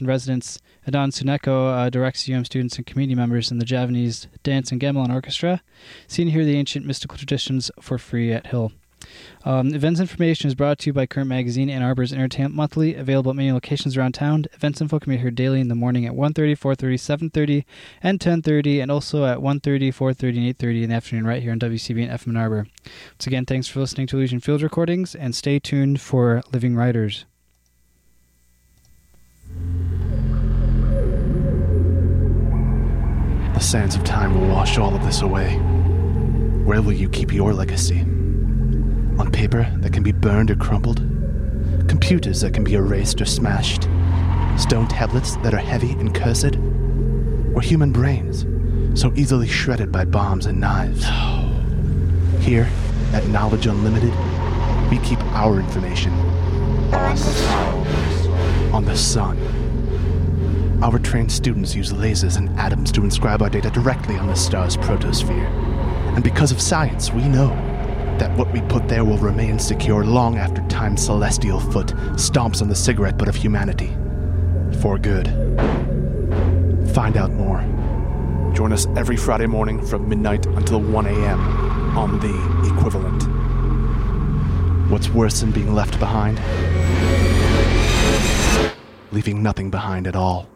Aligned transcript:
and 0.00 0.08
residents. 0.08 0.58
Adon 0.86 1.10
Suneko 1.10 1.86
uh, 1.86 1.90
directs 1.90 2.28
UM 2.28 2.44
students 2.44 2.76
and 2.76 2.86
community 2.86 3.14
members 3.14 3.50
in 3.50 3.58
the 3.58 3.64
Javanese 3.64 4.26
Dance 4.42 4.72
and 4.72 4.80
Gamelan 4.80 5.12
Orchestra, 5.12 5.62
seeing 6.06 6.28
here 6.28 6.44
the 6.44 6.56
ancient 6.56 6.86
mystical 6.86 7.16
traditions 7.18 7.70
for 7.80 7.98
free 7.98 8.32
at 8.32 8.48
Hill. 8.48 8.72
Um, 9.44 9.74
events 9.74 10.00
information 10.00 10.48
is 10.48 10.54
brought 10.54 10.78
to 10.80 10.86
you 10.88 10.92
by 10.92 11.06
Current 11.06 11.28
Magazine 11.28 11.70
and 11.70 11.82
Arbor's 11.82 12.12
Entertainment 12.12 12.54
Monthly, 12.54 12.94
available 12.94 13.30
at 13.30 13.36
many 13.36 13.52
locations 13.52 13.96
around 13.96 14.12
town. 14.12 14.44
Events 14.52 14.80
info 14.80 14.98
can 14.98 15.10
be 15.10 15.18
heard 15.18 15.34
daily 15.34 15.60
in 15.60 15.68
the 15.68 15.74
morning 15.74 16.04
at 16.06 16.12
1.30, 16.12 16.58
4.30, 16.58 17.30
7.30, 17.30 17.64
and 18.02 18.20
10.30, 18.20 18.82
and 18.82 18.90
also 18.90 19.24
at 19.24 19.38
1.30, 19.38 19.88
4.30, 19.88 20.48
and 20.48 20.58
8.30 20.58 20.82
in 20.82 20.90
the 20.90 20.96
afternoon 20.96 21.26
right 21.26 21.42
here 21.42 21.52
on 21.52 21.58
WCBN 21.58 22.12
FM 22.12 22.38
Arbor. 22.38 22.66
Once 22.84 23.26
again, 23.26 23.46
thanks 23.46 23.68
for 23.68 23.80
listening 23.80 24.06
to 24.08 24.16
Illusion 24.16 24.40
Field 24.40 24.62
Recordings, 24.62 25.14
and 25.14 25.34
stay 25.34 25.58
tuned 25.58 26.00
for 26.00 26.42
Living 26.52 26.76
Writers. 26.76 27.24
The 33.54 33.60
sands 33.60 33.94
of 33.94 34.04
time 34.04 34.34
will 34.34 34.48
wash 34.48 34.78
all 34.78 34.94
of 34.94 35.04
this 35.04 35.20
away. 35.20 35.56
Where 36.64 36.80
will 36.80 36.94
you 36.94 37.10
keep 37.10 37.32
your 37.32 37.52
legacy? 37.52 38.00
On 39.18 39.30
paper 39.30 39.70
that 39.80 39.92
can 39.92 40.02
be 40.02 40.12
burned 40.12 40.50
or 40.50 40.56
crumpled? 40.56 40.98
Computers 41.86 42.40
that 42.40 42.54
can 42.54 42.64
be 42.64 42.74
erased 42.74 43.20
or 43.20 43.26
smashed? 43.26 43.82
Stone 44.56 44.88
tablets 44.88 45.36
that 45.42 45.52
are 45.52 45.58
heavy 45.58 45.92
and 45.92 46.14
cursed? 46.14 46.56
Or 47.54 47.60
human 47.60 47.92
brains 47.92 48.46
so 48.98 49.12
easily 49.14 49.46
shredded 49.46 49.92
by 49.92 50.06
bombs 50.06 50.46
and 50.46 50.58
knives? 50.58 51.04
Here, 52.42 52.66
at 53.12 53.26
Knowledge 53.28 53.66
Unlimited, 53.66 54.14
we 54.90 54.98
keep 55.06 55.20
our 55.34 55.58
information 55.60 56.12
on 58.72 58.84
the 58.84 58.96
sun. 58.96 59.38
Our 60.82 60.98
trained 60.98 61.30
students 61.30 61.74
use 61.74 61.92
lasers 61.92 62.38
and 62.38 62.48
atoms 62.58 62.90
to 62.92 63.04
inscribe 63.04 63.42
our 63.42 63.50
data 63.50 63.70
directly 63.70 64.16
on 64.16 64.28
the 64.28 64.34
star's 64.34 64.76
photosphere. 64.76 65.46
And 66.14 66.24
because 66.24 66.52
of 66.52 66.60
science, 66.60 67.12
we 67.12 67.28
know 67.28 67.48
that 68.18 68.36
what 68.36 68.52
we 68.52 68.60
put 68.62 68.88
there 68.88 69.04
will 69.04 69.18
remain 69.18 69.58
secure 69.58 70.04
long 70.04 70.38
after 70.38 70.62
time's 70.68 71.04
celestial 71.04 71.60
foot 71.60 71.88
stomps 72.16 72.62
on 72.62 72.68
the 72.68 72.74
cigarette 72.74 73.18
butt 73.18 73.28
of 73.28 73.34
humanity. 73.34 73.96
For 74.80 74.98
good. 74.98 75.26
Find 76.94 77.16
out 77.16 77.30
more. 77.32 77.60
Join 78.54 78.72
us 78.72 78.86
every 78.96 79.16
Friday 79.16 79.46
morning 79.46 79.84
from 79.84 80.08
midnight 80.08 80.46
until 80.46 80.80
1 80.80 81.06
a.m. 81.06 81.40
on 81.96 82.18
The 82.20 82.74
Equivalent. 82.74 83.22
What's 84.90 85.08
worse 85.08 85.40
than 85.40 85.52
being 85.52 85.74
left 85.74 85.98
behind? 86.00 86.40
Leaving 89.12 89.42
nothing 89.42 89.70
behind 89.70 90.06
at 90.06 90.14
all. 90.14 90.46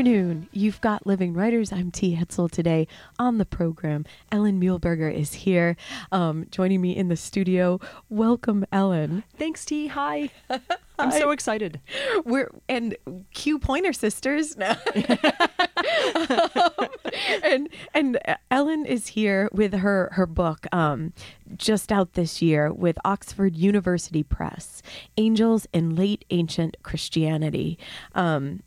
Afternoon. 0.00 0.48
You've 0.50 0.80
got 0.80 1.06
Living 1.06 1.34
Writers. 1.34 1.72
I'm 1.72 1.90
T. 1.90 2.16
Hetzel 2.16 2.50
today 2.50 2.88
on 3.18 3.36
the 3.36 3.44
program. 3.44 4.06
Ellen 4.32 4.58
Muehlberger 4.58 5.12
is 5.12 5.34
here, 5.34 5.76
um, 6.10 6.46
joining 6.50 6.80
me 6.80 6.96
in 6.96 7.08
the 7.08 7.16
studio. 7.16 7.78
Welcome, 8.08 8.64
Ellen. 8.72 9.24
Thanks, 9.36 9.66
T. 9.66 9.88
Hi. 9.88 10.30
I'm 10.98 11.10
so 11.10 11.32
excited. 11.32 11.82
We're 12.24 12.50
and 12.66 12.96
Q 13.34 13.58
Pointer 13.58 13.92
Sisters 13.92 14.56
now. 14.56 14.78
Um, 14.96 16.88
and 17.42 17.68
and 17.92 18.18
Ellen 18.50 18.86
is 18.86 19.08
here 19.08 19.50
with 19.52 19.74
her 19.74 20.08
her 20.12 20.26
book 20.26 20.66
um, 20.72 21.12
just 21.56 21.92
out 21.92 22.14
this 22.14 22.40
year 22.40 22.72
with 22.72 22.98
Oxford 23.04 23.54
University 23.54 24.22
Press, 24.22 24.82
Angels 25.18 25.66
in 25.74 25.94
Late 25.94 26.24
Ancient 26.30 26.78
Christianity. 26.82 27.78
Um, 28.14 28.62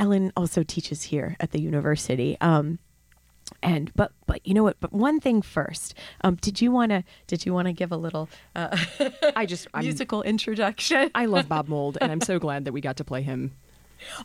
Ellen 0.00 0.32
also 0.34 0.62
teaches 0.62 1.04
here 1.04 1.36
at 1.40 1.52
the 1.52 1.60
university. 1.60 2.36
Um, 2.40 2.78
and 3.62 3.92
but 3.94 4.12
but 4.26 4.44
you 4.46 4.54
know 4.54 4.62
what? 4.62 4.80
But 4.80 4.92
one 4.92 5.20
thing 5.20 5.42
first. 5.42 5.94
Um, 6.22 6.36
did 6.36 6.62
you 6.62 6.72
want 6.72 6.90
to 6.90 7.04
did 7.26 7.44
you 7.44 7.52
want 7.52 7.66
to 7.66 7.72
give 7.72 7.92
a 7.92 7.96
little 7.96 8.28
uh, 8.56 8.76
I 9.36 9.44
just 9.44 9.68
I'm, 9.74 9.84
musical 9.84 10.22
introduction? 10.22 11.10
I 11.14 11.26
love 11.26 11.48
Bob 11.48 11.68
Mould, 11.68 11.98
and 12.00 12.10
I'm 12.10 12.22
so 12.22 12.38
glad 12.38 12.64
that 12.64 12.72
we 12.72 12.80
got 12.80 12.96
to 12.96 13.04
play 13.04 13.22
him. 13.22 13.52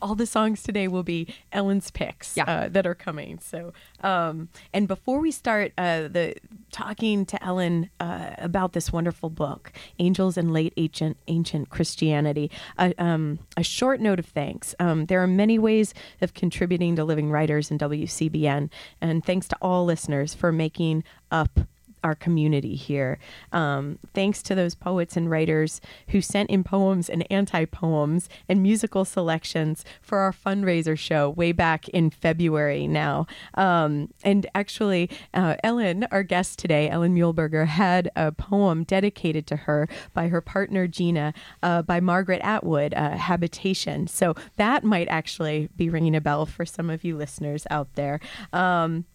All 0.02 0.16
the 0.16 0.26
songs 0.26 0.64
today 0.64 0.88
will 0.88 1.04
be 1.04 1.28
Ellen's 1.52 1.92
picks 1.92 2.36
Yeah. 2.38 2.44
uh, 2.46 2.70
that 2.70 2.86
are 2.86 2.96
coming. 2.96 3.40
So, 3.40 3.74
um, 4.02 4.50
and 4.74 4.88
before 4.88 5.20
we 5.20 5.32
start 5.32 5.72
uh, 5.78 6.08
the 6.08 6.36
talking 6.72 7.26
to 7.28 7.44
Ellen 7.44 7.90
uh, 8.00 8.32
about 8.38 8.74
this 8.74 8.92
wonderful 8.92 9.30
book, 9.30 9.72
Angels 10.00 10.38
in 10.38 10.52
Late 10.54 10.74
Ancient 10.78 11.18
Ancient 11.28 11.70
Christianity, 11.70 12.52
uh, 12.78 12.92
um, 12.98 13.40
a 13.58 13.64
short 13.64 14.00
note 14.02 14.20
of 14.20 14.26
thanks. 14.26 14.76
Um, 14.80 15.06
there 15.06 15.22
are 15.24 15.28
many 15.28 15.58
ways 15.60 15.94
of 16.22 16.34
contributing 16.34 16.96
to 16.98 17.04
Living 17.04 17.32
Writers 17.32 17.72
and 17.72 17.80
WCBN, 17.80 18.70
and 19.02 19.24
thanks 19.26 19.48
to 19.50 19.58
all 19.62 19.86
listeners 19.86 20.34
for 20.34 20.52
making 20.52 21.04
up 21.32 21.60
our 22.06 22.16
community 22.16 22.76
here. 22.76 23.18
Um, 23.52 23.98
thanks 24.14 24.44
to 24.44 24.54
those 24.54 24.76
poets 24.76 25.18
and 25.18 25.30
writers 25.30 25.82
who 26.10 26.22
sent 26.22 26.52
in 26.52 26.64
poems 26.64 27.10
and 27.10 27.30
anti 27.32 27.66
poems 27.66 28.30
and 28.48 28.62
musical 28.62 29.06
selections 29.06 29.84
for 30.02 30.20
our 30.20 30.32
fundraiser 30.32 30.98
show 30.98 31.32
way 31.32 31.52
back 31.52 31.90
in 31.90 32.12
February 32.12 32.88
now. 32.88 33.26
Um, 33.56 34.14
and 34.24 34.46
actually, 34.54 35.10
uh, 35.34 35.56
Ellen, 35.64 36.06
our 36.12 36.22
guest 36.22 36.60
today, 36.60 36.90
Ellen 36.90 37.16
Muehlberger, 37.16 37.66
had 37.66 38.12
a 38.16 38.32
poem 38.32 38.84
dedicated 38.84 39.48
to 39.48 39.56
her 39.56 39.90
by 40.14 40.28
her 40.28 40.42
partner 40.42 40.88
Gina 40.88 41.34
uh, 41.64 41.82
by 41.82 42.00
Margaret 42.00 42.42
Atwood, 42.44 42.94
uh, 42.94 43.18
Habitation. 43.18 44.06
So 44.06 44.36
that 44.58 44.84
might 44.84 45.08
actually 45.08 45.70
be 45.76 45.90
ringing 45.90 46.16
a 46.16 46.22
bell 46.22 46.46
for 46.46 46.66
some 46.66 46.92
of 46.92 47.04
you 47.04 47.18
listeners 47.18 47.66
out 47.72 47.96
there. 47.96 48.20
Um, 48.54 49.06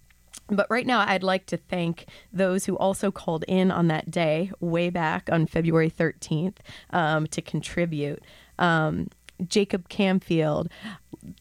but 0.50 0.66
right 0.70 0.86
now, 0.86 1.04
I'd 1.06 1.22
like 1.22 1.46
to 1.46 1.56
thank 1.56 2.06
those 2.32 2.66
who 2.66 2.76
also 2.76 3.10
called 3.10 3.44
in 3.46 3.70
on 3.70 3.88
that 3.88 4.10
day, 4.10 4.50
way 4.60 4.90
back 4.90 5.28
on 5.30 5.46
February 5.46 5.90
13th, 5.90 6.56
um, 6.90 7.26
to 7.28 7.40
contribute. 7.42 8.22
Um, 8.58 9.08
Jacob 9.46 9.88
Camfield, 9.88 10.68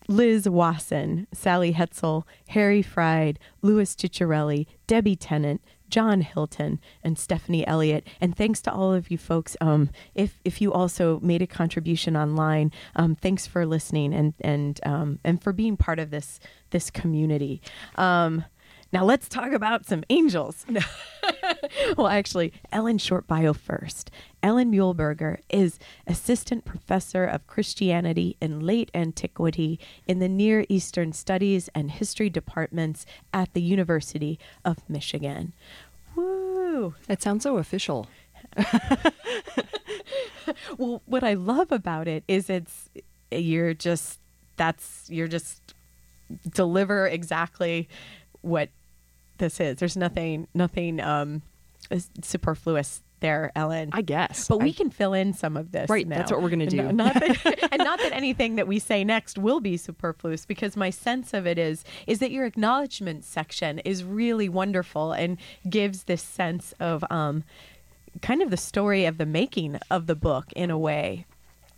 Liz 0.08 0.47
Wasson, 0.47 1.28
Sally 1.34 1.74
Hetzel, 1.74 2.24
Harry 2.50 2.81
Fried, 2.81 3.40
Louis 3.62 3.94
Ciccarelli, 3.96 4.68
Debbie 4.88 5.16
Tennant, 5.16 5.62
John 5.90 6.22
Hilton, 6.22 6.79
and 7.03 7.17
Stephanie 7.17 7.66
Elliott. 7.66 8.08
And 8.22 8.35
thanks 8.35 8.61
to 8.61 8.72
all 8.72 8.94
of 8.94 9.09
you 9.09 9.17
folks. 9.17 9.58
Um, 9.59 9.90
if 10.16 10.40
if 10.46 10.61
you 10.61 10.72
also 10.72 11.20
made 11.22 11.41
a 11.41 11.47
contribution 11.47 12.16
online, 12.16 12.72
um, 12.96 13.16
thanks 13.16 13.47
for 13.47 13.66
listening 13.66 14.14
and 14.14 14.34
and 14.41 14.79
um, 14.85 15.20
and 15.23 15.41
for 15.41 15.52
being 15.52 15.78
part 15.78 16.00
of 16.00 16.11
this 16.11 16.40
this 16.70 16.90
community. 16.90 17.61
Now 18.91 19.03
let's 19.06 19.30
talk 19.30 19.52
about 19.52 19.86
some 19.86 20.03
angels. 20.09 20.66
well, 21.97 22.08
actually, 22.08 22.53
Ellen 22.72 22.97
short 22.97 23.28
bio 23.28 23.53
first. 23.53 24.09
Ellen 24.41 24.72
Muehlberger 24.72 25.40
is 25.50 25.78
assistant 26.08 26.66
professor 26.66 27.26
of 27.26 27.46
Christianity 27.46 28.36
in 28.41 28.59
late 28.62 28.90
antiquity 28.94 29.80
in 30.08 30.20
the 30.20 30.30
Near 30.30 30.66
Eastern 30.70 31.14
Studies 31.14 31.70
and 31.76 31.91
History 31.91 32.30
departments 32.30 33.06
at 33.34 33.53
the 33.53 33.62
University 33.62 34.40
of 34.66 34.78
Michigan. 34.90 35.53
Woo! 36.16 36.96
That 37.08 37.22
sounds 37.22 37.44
so 37.44 37.58
official. 37.58 38.08
Well, 40.78 41.02
what 41.06 41.24
I 41.24 41.34
love 41.34 41.72
about 41.72 42.08
it 42.08 42.24
is 42.28 42.50
it's 42.50 42.90
you're 43.32 43.74
just 43.74 44.20
that's 44.58 45.06
you're 45.09 45.28
just 45.28 45.74
deliver 46.50 47.08
exactly 47.08 47.88
what 48.42 48.70
this 49.40 49.59
is. 49.59 49.78
There's 49.78 49.97
nothing 49.97 50.47
nothing 50.53 51.00
um, 51.02 51.41
superfluous 52.22 53.02
there, 53.22 53.52
Ellen. 53.56 53.90
I 53.91 54.02
guess. 54.02 54.47
but 54.47 54.59
we 54.62 54.70
I- 54.70 54.74
can 54.74 54.90
fill 54.90 55.14
in 55.14 55.34
some 55.34 55.58
of 55.58 55.72
this. 55.72 55.90
Right, 55.90 56.08
now. 56.08 56.18
that's 56.18 56.32
what 56.32 56.41
we're 56.41 56.50
gonna 56.50 56.68
do. 56.68 56.78
no- 56.84 56.91
Not 56.91 57.16
that, 57.16 57.68
and 57.72 57.80
not 57.80 58.00
that 58.00 58.14
anything 58.14 58.56
that 58.56 58.68
we 58.68 58.80
say 58.80 59.03
next 59.03 59.38
will 59.38 59.59
be 59.59 59.76
superfluous, 59.78 60.46
because 60.46 60.78
my 60.78 60.90
sense 60.90 61.34
of 61.34 61.46
it 61.46 61.58
is 61.58 61.84
is 62.08 62.20
that 62.20 62.32
your 62.32 62.46
acknowledgement 62.46 63.26
section 63.26 63.80
is 63.80 64.03
really 64.03 64.47
wonderful 64.47 65.12
and 65.12 65.38
gives 65.70 66.03
this 66.03 66.22
sense 66.22 66.74
of 66.80 67.03
um, 67.09 67.44
kind 68.22 68.42
of 68.42 68.52
the 68.52 68.58
story 68.58 69.06
of 69.06 69.18
the 69.18 69.26
making 69.26 69.80
of 69.92 70.08
the 70.08 70.16
book 70.16 70.46
in 70.56 70.70
a 70.72 70.78
way. 70.78 71.26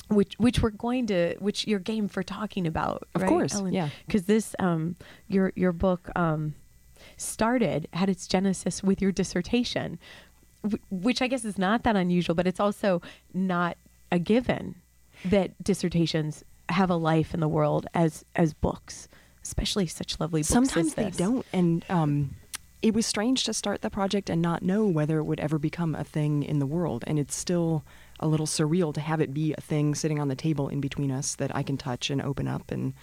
Which, 0.09 0.33
which 0.39 0.61
we're 0.61 0.71
going 0.71 1.07
to, 1.07 1.37
which 1.39 1.65
you're 1.67 1.79
game 1.79 2.09
for 2.09 2.21
talking 2.21 2.67
about, 2.67 3.07
Of 3.15 3.21
right, 3.21 3.29
course, 3.29 3.55
Ellen? 3.55 3.71
yeah. 3.71 3.87
Because 4.05 4.23
this, 4.25 4.53
um, 4.59 4.97
your 5.29 5.53
your 5.55 5.71
book, 5.71 6.09
um, 6.17 6.53
started 7.21 7.87
had 7.93 8.09
its 8.09 8.27
genesis 8.27 8.83
with 8.83 9.01
your 9.01 9.11
dissertation, 9.11 9.99
wh- 10.69 10.75
which 10.91 11.21
I 11.21 11.27
guess 11.27 11.45
is 11.45 11.57
not 11.57 11.83
that 11.83 11.95
unusual, 11.95 12.35
but 12.35 12.47
it's 12.47 12.59
also 12.59 13.01
not 13.33 13.77
a 14.11 14.19
given 14.19 14.75
that 15.25 15.61
dissertations 15.63 16.43
have 16.69 16.89
a 16.89 16.95
life 16.95 17.33
in 17.33 17.39
the 17.39 17.47
world 17.47 17.87
as 17.93 18.25
as 18.35 18.53
books, 18.53 19.07
especially 19.43 19.87
such 19.87 20.19
lovely 20.19 20.41
books. 20.41 20.49
Sometimes 20.49 20.93
they 20.95 21.09
don't, 21.09 21.45
and 21.53 21.85
um, 21.89 22.35
it 22.81 22.93
was 22.93 23.05
strange 23.05 23.43
to 23.43 23.53
start 23.53 23.81
the 23.81 23.89
project 23.89 24.29
and 24.29 24.41
not 24.41 24.63
know 24.63 24.85
whether 24.85 25.19
it 25.19 25.23
would 25.23 25.39
ever 25.39 25.59
become 25.59 25.93
a 25.95 26.03
thing 26.03 26.43
in 26.43 26.59
the 26.59 26.65
world. 26.65 27.03
And 27.05 27.19
it's 27.19 27.35
still 27.35 27.83
a 28.19 28.27
little 28.27 28.45
surreal 28.47 28.93
to 28.93 29.01
have 29.01 29.21
it 29.21 29.33
be 29.33 29.53
a 29.57 29.61
thing 29.61 29.95
sitting 29.95 30.19
on 30.19 30.27
the 30.27 30.35
table 30.35 30.67
in 30.69 30.79
between 30.81 31.11
us 31.11 31.35
that 31.35 31.55
I 31.55 31.63
can 31.63 31.77
touch 31.77 32.09
and 32.09 32.21
open 32.21 32.47
up. 32.47 32.71
And 32.71 32.93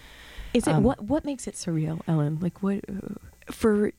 Is 0.55 0.67
it 0.67 0.75
um, 0.75 0.83
what 0.83 1.03
what 1.03 1.25
makes 1.25 1.47
it 1.47 1.55
surreal, 1.55 2.01
Ellen? 2.09 2.39
Like 2.41 2.63
what? 2.63 2.81
For 3.51 3.93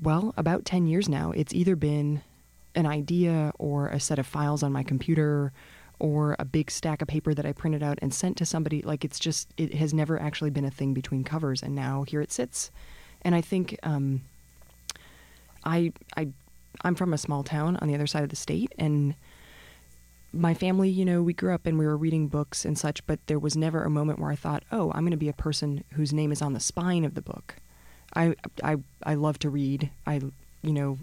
well 0.00 0.34
about 0.36 0.64
10 0.64 0.86
years 0.86 1.08
now 1.08 1.32
it's 1.32 1.54
either 1.54 1.76
been 1.76 2.22
an 2.74 2.86
idea 2.86 3.52
or 3.58 3.88
a 3.88 3.98
set 3.98 4.18
of 4.18 4.26
files 4.26 4.62
on 4.62 4.72
my 4.72 4.82
computer 4.82 5.52
or 5.98 6.36
a 6.38 6.44
big 6.44 6.70
stack 6.70 7.00
of 7.00 7.08
paper 7.08 7.32
that 7.32 7.46
I 7.46 7.52
printed 7.52 7.82
out 7.82 7.98
and 8.02 8.12
sent 8.12 8.36
to 8.36 8.44
somebody 8.44 8.82
like 8.82 9.04
it's 9.04 9.18
just 9.18 9.48
it 9.56 9.74
has 9.74 9.94
never 9.94 10.20
actually 10.20 10.50
been 10.50 10.66
a 10.66 10.70
thing 10.70 10.92
between 10.92 11.24
covers 11.24 11.62
and 11.62 11.74
now 11.74 12.02
here 12.02 12.20
it 12.20 12.30
sits 12.30 12.70
and 13.22 13.34
I 13.34 13.40
think 13.40 13.78
um 13.82 14.22
I 15.64 15.92
I 16.16 16.28
I'm 16.82 16.94
from 16.94 17.14
a 17.14 17.18
small 17.18 17.42
town 17.42 17.76
on 17.76 17.88
the 17.88 17.94
other 17.94 18.06
side 18.06 18.22
of 18.22 18.28
the 18.28 18.36
state 18.36 18.74
and 18.78 19.14
my 20.32 20.52
family, 20.52 20.90
you 20.90 21.04
know, 21.04 21.22
we 21.22 21.32
grew 21.32 21.54
up 21.54 21.64
and 21.64 21.78
we 21.78 21.86
were 21.86 21.96
reading 21.96 22.28
books 22.28 22.64
and 22.66 22.78
such, 22.78 23.06
but 23.06 23.18
there 23.26 23.38
was 23.38 23.56
never 23.56 23.84
a 23.84 23.90
moment 23.90 24.18
where 24.18 24.30
I 24.30 24.36
thought, 24.36 24.64
"Oh, 24.70 24.92
I'm 24.92 25.02
going 25.02 25.12
to 25.12 25.16
be 25.16 25.30
a 25.30 25.32
person 25.32 25.82
whose 25.94 26.12
name 26.12 26.30
is 26.30 26.42
on 26.42 26.52
the 26.52 26.60
spine 26.60 27.04
of 27.04 27.14
the 27.14 27.22
book." 27.22 27.56
I 28.16 28.34
I 28.64 28.76
I 29.04 29.14
love 29.14 29.38
to 29.40 29.50
read. 29.50 29.90
I 30.06 30.14
you 30.62 30.72
know 30.72 30.98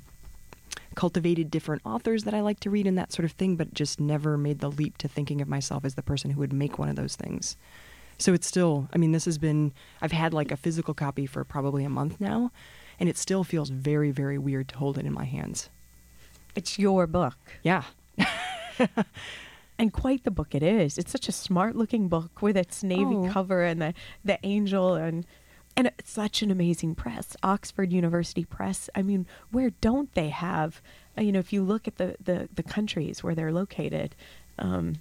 cultivated 0.95 1.49
different 1.49 1.81
authors 1.85 2.23
that 2.23 2.33
I 2.33 2.41
like 2.41 2.59
to 2.61 2.69
read 2.69 2.85
and 2.85 2.97
that 2.97 3.11
sort 3.13 3.25
of 3.25 3.31
thing, 3.31 3.55
but 3.55 3.73
just 3.73 3.99
never 3.99 4.37
made 4.37 4.59
the 4.59 4.69
leap 4.69 4.97
to 4.99 5.07
thinking 5.07 5.41
of 5.41 5.47
myself 5.47 5.85
as 5.85 5.95
the 5.95 6.03
person 6.03 6.29
who 6.31 6.39
would 6.39 6.53
make 6.53 6.77
one 6.77 6.87
of 6.89 6.95
those 6.95 7.15
things. 7.15 7.57
So 8.19 8.31
it's 8.33 8.45
still, 8.45 8.87
I 8.93 8.97
mean, 8.99 9.11
this 9.11 9.25
has 9.25 9.37
been 9.39 9.71
I've 10.01 10.11
had 10.11 10.33
like 10.33 10.51
a 10.51 10.57
physical 10.57 10.93
copy 10.93 11.25
for 11.25 11.43
probably 11.43 11.83
a 11.83 11.89
month 11.89 12.19
now, 12.21 12.51
and 12.99 13.09
it 13.09 13.17
still 13.17 13.43
feels 13.43 13.69
very 13.69 14.11
very 14.11 14.37
weird 14.37 14.67
to 14.69 14.77
hold 14.77 14.97
it 14.97 15.05
in 15.05 15.13
my 15.13 15.25
hands. 15.25 15.69
It's 16.55 16.77
your 16.77 17.07
book. 17.07 17.37
Yeah. 17.63 17.83
And 19.79 19.91
quite 19.91 20.23
the 20.23 20.31
book 20.31 20.53
it 20.53 20.61
is. 20.61 20.99
It's 20.99 21.11
such 21.11 21.27
a 21.27 21.31
smart 21.31 21.75
looking 21.75 22.07
book 22.07 22.43
with 22.43 22.55
its 22.55 22.83
navy 22.83 23.15
Oh. 23.15 23.29
cover 23.31 23.63
and 23.63 23.81
the, 23.81 23.93
the 24.23 24.37
angel 24.43 24.93
and 24.93 25.25
and 25.75 25.87
it's 25.87 26.11
such 26.11 26.41
an 26.41 26.51
amazing 26.51 26.95
press. 26.95 27.35
Oxford 27.43 27.91
University 27.91 28.45
Press. 28.45 28.89
I 28.95 29.01
mean, 29.01 29.25
where 29.51 29.71
don't 29.81 30.13
they 30.13 30.29
have 30.29 30.81
uh, 31.17 31.21
you 31.21 31.31
know, 31.31 31.39
if 31.39 31.53
you 31.53 31.61
look 31.63 31.87
at 31.87 31.97
the, 31.97 32.15
the, 32.23 32.49
the 32.55 32.63
countries 32.63 33.23
where 33.23 33.35
they're 33.35 33.51
located, 33.51 34.15
um, 34.57 34.95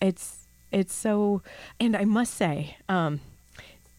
it's 0.00 0.46
it's 0.72 0.92
so 0.94 1.42
and 1.78 1.96
I 1.96 2.04
must 2.04 2.34
say, 2.34 2.76
um, 2.88 3.20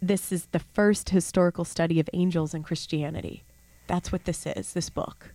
this 0.01 0.31
is 0.31 0.47
the 0.47 0.59
first 0.59 1.09
historical 1.09 1.65
study 1.65 1.99
of 1.99 2.09
angels 2.13 2.53
in 2.53 2.63
Christianity. 2.63 3.43
That's 3.87 4.11
what 4.11 4.25
this 4.25 4.45
is, 4.45 4.73
this 4.73 4.89
book. 4.89 5.31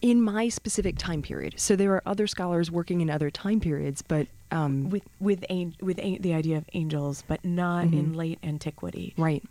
In 0.00 0.20
my 0.20 0.48
specific 0.48 0.98
time 0.98 1.22
period. 1.22 1.54
So 1.56 1.76
there 1.76 1.92
are 1.94 2.02
other 2.04 2.26
scholars 2.26 2.70
working 2.70 3.00
in 3.00 3.08
other 3.08 3.30
time 3.30 3.60
periods, 3.60 4.02
but 4.02 4.26
um, 4.50 4.90
with 4.90 5.04
with 5.20 5.44
an, 5.48 5.74
with 5.80 5.98
an, 5.98 6.18
the 6.20 6.34
idea 6.34 6.56
of 6.56 6.64
angels, 6.74 7.22
but 7.26 7.44
not 7.44 7.84
in 7.84 8.12
Mhm. 8.12 8.16
late 8.16 8.38
antiquity. 8.42 9.14
Right. 9.16 9.42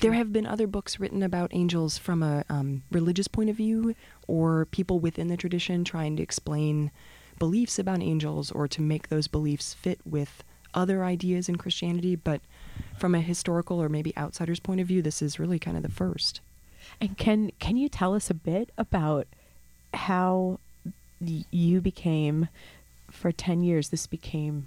There 0.00 0.12
have 0.12 0.32
been 0.32 0.46
other 0.46 0.66
books 0.66 0.98
written 1.00 1.22
about 1.22 1.50
angels 1.54 1.98
from 1.98 2.22
a 2.22 2.44
um, 2.48 2.82
religious 2.90 3.28
point 3.28 3.50
of 3.50 3.56
view, 3.56 3.94
or 4.26 4.66
people 4.66 4.98
within 4.98 5.28
the 5.28 5.36
tradition 5.36 5.84
trying 5.84 6.16
to 6.16 6.22
explain 6.22 6.90
beliefs 7.38 7.78
about 7.78 8.02
angels 8.02 8.50
or 8.50 8.68
to 8.68 8.80
make 8.80 9.08
those 9.08 9.28
beliefs 9.28 9.74
fit 9.74 10.00
with 10.04 10.44
other 10.72 11.04
ideas 11.04 11.48
in 11.48 11.56
Christianity. 11.56 12.16
But 12.16 12.40
from 12.98 13.14
a 13.14 13.20
historical 13.20 13.80
or 13.80 13.88
maybe 13.88 14.16
outsider's 14.16 14.60
point 14.60 14.80
of 14.80 14.86
view, 14.86 15.02
this 15.02 15.22
is 15.22 15.38
really 15.38 15.58
kind 15.58 15.76
of 15.76 15.82
the 15.82 15.90
first. 15.90 16.40
And 17.00 17.16
can 17.16 17.50
can 17.58 17.76
you 17.76 17.88
tell 17.88 18.14
us 18.14 18.30
a 18.30 18.34
bit 18.34 18.70
about 18.76 19.26
how 19.94 20.58
you 21.20 21.80
became 21.80 22.48
for 23.10 23.32
10 23.32 23.62
years 23.62 23.88
this 23.88 24.06
became 24.06 24.66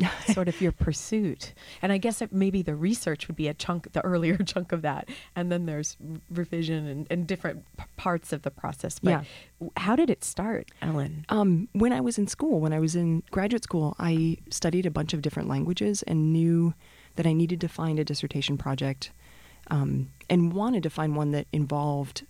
sort 0.32 0.48
of 0.48 0.60
your 0.60 0.72
pursuit. 0.72 1.52
And 1.82 1.90
i 1.92 1.98
guess 1.98 2.22
it, 2.22 2.32
maybe 2.32 2.62
the 2.62 2.74
research 2.74 3.26
would 3.28 3.36
be 3.36 3.48
a 3.48 3.54
chunk 3.54 3.92
the 3.92 4.04
earlier 4.04 4.36
chunk 4.44 4.72
of 4.72 4.82
that. 4.82 5.08
And 5.34 5.50
then 5.50 5.66
there's 5.66 5.96
revision 6.30 6.86
and, 6.86 7.06
and 7.10 7.26
different 7.26 7.64
p- 7.76 7.84
parts 7.96 8.32
of 8.32 8.42
the 8.42 8.50
process. 8.50 8.98
But 8.98 9.10
Yeah. 9.10 9.24
how 9.76 9.96
did 9.96 10.10
it 10.10 10.22
start 10.24 10.70
ellen? 10.82 11.24
Um, 11.28 11.68
when 11.72 11.92
I 11.92 12.00
was 12.00 12.18
in 12.18 12.26
school, 12.26 12.60
when 12.60 12.72
I 12.72 12.78
was 12.78 12.94
in 12.94 13.22
graduate 13.30 13.64
school, 13.64 13.96
I 13.98 14.36
studied 14.50 14.86
a 14.86 14.90
bunch 14.90 15.12
of 15.14 15.22
different 15.22 15.48
languages 15.48 16.02
and 16.04 16.32
knew 16.32 16.74
that 17.16 17.26
I 17.26 17.32
needed 17.32 17.60
to 17.62 17.68
find 17.68 17.98
a 17.98 18.04
dissertation 18.04 18.56
project 18.56 19.10
um, 19.70 20.10
and 20.30 20.52
wanted 20.52 20.82
to 20.84 20.90
find 20.90 21.16
one 21.16 21.32
that 21.32 21.46
involved, 21.52 22.24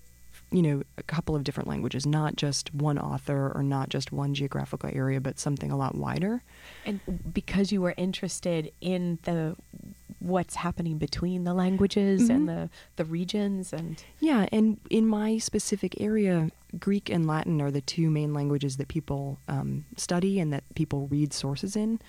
you 0.51 0.63
know, 0.63 0.83
a 0.97 1.03
couple 1.03 1.37
of 1.37 1.45
different 1.45 1.69
languages, 1.69 2.07
not 2.07 2.37
just 2.37 2.73
one 2.75 2.99
author 2.99 3.53
or 3.55 3.63
not 3.63 3.91
just 3.91 4.13
one 4.13 4.33
geographical 4.35 4.91
area, 4.93 5.21
but 5.21 5.39
something 5.39 5.71
a 5.71 5.77
lot 5.77 5.95
wider. 5.95 6.43
and 6.87 7.01
because 7.35 7.71
you 7.73 7.83
were 7.83 7.95
interested 7.99 8.73
in 8.81 9.19
the 9.25 9.55
what's 10.21 10.57
happening 10.57 10.97
between 10.99 11.45
the 11.45 11.53
languages 11.55 12.29
and 12.31 12.43
Mhm. 12.43 12.47
the 12.47 12.71
the 12.97 13.05
regions 13.05 13.73
and 13.73 14.03
Yeah, 14.21 14.47
and 14.51 14.79
in 14.91 15.07
my 15.07 15.39
specific 15.39 16.01
area, 16.01 16.51
Greek 16.79 17.09
and 17.11 17.27
Latin 17.27 17.61
are 17.61 17.71
the 17.71 17.81
two 17.81 18.11
main 18.11 18.33
languages 18.35 18.79
that 18.79 18.89
people 18.89 19.39
um, 19.49 19.85
study 19.97 20.41
and 20.41 20.53
that 20.53 20.65
people 20.75 21.07
read 21.09 21.33
sources 21.33 21.77
in. 21.77 22.01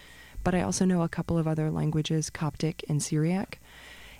But 0.43 0.55
I 0.55 0.61
also 0.61 0.85
know 0.85 1.01
a 1.03 1.09
couple 1.09 1.37
of 1.37 1.47
other 1.47 1.69
languages, 1.69 2.29
Coptic 2.29 2.83
and 2.89 3.03
Syriac, 3.03 3.59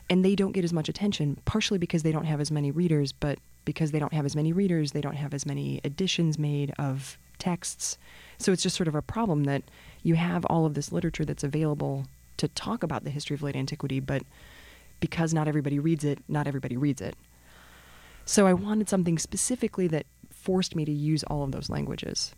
and 0.09 0.23
they 0.25 0.35
don't 0.35 0.51
get 0.51 0.63
as 0.65 0.73
much 0.73 0.89
attention, 0.89 1.37
partially 1.45 1.77
because 1.79 2.03
they 2.03 2.11
don't 2.11 2.25
have 2.25 2.41
as 2.41 2.51
many 2.51 2.69
readers, 2.71 3.11
but 3.13 3.39
because 3.65 3.91
they 3.91 3.99
don't 3.99 4.13
have 4.13 4.25
as 4.25 4.35
many 4.35 4.51
readers, 4.53 4.91
they 4.91 5.01
don't 5.01 5.15
have 5.15 5.33
as 5.33 5.45
many 5.45 5.79
editions 5.83 6.37
made 6.39 6.73
of 6.79 7.17
texts. 7.37 7.97
So 8.37 8.51
it's 8.51 8.63
just 8.63 8.75
sort 8.75 8.87
of 8.87 8.95
a 8.95 9.01
problem 9.01 9.43
that 9.45 9.63
you 10.03 10.15
have 10.15 10.45
all 10.45 10.65
of 10.65 10.73
this 10.73 10.91
literature 10.91 11.25
that's 11.25 11.43
available 11.43 12.05
to 12.37 12.47
talk 12.49 12.83
about 12.83 13.03
the 13.03 13.09
history 13.09 13.33
of 13.33 13.43
late 13.43 13.55
antiquity, 13.55 13.99
but 13.99 14.23
because 14.99 15.33
not 15.33 15.47
everybody 15.47 15.79
reads 15.79 16.03
it, 16.03 16.19
not 16.27 16.47
everybody 16.47 16.77
reads 16.77 17.01
it. 17.01 17.15
So 18.25 18.45
I 18.47 18.53
wanted 18.53 18.89
something 18.89 19.17
specifically 19.17 19.87
that 19.87 20.05
forced 20.29 20.75
me 20.75 20.85
to 20.85 20.91
use 20.91 21.23
all 21.23 21.43
of 21.43 21.51
those 21.51 21.69
languages. 21.69 22.33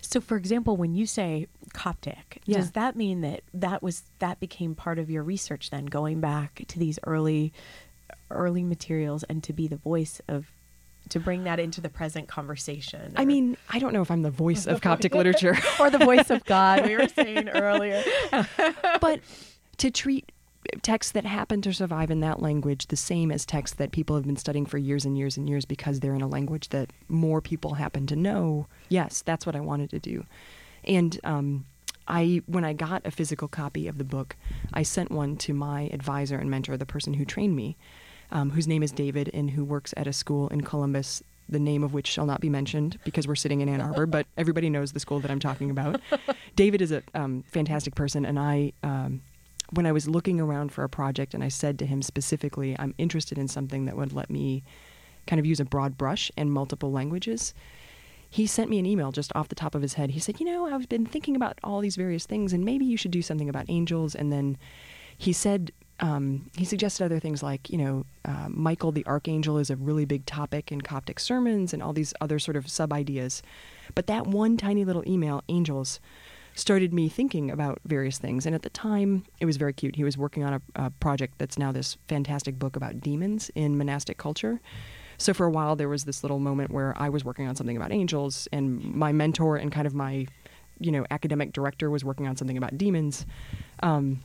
So, 0.00 0.20
for 0.20 0.36
example, 0.36 0.76
when 0.76 0.94
you 0.94 1.04
say 1.06 1.46
Coptic, 1.74 2.40
Yeah. 2.46 2.58
does 2.58 2.70
that 2.72 2.96
mean 2.96 3.20
that 3.20 3.42
that 3.52 3.82
was 3.82 4.02
that 4.18 4.40
became 4.40 4.74
part 4.74 4.98
of 4.98 5.10
your 5.10 5.22
research 5.22 5.70
then, 5.70 5.86
going 5.86 6.20
back 6.20 6.64
to 6.68 6.78
these 6.78 6.98
early, 7.04 7.52
early 8.34 8.62
materials 8.62 9.22
and 9.24 9.42
to 9.44 9.52
be 9.52 9.68
the 9.68 9.76
voice 9.76 10.20
of, 10.28 10.46
to 11.10 11.20
bring 11.20 11.44
that 11.44 11.58
into 11.58 11.80
the 11.80 11.88
present 11.88 12.28
conversation? 12.28 13.12
I 13.16 13.24
mean, 13.24 13.56
I 13.70 13.78
don't 13.78 13.92
know 13.92 14.02
if 14.02 14.10
I'm 14.10 14.22
the 14.22 14.30
voice 14.30 14.66
of 14.66 14.80
Coptic 14.80 15.14
literature, 15.14 15.56
or 15.80 15.90
the 15.90 15.98
voice 15.98 16.30
of 16.30 16.44
God. 16.44 16.84
We 16.86 16.96
were 16.96 17.08
saying 17.08 17.48
earlier. 17.48 18.02
but 19.00 19.20
to 19.78 19.90
treat 19.90 20.30
texts 20.82 21.12
that 21.12 21.24
happen 21.24 21.62
to 21.62 21.72
survive 21.72 22.10
in 22.10 22.20
that 22.20 22.40
language 22.40 22.86
the 22.86 22.96
same 22.96 23.30
as 23.30 23.44
texts 23.44 23.76
that 23.76 23.92
people 23.92 24.16
have 24.16 24.24
been 24.24 24.36
studying 24.36 24.66
for 24.66 24.78
years 24.78 25.04
and 25.04 25.16
years 25.16 25.36
and 25.36 25.48
years 25.48 25.64
because 25.64 26.00
they're 26.00 26.14
in 26.14 26.22
a 26.22 26.28
language 26.28 26.70
that 26.70 26.90
more 27.08 27.40
people 27.40 27.74
happen 27.74 28.06
to 28.06 28.16
know. 28.16 28.66
Yes, 28.88 29.22
that's 29.22 29.46
what 29.46 29.56
I 29.56 29.60
wanted 29.60 29.90
to 29.90 29.98
do. 29.98 30.24
And 30.84 31.18
um, 31.24 31.66
I, 32.08 32.42
when 32.46 32.64
I 32.64 32.72
got 32.72 33.06
a 33.06 33.10
physical 33.10 33.48
copy 33.48 33.88
of 33.88 33.98
the 33.98 34.04
book, 34.04 34.36
I 34.72 34.82
sent 34.82 35.10
one 35.10 35.36
to 35.38 35.54
my 35.54 35.88
advisor 35.92 36.36
and 36.36 36.50
mentor, 36.50 36.76
the 36.76 36.86
person 36.86 37.14
who 37.14 37.24
trained 37.24 37.56
me, 37.56 37.76
um, 38.30 38.50
whose 38.50 38.66
name 38.66 38.82
is 38.82 38.92
David 38.92 39.30
and 39.32 39.50
who 39.50 39.64
works 39.64 39.94
at 39.96 40.06
a 40.06 40.12
school 40.12 40.48
in 40.48 40.62
Columbus, 40.62 41.22
the 41.48 41.58
name 41.58 41.82
of 41.84 41.92
which 41.92 42.06
shall 42.06 42.26
not 42.26 42.40
be 42.40 42.48
mentioned 42.48 42.98
because 43.04 43.28
we're 43.28 43.34
sitting 43.34 43.60
in 43.60 43.68
Ann 43.68 43.80
Arbor, 43.80 44.06
but 44.06 44.26
everybody 44.36 44.70
knows 44.70 44.92
the 44.92 45.00
school 45.00 45.20
that 45.20 45.30
I'm 45.30 45.40
talking 45.40 45.70
about. 45.70 46.00
David 46.56 46.80
is 46.80 46.92
a 46.92 47.02
um, 47.14 47.44
fantastic 47.46 47.94
person, 47.94 48.24
and 48.24 48.38
I, 48.38 48.72
um, 48.82 49.22
when 49.70 49.86
I 49.86 49.92
was 49.92 50.08
looking 50.08 50.40
around 50.40 50.72
for 50.72 50.84
a 50.84 50.88
project, 50.88 51.34
and 51.34 51.44
I 51.44 51.48
said 51.48 51.78
to 51.80 51.86
him 51.86 52.02
specifically, 52.02 52.76
I'm 52.78 52.94
interested 52.98 53.38
in 53.38 53.48
something 53.48 53.84
that 53.84 53.96
would 53.96 54.12
let 54.12 54.30
me 54.30 54.62
kind 55.26 55.40
of 55.40 55.46
use 55.46 55.60
a 55.60 55.64
broad 55.64 55.96
brush 55.96 56.30
and 56.36 56.52
multiple 56.52 56.92
languages. 56.92 57.54
He 58.28 58.46
sent 58.46 58.68
me 58.68 58.78
an 58.78 58.86
email 58.86 59.12
just 59.12 59.34
off 59.34 59.48
the 59.48 59.54
top 59.54 59.74
of 59.74 59.82
his 59.82 59.94
head. 59.94 60.10
He 60.10 60.20
said, 60.20 60.40
You 60.40 60.46
know, 60.46 60.66
I've 60.66 60.88
been 60.88 61.06
thinking 61.06 61.36
about 61.36 61.58
all 61.62 61.80
these 61.80 61.96
various 61.96 62.26
things, 62.26 62.52
and 62.52 62.64
maybe 62.64 62.84
you 62.84 62.96
should 62.96 63.10
do 63.10 63.22
something 63.22 63.48
about 63.48 63.66
angels. 63.68 64.14
And 64.14 64.32
then 64.32 64.58
he 65.16 65.32
said, 65.32 65.72
um, 66.00 66.50
he 66.56 66.64
suggested 66.64 67.04
other 67.04 67.20
things 67.20 67.42
like, 67.42 67.70
you 67.70 67.78
know, 67.78 68.04
uh, 68.24 68.48
Michael 68.48 68.92
the 68.92 69.06
Archangel 69.06 69.58
is 69.58 69.70
a 69.70 69.76
really 69.76 70.04
big 70.04 70.26
topic 70.26 70.72
in 70.72 70.80
Coptic 70.80 71.20
sermons 71.20 71.72
and 71.72 71.82
all 71.82 71.92
these 71.92 72.12
other 72.20 72.38
sort 72.38 72.56
of 72.56 72.68
sub 72.68 72.92
ideas. 72.92 73.42
But 73.94 74.06
that 74.08 74.26
one 74.26 74.56
tiny 74.56 74.84
little 74.84 75.04
email, 75.06 75.42
angels, 75.48 76.00
started 76.56 76.92
me 76.92 77.08
thinking 77.08 77.50
about 77.50 77.80
various 77.84 78.18
things. 78.18 78.46
And 78.46 78.54
at 78.54 78.62
the 78.62 78.70
time, 78.70 79.24
it 79.40 79.46
was 79.46 79.56
very 79.56 79.72
cute. 79.72 79.96
He 79.96 80.04
was 80.04 80.16
working 80.16 80.44
on 80.44 80.54
a, 80.54 80.60
a 80.76 80.90
project 80.90 81.34
that's 81.38 81.58
now 81.58 81.72
this 81.72 81.96
fantastic 82.08 82.58
book 82.58 82.76
about 82.76 83.00
demons 83.00 83.50
in 83.54 83.76
monastic 83.76 84.18
culture. 84.18 84.60
So 85.18 85.32
for 85.32 85.46
a 85.46 85.50
while, 85.50 85.76
there 85.76 85.88
was 85.88 86.04
this 86.04 86.22
little 86.24 86.38
moment 86.40 86.70
where 86.70 86.94
I 86.96 87.08
was 87.08 87.24
working 87.24 87.46
on 87.46 87.54
something 87.54 87.76
about 87.76 87.92
angels, 87.92 88.48
and 88.52 88.84
my 88.94 89.12
mentor 89.12 89.56
and 89.56 89.70
kind 89.70 89.86
of 89.86 89.94
my, 89.94 90.26
you 90.80 90.90
know, 90.90 91.04
academic 91.10 91.52
director 91.52 91.88
was 91.88 92.04
working 92.04 92.26
on 92.26 92.36
something 92.36 92.56
about 92.56 92.76
demons. 92.76 93.26
Um, 93.82 94.22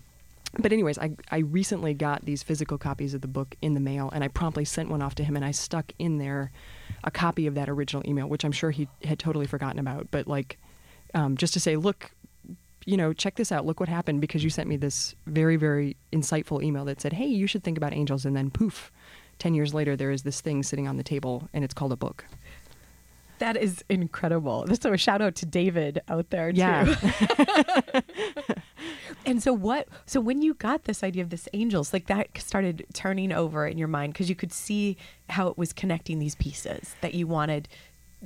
but 0.58 0.74
anyways, 0.74 0.98
I, 0.98 1.12
I 1.30 1.40
recently 1.40 1.94
got 1.94 2.26
these 2.26 2.42
physical 2.42 2.78
copies 2.78 3.14
of 3.14 3.22
the 3.22 3.28
book 3.28 3.56
in 3.62 3.74
the 3.76 3.80
mail, 3.80 4.10
and 4.14 4.24
I 4.24 4.28
promptly 4.30 4.66
sent 4.66 4.90
one 4.90 5.02
off 5.02 5.16
to 5.16 5.24
him, 5.24 5.36
and 5.36 5.46
I 5.46 5.52
stuck 5.52 5.92
in 6.00 6.18
there 6.18 6.52
a 7.04 7.12
copy 7.12 7.46
of 7.48 7.56
that 7.56 7.70
original 7.70 8.04
email, 8.06 8.28
which 8.28 8.44
I'm 8.44 8.52
sure 8.52 8.72
he 8.72 8.88
had 9.04 9.20
totally 9.20 9.46
forgotten 9.46 9.80
about. 9.80 10.08
But 10.12 10.28
like, 10.28 10.58
um, 11.14 11.38
just 11.38 11.54
to 11.54 11.60
say, 11.60 11.76
look, 11.76 12.12
you 12.86 12.98
know, 12.98 13.14
check 13.14 13.36
this 13.36 13.52
out. 13.52 13.66
Look 13.66 13.80
what 13.80 13.90
happened 13.90 14.22
because 14.22 14.44
you 14.44 14.50
sent 14.50 14.68
me 14.68 14.78
this 14.78 15.16
very, 15.28 15.56
very 15.56 15.96
insightful 16.12 16.64
email 16.64 16.86
that 16.86 17.02
said, 17.02 17.14
hey, 17.14 17.28
you 17.28 17.46
should 17.46 17.64
think 17.64 17.78
about 17.78 17.94
angels. 17.94 18.26
And 18.26 18.36
then 18.36 18.50
poof, 18.50 18.92
10 19.38 19.54
years 19.54 19.74
later, 19.74 19.96
there 19.96 20.12
is 20.12 20.24
this 20.24 20.42
thing 20.42 20.64
sitting 20.64 20.88
on 20.88 20.98
the 20.98 21.04
table 21.04 21.48
and 21.54 21.64
it's 21.64 21.74
called 21.74 21.92
a 21.92 21.98
book. 21.98 22.26
That 23.40 23.56
is 23.56 23.84
incredible. 23.90 24.66
So 24.82 24.92
a 24.92 24.98
shout 24.98 25.22
out 25.22 25.36
to 25.36 25.46
David 25.46 26.02
out 26.10 26.30
there 26.30 26.52
too. 26.52 26.60
Yeah. 26.60 26.96
And 29.30 29.44
so 29.44 29.54
what 29.54 29.88
so 30.06 30.20
when 30.20 30.42
you 30.42 30.54
got 30.56 30.86
this 30.86 31.04
idea 31.04 31.24
of 31.24 31.30
this 31.30 31.48
angels, 31.54 31.94
like 31.94 32.08
that 32.08 32.30
started 32.38 32.86
turning 32.94 33.32
over 33.32 33.68
in 33.68 33.78
your 33.78 33.88
mind 33.88 34.14
because 34.14 34.30
you 34.30 34.36
could 34.36 34.52
see 34.52 34.98
how 35.30 35.48
it 35.48 35.58
was 35.58 35.72
connecting 35.72 36.20
these 36.20 36.36
pieces 36.36 36.96
that 37.02 37.14
you 37.14 37.28
wanted 37.28 37.68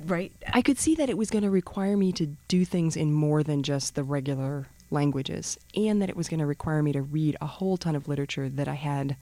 right 0.06 0.32
I 0.52 0.60
could 0.60 0.76
see 0.76 0.96
that 0.96 1.08
it 1.08 1.16
was 1.16 1.30
going 1.30 1.44
to 1.44 1.50
require 1.50 1.96
me 1.96 2.10
to 2.12 2.26
do 2.48 2.64
things 2.64 2.96
in 2.96 3.12
more 3.12 3.44
than 3.44 3.62
just 3.62 3.94
the 3.94 4.02
regular 4.02 4.66
languages, 4.90 5.58
and 5.76 6.00
that 6.00 6.08
it 6.08 6.16
was 6.16 6.28
going 6.28 6.40
to 6.40 6.46
require 6.46 6.82
me 6.82 6.92
to 6.92 7.02
read 7.02 7.36
a 7.40 7.46
whole 7.46 7.76
ton 7.76 7.94
of 7.94 8.08
literature 8.08 8.48
that 8.48 8.68
I 8.68 8.74
had, 8.74 9.16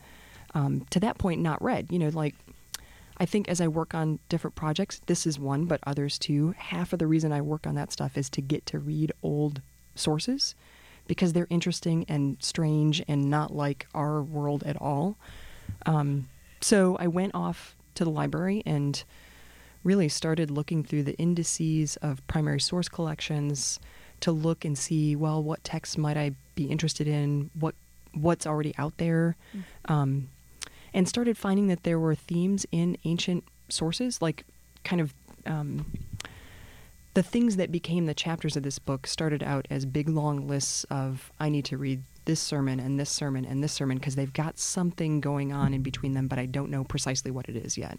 um, 0.54 0.86
to 0.90 1.00
that 1.00 1.18
point, 1.18 1.40
not 1.40 1.62
read. 1.62 1.86
You 1.90 1.98
know, 1.98 2.08
like 2.08 2.36
I 3.18 3.26
think 3.26 3.48
as 3.48 3.60
I 3.60 3.68
work 3.68 3.94
on 3.94 4.20
different 4.28 4.54
projects, 4.54 5.00
this 5.06 5.26
is 5.26 5.38
one, 5.38 5.64
but 5.64 5.80
others 5.84 6.18
too. 6.18 6.54
Half 6.56 6.92
of 6.92 6.98
the 7.00 7.06
reason 7.06 7.32
I 7.32 7.40
work 7.40 7.66
on 7.66 7.74
that 7.74 7.90
stuff 7.90 8.16
is 8.16 8.30
to 8.30 8.40
get 8.40 8.66
to 8.66 8.78
read 8.78 9.12
old 9.22 9.60
sources 9.94 10.54
because 11.06 11.32
they're 11.32 11.47
interesting 11.50 12.04
and 12.09 12.37
strange 12.40 13.02
and 13.09 13.28
not 13.28 13.54
like 13.54 13.87
our 13.94 14.23
world 14.23 14.62
at 14.64 14.80
all. 14.80 15.16
Um, 15.87 16.28
so 16.61 16.97
I 16.99 17.09
went 17.09 17.35
off 17.35 17.75
to 17.94 18.04
the 18.04 18.11
library 18.11 18.62
and 18.64 19.02
really 19.85 20.09
started 20.09 20.50
looking 20.50 20.85
through 20.85 21.02
the 21.02 21.16
indices 21.18 21.97
of 21.97 22.26
primary 22.28 22.61
source 22.61 22.88
collections 22.88 23.80
to 24.21 24.30
look 24.30 24.64
and 24.64 24.78
see 24.78 25.16
well 25.16 25.42
what 25.42 25.62
texts 25.64 25.99
might 25.99 26.16
I 26.16 26.32
be 26.54 26.64
interested 26.64 27.09
in? 27.09 27.50
What 27.59 27.75
what's 28.14 28.47
already 28.47 28.75
out 28.78 28.97
there? 28.99 29.37
Um, 29.87 30.28
and 30.94 31.09
started 31.09 31.37
finding 31.37 31.68
that 31.68 31.82
there 31.82 31.99
were 31.99 32.14
themes 32.14 32.66
in 32.71 32.97
ancient 33.04 33.44
sources 33.68 34.21
like 34.21 34.44
kind 34.85 35.00
of 35.00 35.14
um, 35.47 35.87
the 37.14 37.23
things 37.23 37.57
that 37.57 37.71
became 37.71 38.07
the 38.07 38.14
chapters 38.14 38.57
of 38.57 38.62
this 38.62 38.78
book 38.78 39.07
started 39.07 39.42
out 39.42 39.66
as 39.71 39.85
big 39.85 40.09
long 40.09 40.49
lists 40.49 40.85
of 40.85 41.31
I 41.38 41.49
need 41.49 41.64
to 41.66 41.76
read 41.76 42.02
this 42.25 42.40
sermon 42.40 42.81
and 42.81 42.99
this 42.99 43.11
sermon 43.11 43.45
and 43.45 43.62
this 43.62 43.73
sermon 43.73 43.99
because 43.99 44.14
they've 44.14 44.33
got 44.33 44.59
something 44.59 45.21
going 45.21 45.52
on 45.52 45.75
in 45.75 45.83
between 45.83 46.12
them 46.12 46.28
but 46.28 46.38
I 46.38 46.47
don't 46.47 46.71
know 46.71 46.85
precisely 46.85 47.31
what 47.31 47.49
it 47.49 47.57
is 47.57 47.76
yet. 47.76 47.99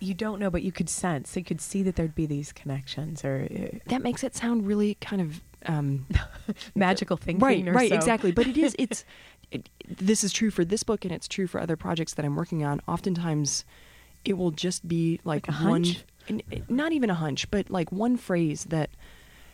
you 0.00 0.14
don't 0.14 0.38
know 0.38 0.50
but 0.50 0.62
you 0.62 0.72
could 0.72 0.88
sense 0.88 1.36
you 1.36 1.44
could 1.44 1.60
see 1.60 1.82
that 1.82 1.96
there'd 1.96 2.14
be 2.14 2.26
these 2.26 2.52
connections 2.52 3.24
or 3.24 3.48
uh, 3.50 3.78
That 3.86 4.02
makes 4.02 4.22
it 4.24 4.34
sound 4.34 4.66
really 4.66 4.94
kind 5.00 5.20
of 5.20 5.40
um, 5.66 6.06
magical 6.74 7.16
thinking 7.16 7.44
right 7.44 7.64
right 7.74 7.90
so. 7.90 7.94
exactly 7.96 8.30
but 8.32 8.46
it 8.46 8.56
is 8.56 8.74
it's 8.78 9.04
it, 9.50 9.68
this 9.88 10.22
is 10.22 10.32
true 10.32 10.50
for 10.50 10.64
this 10.64 10.82
book 10.82 11.04
and 11.04 11.12
it's 11.12 11.26
true 11.26 11.46
for 11.46 11.60
other 11.60 11.76
projects 11.76 12.14
that 12.14 12.24
i'm 12.24 12.36
working 12.36 12.64
on 12.64 12.80
oftentimes 12.86 13.64
it 14.24 14.36
will 14.36 14.50
just 14.50 14.86
be 14.86 15.20
like, 15.24 15.48
Like 15.48 15.56
a 15.60 15.62
one 15.64 15.84
hunch? 15.84 16.04
N- 16.30 16.42
not 16.68 16.92
even 16.92 17.10
a 17.10 17.14
hunch 17.14 17.50
but 17.50 17.70
like 17.70 17.90
one 17.92 18.16
phrase 18.16 18.64
that 18.64 18.90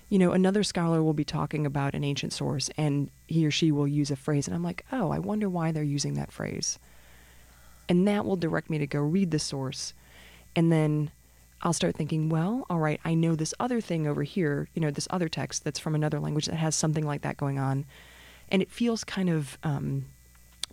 you 0.08 0.18
know 0.18 0.32
another 0.32 0.62
scholar 0.62 1.02
will 1.02 1.14
be 1.14 1.24
talking 1.24 1.66
about 1.66 1.94
an 1.94 2.04
ancient 2.04 2.32
source 2.32 2.70
and 2.76 3.10
he 3.26 3.46
or 3.46 3.50
she 3.50 3.72
will 3.72 3.88
use 3.88 4.10
a 4.10 4.16
phrase 4.16 4.46
and 4.46 4.54
i'm 4.54 4.62
like 4.62 4.84
oh 4.92 5.10
i 5.10 5.18
wonder 5.18 5.48
why 5.48 5.72
they're 5.72 5.82
using 5.82 6.14
that 6.14 6.32
phrase 6.32 6.78
and 7.88 8.06
that 8.08 8.24
will 8.24 8.36
direct 8.36 8.70
me 8.70 8.78
to 8.78 8.86
go 8.86 9.00
read 9.00 9.30
the 9.30 9.38
source 9.38 9.94
and 10.56 10.70
then 10.70 11.10
I'll 11.64 11.72
start 11.72 11.96
thinking, 11.96 12.28
well, 12.28 12.66
all 12.68 12.78
right, 12.78 13.00
I 13.06 13.14
know 13.14 13.34
this 13.34 13.54
other 13.58 13.80
thing 13.80 14.06
over 14.06 14.22
here, 14.22 14.68
you 14.74 14.82
know, 14.82 14.90
this 14.90 15.08
other 15.10 15.30
text 15.30 15.64
that's 15.64 15.78
from 15.78 15.94
another 15.94 16.20
language 16.20 16.44
that 16.46 16.56
has 16.56 16.76
something 16.76 17.06
like 17.06 17.22
that 17.22 17.38
going 17.38 17.58
on. 17.58 17.86
And 18.50 18.60
it 18.60 18.70
feels 18.70 19.02
kind 19.02 19.30
of, 19.30 19.56
um, 19.62 20.04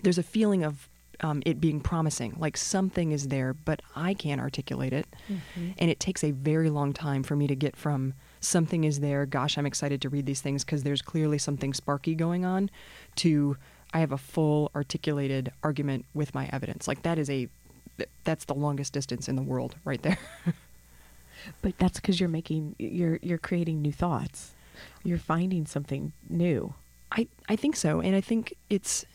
there's 0.04 0.18
a 0.18 0.24
feeling 0.24 0.64
of 0.66 0.90
um, 1.22 1.42
it 1.46 1.62
being 1.62 1.80
promising, 1.80 2.36
like 2.38 2.58
something 2.58 3.12
is 3.12 3.28
there, 3.30 3.54
but 3.54 3.82
I 3.96 4.14
can't 4.14 4.42
articulate 4.42 4.94
it. 4.94 5.08
And 5.78 5.90
it 5.90 6.00
takes 6.00 6.24
a 6.24 6.32
very 6.32 6.70
long 6.70 6.94
time 6.94 7.24
for 7.24 7.36
me 7.36 7.48
to 7.48 7.56
get 7.56 7.76
from 7.76 8.14
something 8.40 8.84
is 8.84 9.00
there, 9.00 9.26
gosh, 9.26 9.58
I'm 9.58 9.66
excited 9.66 10.02
to 10.02 10.10
read 10.10 10.26
these 10.26 10.42
things 10.42 10.64
because 10.64 10.84
there's 10.84 11.02
clearly 11.02 11.38
something 11.38 11.74
sparky 11.74 12.16
going 12.16 12.44
on, 12.46 12.70
to 13.18 13.58
I 13.94 14.00
have 14.00 14.12
a 14.12 14.18
full 14.18 14.72
articulated 14.76 15.52
argument 15.64 16.06
with 16.14 16.34
my 16.34 16.50
evidence. 16.52 16.88
Like 16.88 17.04
that 17.04 17.20
is 17.20 17.30
a, 17.30 17.48
that's 18.24 18.46
the 18.46 18.56
longest 18.56 18.94
distance 18.94 19.30
in 19.30 19.36
the 19.36 19.42
world 19.42 19.76
right 19.86 20.02
there. 20.02 20.20
but 21.62 21.78
that's 21.78 22.00
because 22.00 22.20
you're 22.20 22.30
making 22.30 22.76
you're 22.78 23.18
you're 23.24 23.40
creating 23.40 23.82
new 23.82 23.92
thoughts 23.92 24.52
you're 25.04 25.18
finding 25.18 25.66
something 25.66 26.14
new 26.30 26.72
I, 27.12 27.28
I 27.50 27.56
think 27.56 27.76
so. 27.76 28.00
And 28.00 28.16
I 28.16 28.22
think 28.22 28.56
it's 28.70 29.06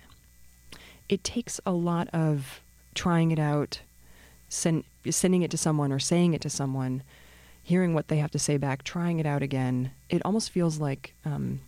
it 1.08 1.22
takes 1.25 1.60
a 1.66 1.72
lot 1.72 2.08
of 2.12 2.60
trying 2.94 3.30
it 3.30 3.38
out, 3.38 3.80
send, 4.48 4.84
sending 5.10 5.42
it 5.42 5.50
to 5.50 5.56
someone 5.56 5.92
or 5.92 5.98
saying 5.98 6.34
it 6.34 6.40
to 6.40 6.50
someone, 6.50 7.02
hearing 7.62 7.94
what 7.94 8.08
they 8.08 8.18
have 8.18 8.30
to 8.30 8.38
say 8.38 8.56
back, 8.56 8.82
trying 8.82 9.18
it 9.18 9.26
out 9.26 9.42
again. 9.42 9.90
It 10.08 10.22
almost 10.25 10.50
feels 10.50 10.78
like 10.78 11.14
um, 11.25 11.60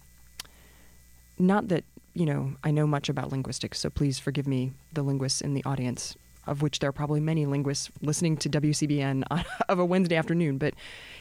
not 1.39 1.69
that, 1.69 1.85
you 2.15 2.27
know, 2.27 2.53
I 2.65 2.71
know 2.71 2.87
much 2.87 3.09
about 3.09 3.31
linguistics, 3.31 3.79
so 3.79 3.91
please 3.91 4.19
forgive 4.19 4.47
me, 4.47 4.73
the 4.93 5.03
linguists 5.03 5.41
in 5.41 5.55
the 5.55 5.65
audience, 5.65 6.17
of 6.47 6.63
which 6.63 6.79
there 6.79 6.89
are 6.89 6.93
probably 6.93 7.21
many 7.21 7.47
linguists 7.47 7.91
listening 8.01 8.37
to 8.39 8.49
WCBN 8.49 9.25
on- 9.31 9.45
of 9.69 9.79
a 9.79 9.85
Wednesday 9.85 10.17
afternoon, 10.17 10.59
but 10.59 10.75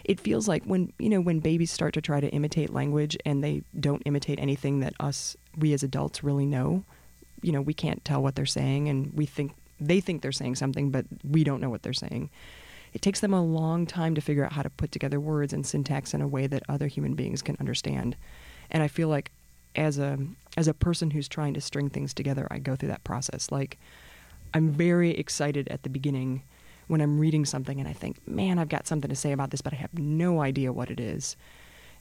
it 0.03 0.19
feels 0.19 0.47
like 0.47 0.63
when, 0.63 0.93
you 0.97 1.09
know, 1.09 1.21
when 1.21 1.39
babies 1.39 1.71
start 1.71 1.93
to 1.95 2.01
try 2.01 2.19
to 2.19 2.29
imitate 2.29 2.71
language 2.73 3.17
and 3.25 3.43
they 3.43 3.61
don't 3.79 4.01
imitate 4.05 4.39
anything 4.39 4.79
that 4.79 4.93
us, 4.99 5.35
we 5.57 5.73
as 5.73 5.83
adults 5.83 6.23
really 6.23 6.45
know, 6.45 6.83
you 7.41 7.51
know, 7.51 7.61
we 7.61 7.73
can't 7.73 8.03
tell 8.03 8.21
what 8.21 8.35
they're 8.35 8.45
saying 8.45 8.89
and 8.89 9.13
we 9.13 9.25
think 9.25 9.53
they 9.79 9.99
think 9.99 10.21
they're 10.21 10.31
saying 10.31 10.55
something, 10.55 10.89
but 10.89 11.05
we 11.23 11.43
don't 11.43 11.61
know 11.61 11.69
what 11.69 11.83
they're 11.83 11.93
saying. 11.93 12.29
It 12.93 13.01
takes 13.01 13.19
them 13.19 13.33
a 13.33 13.43
long 13.43 13.85
time 13.85 14.15
to 14.15 14.21
figure 14.21 14.43
out 14.43 14.53
how 14.53 14.63
to 14.63 14.69
put 14.69 14.91
together 14.91 15.19
words 15.19 15.53
and 15.53 15.65
syntax 15.65 16.13
in 16.13 16.21
a 16.21 16.27
way 16.27 16.47
that 16.47 16.63
other 16.67 16.87
human 16.87 17.13
beings 17.13 17.41
can 17.41 17.57
understand. 17.59 18.15
And 18.71 18.81
I 18.81 18.87
feel 18.87 19.07
like 19.07 19.31
as 19.75 19.99
a 19.99 20.17
as 20.55 20.67
a 20.67 20.73
person 20.73 21.11
who's 21.11 21.27
trying 21.27 21.53
to 21.53 21.61
string 21.61 21.89
things 21.89 22.13
together, 22.13 22.47
I 22.49 22.57
go 22.57 22.75
through 22.75 22.89
that 22.89 23.03
process. 23.03 23.51
Like 23.51 23.77
I'm 24.53 24.71
very 24.71 25.11
excited 25.11 25.67
at 25.67 25.83
the 25.83 25.89
beginning 25.89 26.43
when 26.87 27.01
I'm 27.01 27.19
reading 27.19 27.45
something 27.45 27.79
and 27.79 27.87
I 27.87 27.93
think, 27.93 28.25
man, 28.27 28.57
I've 28.57 28.69
got 28.69 28.87
something 28.87 29.09
to 29.09 29.15
say 29.15 29.31
about 29.31 29.51
this, 29.51 29.61
but 29.61 29.73
I 29.73 29.77
have 29.77 29.97
no 29.99 30.41
idea 30.41 30.73
what 30.73 30.89
it 30.89 30.99
is. 30.99 31.35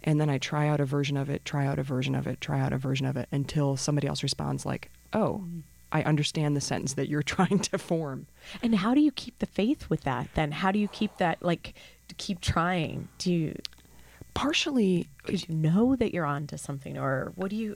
And 0.05 0.21
then 0.21 0.31
I 0.31 0.39
try 0.39 0.69
out 0.69 0.81
a 0.81 0.85
version 0.85 1.17
of 1.17 1.29
it, 1.29 1.45
try 1.45 1.67
out 1.67 1.79
a 1.79 1.83
version 1.83 2.15
of 2.15 2.27
it, 2.27 2.41
try 2.41 2.61
out 2.61 2.73
a 2.73 2.79
version 2.79 3.07
of 3.07 3.17
it 3.17 3.29
until 3.33 3.77
somebody 3.77 4.07
else 4.07 4.23
responds 4.23 4.65
like, 4.65 4.91
oh, 5.13 5.45
I 5.93 6.03
understand 6.03 6.57
the 6.57 6.61
sentence 6.61 6.95
that 6.95 7.09
you're 7.09 7.23
trying 7.37 7.61
to 7.61 7.79
form. 7.79 8.27
and 8.63 8.75
how 8.77 8.95
do 8.95 9.01
you 9.01 9.13
keep 9.13 9.39
the 9.39 9.47
faith 9.47 9.89
with 9.89 10.03
that 10.03 10.29
then 10.35 10.53
how 10.53 10.71
do 10.71 10.79
you 10.79 10.89
keep 10.89 11.17
that 11.19 11.43
like 11.43 11.75
keep 12.17 12.41
trying 12.41 13.09
do 13.19 13.33
you 13.33 13.57
Partially, 14.37 15.09
because 15.25 15.49
you 15.49 15.55
know 15.55 15.97
that 15.97 16.13
you're 16.13 16.27
onto 16.27 16.59
something 16.59 16.99
or 16.99 17.33
what 17.37 17.49
do 17.49 17.57
you 17.57 17.75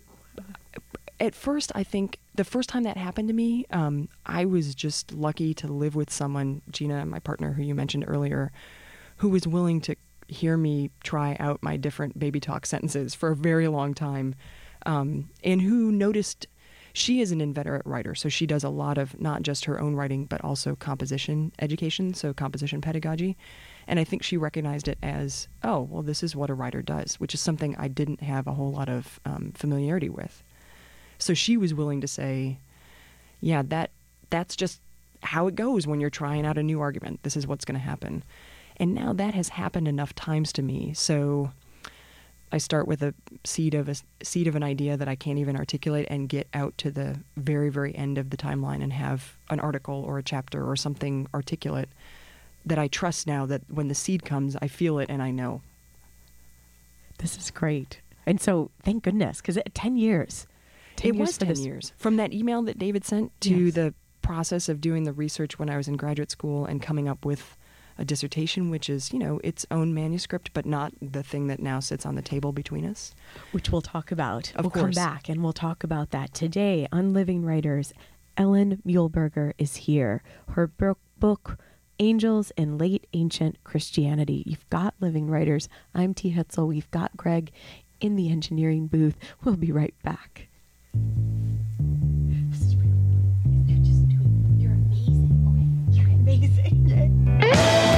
at 1.18 1.34
first, 1.34 1.72
I 1.74 1.84
think 1.84 2.18
the 2.34 2.44
first 2.44 2.68
time 2.68 2.82
that 2.82 2.98
happened 2.98 3.28
to 3.28 3.34
me, 3.34 3.64
um, 3.70 4.10
I 4.26 4.44
was 4.44 4.74
just 4.74 5.10
lucky 5.10 5.54
to 5.54 5.68
live 5.68 5.94
with 5.94 6.10
someone, 6.10 6.60
Gina, 6.70 7.06
my 7.06 7.18
partner, 7.18 7.54
who 7.54 7.62
you 7.62 7.74
mentioned 7.74 8.04
earlier, 8.06 8.52
who 9.16 9.30
was 9.30 9.46
willing 9.46 9.80
to 9.82 9.96
hear 10.28 10.58
me 10.58 10.90
try 11.02 11.34
out 11.40 11.62
my 11.62 11.78
different 11.78 12.18
baby 12.18 12.40
talk 12.40 12.66
sentences 12.66 13.14
for 13.14 13.30
a 13.30 13.36
very 13.36 13.66
long 13.66 13.94
time, 13.94 14.34
um, 14.84 15.30
and 15.42 15.62
who 15.62 15.90
noticed 15.90 16.46
she 16.92 17.20
is 17.20 17.32
an 17.32 17.40
inveterate 17.40 17.84
writer, 17.84 18.14
so 18.14 18.28
she 18.28 18.46
does 18.46 18.64
a 18.64 18.68
lot 18.68 18.98
of 18.98 19.20
not 19.20 19.42
just 19.42 19.64
her 19.64 19.80
own 19.80 19.94
writing, 19.94 20.24
but 20.24 20.42
also 20.44 20.74
composition 20.74 21.52
education, 21.58 22.14
so 22.14 22.32
composition 22.32 22.80
pedagogy. 22.80 23.36
And 23.86 23.98
I 23.98 24.04
think 24.04 24.22
she 24.22 24.36
recognized 24.36 24.88
it 24.88 24.98
as, 25.02 25.48
oh, 25.62 25.82
well, 25.82 26.02
this 26.02 26.22
is 26.22 26.36
what 26.36 26.50
a 26.50 26.54
writer 26.54 26.82
does, 26.82 27.16
which 27.16 27.34
is 27.34 27.40
something 27.40 27.76
I 27.76 27.88
didn't 27.88 28.22
have 28.22 28.46
a 28.46 28.52
whole 28.52 28.72
lot 28.72 28.88
of 28.88 29.20
um, 29.24 29.52
familiarity 29.54 30.08
with. 30.08 30.42
So 31.18 31.34
she 31.34 31.56
was 31.56 31.74
willing 31.74 32.00
to 32.00 32.08
say, 32.08 32.58
yeah, 33.40 33.62
that 33.68 33.90
that's 34.30 34.56
just 34.56 34.80
how 35.22 35.46
it 35.48 35.54
goes 35.54 35.86
when 35.86 36.00
you're 36.00 36.10
trying 36.10 36.46
out 36.46 36.58
a 36.58 36.62
new 36.62 36.80
argument. 36.80 37.22
This 37.22 37.36
is 37.36 37.46
what's 37.46 37.64
going 37.64 37.78
to 37.78 37.86
happen. 37.86 38.22
And 38.76 38.94
now 38.94 39.12
that 39.12 39.34
has 39.34 39.50
happened 39.50 39.88
enough 39.88 40.14
times 40.14 40.52
to 40.54 40.62
me. 40.62 40.94
So 40.94 41.52
I 42.52 42.58
start 42.58 42.88
with 42.88 43.02
a 43.02 43.14
seed 43.44 43.74
of 43.74 43.88
a 43.88 43.94
seed 44.22 44.46
of 44.48 44.56
an 44.56 44.62
idea 44.62 44.96
that 44.96 45.08
I 45.08 45.14
can't 45.14 45.38
even 45.38 45.56
articulate 45.56 46.06
and 46.10 46.28
get 46.28 46.48
out 46.52 46.76
to 46.78 46.90
the 46.90 47.20
very 47.36 47.68
very 47.70 47.94
end 47.94 48.18
of 48.18 48.30
the 48.30 48.36
timeline 48.36 48.82
and 48.82 48.92
have 48.92 49.36
an 49.50 49.60
article 49.60 50.02
or 50.06 50.18
a 50.18 50.22
chapter 50.22 50.68
or 50.68 50.74
something 50.76 51.28
articulate 51.32 51.88
that 52.66 52.78
I 52.78 52.88
trust 52.88 53.26
now 53.26 53.46
that 53.46 53.62
when 53.70 53.88
the 53.88 53.94
seed 53.94 54.24
comes 54.24 54.56
I 54.60 54.66
feel 54.68 54.98
it 54.98 55.08
and 55.08 55.22
I 55.22 55.30
know. 55.30 55.62
This 57.18 57.36
is 57.36 57.50
great. 57.50 58.00
And 58.26 58.40
so, 58.40 58.70
thank 58.82 59.02
goodness, 59.02 59.40
because 59.40 59.58
10 59.74 59.96
years. 59.96 60.46
10 60.96 61.10
it 61.10 61.16
years 61.16 61.26
was 61.28 61.38
10 61.38 61.48
this. 61.48 61.60
years. 61.60 61.92
From 61.96 62.16
that 62.16 62.32
email 62.32 62.62
that 62.62 62.78
David 62.78 63.04
sent 63.04 63.38
to 63.42 63.66
Yes. 63.66 63.74
the 63.74 63.94
process 64.22 64.68
of 64.68 64.80
doing 64.80 65.04
the 65.04 65.12
research 65.12 65.58
when 65.58 65.68
I 65.70 65.76
was 65.76 65.88
in 65.88 65.96
graduate 65.96 66.30
school 66.30 66.64
and 66.66 66.80
coming 66.82 67.08
up 67.08 67.24
with 67.24 67.56
a 68.00 68.04
dissertation, 68.04 68.70
which 68.70 68.88
is, 68.88 69.12
you 69.12 69.18
know, 69.18 69.38
its 69.44 69.66
own 69.70 69.92
manuscript, 69.94 70.50
but 70.54 70.64
not 70.66 70.92
the 71.00 71.22
thing 71.22 71.46
that 71.48 71.60
now 71.60 71.78
sits 71.78 72.06
on 72.06 72.14
the 72.14 72.22
table 72.22 72.50
between 72.50 72.86
us. 72.86 73.14
which 73.52 73.70
we'll 73.70 73.82
talk 73.82 74.10
about. 74.10 74.52
Of 74.56 74.64
we'll 74.64 74.70
come 74.70 74.90
back 74.92 75.28
and 75.28 75.44
we'll 75.44 75.52
talk 75.52 75.84
about 75.84 76.10
that 76.10 76.32
today 76.34 76.88
on 76.90 77.12
Living 77.12 77.44
Writers. 77.44 77.92
Ellen 78.36 78.80
Muehlberger 78.86 79.52
is 79.58 79.76
here. 79.76 80.22
Her 80.50 80.66
book, 80.66 80.98
book 81.18 81.58
Angels 81.98 82.50
in 82.56 82.78
Late 82.78 83.06
Ancient 83.12 83.62
Christianity. 83.64 84.42
You've 84.46 84.68
got 84.70 84.94
Living 85.00 85.28
Writers. 85.28 85.68
I'm 85.94 86.14
T. 86.14 86.32
Hetzel. 86.32 86.66
We've 86.66 86.90
got 86.90 87.16
Greg 87.16 87.50
in 88.00 88.16
the 88.16 88.30
engineering 88.30 88.86
booth. 88.86 89.16
We'll 89.44 89.56
be 89.56 89.72
right 89.72 89.94
back. 90.02 90.48
They're 90.94 91.02
just 93.84 94.08
doing. 94.08 95.86
You're 95.90 96.08
amazing. 96.08 97.80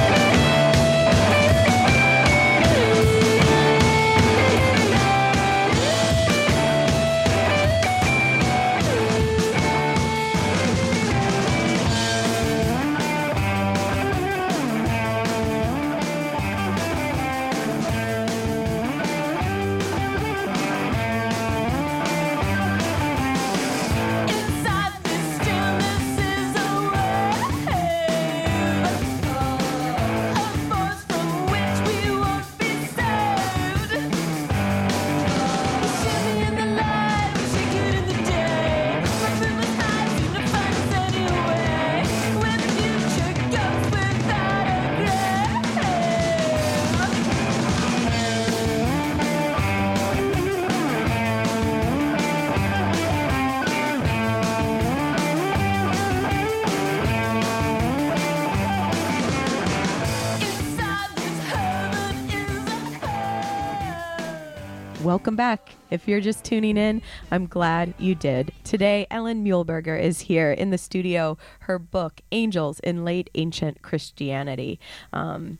Welcome 65.33 65.57
back. 65.57 65.71
If 65.89 66.07
you're 66.07 66.21
just 66.21 66.43
tuning 66.43 66.77
in, 66.77 67.01
I'm 67.31 67.47
glad 67.47 67.95
you 67.97 68.13
did. 68.13 68.53
Today, 68.63 69.07
Ellen 69.09 69.43
Muehlberger 69.43 69.99
is 69.99 70.19
here 70.19 70.51
in 70.51 70.69
the 70.69 70.77
studio. 70.77 71.39
Her 71.61 71.79
book, 71.79 72.21
Angels 72.31 72.79
in 72.81 73.03
Late 73.03 73.31
Ancient 73.33 73.81
Christianity. 73.81 74.79
Um, 75.11 75.57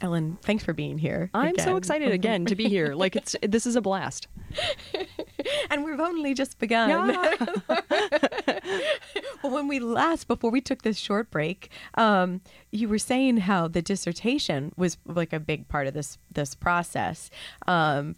Ellen, 0.00 0.38
thanks 0.42 0.64
for 0.64 0.72
being 0.72 0.98
here. 0.98 1.30
I'm 1.34 1.56
so 1.58 1.76
excited 1.76 2.10
again 2.10 2.46
to 2.46 2.56
be 2.56 2.68
here. 2.68 2.94
Like 2.98 3.14
it's 3.14 3.36
this 3.42 3.64
is 3.64 3.76
a 3.76 3.80
blast. 3.80 4.26
and 5.70 5.84
we've 5.84 6.00
only 6.00 6.34
just 6.34 6.58
begun. 6.58 7.16
well, 9.42 9.52
when 9.52 9.68
we 9.68 9.78
last, 9.78 10.26
before 10.26 10.50
we 10.50 10.60
took 10.60 10.82
this 10.82 10.98
short 10.98 11.30
break, 11.30 11.70
um, 11.94 12.40
you 12.72 12.88
were 12.88 12.98
saying 12.98 13.36
how 13.36 13.68
the 13.68 13.82
dissertation 13.82 14.72
was 14.76 14.98
like 15.06 15.32
a 15.32 15.38
big 15.38 15.68
part 15.68 15.86
of 15.86 15.94
this 15.94 16.18
this 16.32 16.56
process, 16.56 17.30
um, 17.68 18.16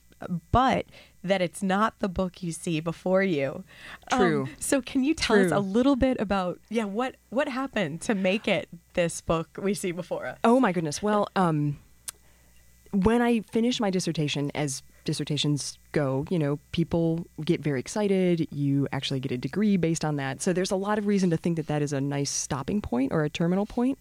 but 0.53 0.87
that 1.23 1.43
it's 1.43 1.63
not 1.63 1.99
the 1.99 2.09
book 2.09 2.43
you 2.43 2.53
see 2.53 2.81
before 2.81 3.23
you. 3.23 3.65
Um, 4.13 4.19
True. 4.19 4.49
so, 4.59 4.81
can 4.81 5.05
you 5.05 5.15
tell 5.15 5.39
us 5.45 5.53
a 5.53 5.61
little 5.61 5.97
bit 5.97 6.19
about 6.21 6.59
yeah 6.69 6.85
what 6.85 7.17
what 7.31 7.49
happened 7.49 8.01
to 8.03 8.15
make 8.15 8.49
it 8.49 8.69
this 8.95 9.21
book 9.21 9.49
we 9.61 9.75
see 9.75 9.93
before 9.93 10.27
us? 10.27 10.39
Oh 10.45 10.61
my 10.61 10.73
goodness. 10.73 11.03
Well, 11.03 11.29
um, 11.37 11.79
when 12.93 13.23
I 13.23 13.41
finished 13.53 13.81
my 13.81 13.91
dissertation, 13.91 14.51
as 14.55 14.83
dissertations 15.05 15.79
go, 15.93 16.27
you 16.31 16.39
know, 16.39 16.59
people 16.73 17.27
get 17.45 17.61
very 17.61 17.81
excited. 17.81 18.49
You 18.51 18.89
actually 18.93 19.21
get 19.21 19.33
a 19.33 19.39
degree 19.39 19.77
based 19.77 20.05
on 20.05 20.17
that. 20.17 20.43
So 20.43 20.53
there's 20.53 20.71
a 20.71 20.77
lot 20.77 20.99
of 20.99 21.07
reason 21.07 21.31
to 21.31 21.37
think 21.37 21.57
that 21.57 21.67
that 21.69 21.83
is 21.83 21.93
a 21.93 22.01
nice 22.01 22.31
stopping 22.31 22.81
point 22.81 23.13
or 23.13 23.25
a 23.25 23.31
terminal 23.31 23.67
point. 23.67 23.99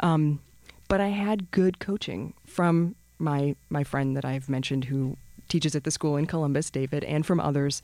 Um, 0.00 0.40
but 0.88 1.00
I 1.00 1.08
had 1.08 1.50
good 1.50 1.78
coaching 1.78 2.34
from 2.46 2.94
my 3.18 3.56
my 3.70 3.82
friend 3.82 4.16
that 4.16 4.24
I've 4.24 4.48
mentioned 4.48 4.84
who 4.84 5.16
teaches 5.48 5.74
at 5.74 5.84
the 5.84 5.90
school 5.90 6.16
in 6.16 6.26
Columbus, 6.26 6.70
David, 6.70 7.04
and 7.04 7.24
from 7.24 7.40
others, 7.40 7.82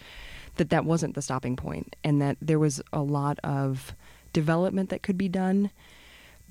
that 0.56 0.70
that 0.70 0.84
wasn't 0.84 1.14
the 1.14 1.22
stopping 1.22 1.56
point, 1.56 1.96
and 2.04 2.20
that 2.20 2.36
there 2.40 2.58
was 2.58 2.80
a 2.92 3.02
lot 3.02 3.38
of 3.44 3.94
development 4.32 4.90
that 4.90 5.02
could 5.02 5.18
be 5.18 5.28
done 5.28 5.70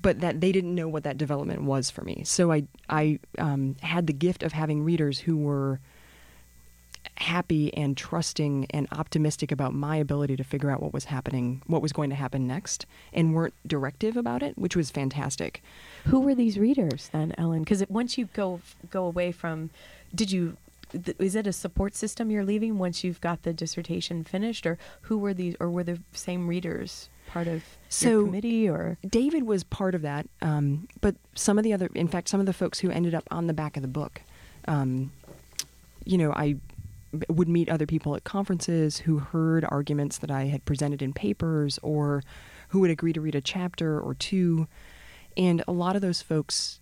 but 0.02 0.20
that 0.20 0.40
they 0.40 0.52
didn't 0.52 0.74
know 0.74 0.88
what 0.88 1.04
that 1.04 1.16
development 1.16 1.62
was 1.62 1.88
for 1.88 2.02
me. 2.02 2.22
So 2.24 2.52
I 2.52 2.64
I 2.90 3.20
um, 3.38 3.76
had 3.80 4.08
the 4.08 4.12
gift 4.12 4.42
of 4.42 4.52
having 4.52 4.82
readers 4.82 5.20
who 5.20 5.36
were 5.36 5.80
happy 7.16 7.72
and 7.74 7.96
trusting 7.96 8.66
and 8.70 8.88
optimistic 8.92 9.52
about 9.52 9.72
my 9.72 9.96
ability 9.96 10.36
to 10.36 10.44
figure 10.44 10.70
out 10.70 10.82
what 10.82 10.92
was 10.92 11.04
happening, 11.04 11.62
what 11.66 11.82
was 11.82 11.92
going 11.92 12.10
to 12.10 12.16
happen 12.16 12.46
next, 12.46 12.86
and 13.12 13.34
weren't 13.34 13.54
directive 13.66 14.16
about 14.16 14.42
it, 14.42 14.56
which 14.58 14.76
was 14.76 14.90
fantastic. 14.90 15.62
Who 16.06 16.20
were 16.20 16.34
these 16.34 16.58
readers 16.58 17.08
then, 17.12 17.34
Ellen? 17.38 17.60
Because 17.60 17.84
once 17.88 18.18
you 18.18 18.28
go 18.32 18.60
go 18.90 19.04
away 19.04 19.32
from, 19.32 19.70
did 20.14 20.30
you? 20.32 20.56
Th- 20.92 21.16
Is 21.18 21.34
it 21.34 21.46
a 21.46 21.52
support 21.52 21.94
system 21.94 22.30
you're 22.30 22.44
leaving 22.44 22.78
once 22.78 23.02
you've 23.04 23.20
got 23.20 23.42
the 23.42 23.52
dissertation 23.52 24.24
finished, 24.24 24.66
or 24.66 24.78
who 25.02 25.18
were 25.18 25.34
these, 25.34 25.56
or 25.60 25.70
were 25.70 25.84
the 25.84 26.00
same 26.12 26.46
readers 26.48 27.08
part 27.28 27.46
of 27.48 27.62
So- 27.88 28.10
your 28.10 28.24
committee, 28.26 28.68
or 28.68 28.98
David 29.08 29.44
was 29.44 29.64
part 29.64 29.94
of 29.94 30.02
that, 30.02 30.28
um, 30.42 30.88
but 31.00 31.16
some 31.34 31.58
of 31.58 31.64
the 31.64 31.72
other, 31.72 31.88
in 31.94 32.08
fact, 32.08 32.28
some 32.28 32.40
of 32.40 32.46
the 32.46 32.52
folks 32.52 32.80
who 32.80 32.90
ended 32.90 33.14
up 33.14 33.24
on 33.30 33.46
the 33.46 33.54
back 33.54 33.76
of 33.76 33.82
the 33.82 33.88
book, 33.88 34.22
um, 34.68 35.12
you 36.04 36.18
know, 36.18 36.32
I 36.32 36.56
would 37.28 37.48
meet 37.48 37.68
other 37.68 37.86
people 37.86 38.16
at 38.16 38.24
conferences 38.24 38.98
who 38.98 39.18
heard 39.18 39.64
arguments 39.68 40.18
that 40.18 40.30
I 40.30 40.44
had 40.46 40.64
presented 40.64 41.02
in 41.02 41.12
papers 41.12 41.78
or 41.82 42.22
who 42.68 42.80
would 42.80 42.90
agree 42.90 43.12
to 43.12 43.20
read 43.20 43.34
a 43.34 43.40
chapter 43.42 44.00
or 44.00 44.14
two. 44.14 44.66
And 45.36 45.62
a 45.68 45.72
lot 45.72 45.94
of 45.94 46.00
those 46.02 46.22
folks, 46.22 46.80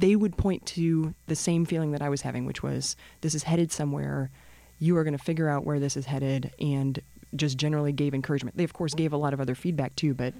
they 0.00 0.16
would 0.16 0.36
point 0.36 0.64
to 0.66 1.14
the 1.26 1.36
same 1.36 1.64
feeling 1.64 1.92
that 1.92 2.02
I 2.02 2.08
was 2.08 2.22
having, 2.22 2.46
which 2.46 2.62
was 2.62 2.96
this 3.20 3.34
is 3.34 3.44
headed 3.44 3.70
somewhere. 3.70 4.30
You 4.78 4.96
are 4.96 5.04
going 5.04 5.16
to 5.16 5.22
figure 5.22 5.48
out 5.48 5.64
where 5.64 5.78
this 5.78 5.96
is 5.96 6.06
headed, 6.06 6.52
and 6.60 7.00
just 7.36 7.56
generally 7.56 7.92
gave 7.92 8.14
encouragement. 8.14 8.56
They, 8.56 8.64
of 8.64 8.72
course, 8.72 8.94
gave 8.94 9.12
a 9.12 9.16
lot 9.16 9.32
of 9.32 9.40
other 9.40 9.54
feedback 9.54 9.96
too, 9.96 10.14
but 10.14 10.34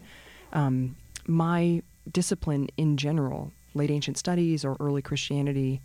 um, 0.52 0.96
my 1.26 1.82
discipline 2.10 2.68
in 2.76 2.96
general, 2.96 3.52
late 3.74 3.90
ancient 3.90 4.18
studies 4.18 4.64
or 4.64 4.76
early 4.80 5.02
Christianity, 5.02 5.80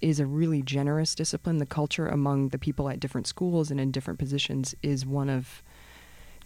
is 0.00 0.20
a 0.20 0.26
really 0.26 0.62
generous 0.62 1.14
discipline. 1.14 1.58
The 1.58 1.66
culture 1.66 2.06
among 2.06 2.50
the 2.50 2.58
people 2.58 2.88
at 2.88 3.00
different 3.00 3.26
schools 3.26 3.70
and 3.70 3.80
in 3.80 3.90
different 3.90 4.18
positions 4.18 4.74
is 4.82 5.04
one 5.04 5.28
of 5.28 5.62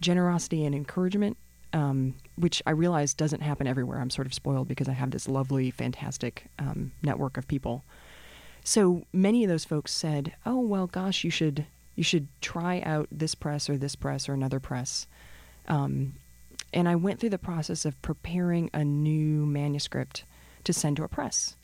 generosity 0.01 0.65
and 0.65 0.73
encouragement, 0.75 1.37
um, 1.73 2.15
which 2.35 2.61
I 2.65 2.71
realize 2.71 3.13
doesn't 3.13 3.41
happen 3.41 3.67
everywhere. 3.67 3.99
I'm 3.99 4.09
sort 4.09 4.27
of 4.27 4.33
spoiled 4.33 4.67
because 4.67 4.87
I 4.87 4.93
have 4.93 5.11
this 5.11 5.27
lovely, 5.27 5.71
fantastic 5.71 6.45
um, 6.59 6.91
network 7.01 7.37
of 7.37 7.47
people. 7.47 7.83
So 8.63 9.05
many 9.11 9.43
of 9.43 9.49
those 9.49 9.65
folks 9.65 9.91
said, 9.91 10.33
"Oh 10.45 10.59
well, 10.59 10.87
gosh, 10.87 11.23
you 11.23 11.31
should 11.31 11.65
you 11.95 12.03
should 12.03 12.27
try 12.41 12.81
out 12.81 13.07
this 13.11 13.35
press 13.35 13.69
or 13.69 13.77
this 13.77 13.95
press 13.95 14.27
or 14.27 14.33
another 14.33 14.59
press. 14.59 15.07
Um, 15.67 16.13
and 16.73 16.89
I 16.89 16.95
went 16.95 17.19
through 17.19 17.29
the 17.29 17.37
process 17.37 17.85
of 17.85 18.01
preparing 18.01 18.69
a 18.73 18.83
new 18.83 19.45
manuscript 19.45 20.23
to 20.63 20.73
send 20.73 20.97
to 20.97 21.03
a 21.03 21.07
press. 21.07 21.55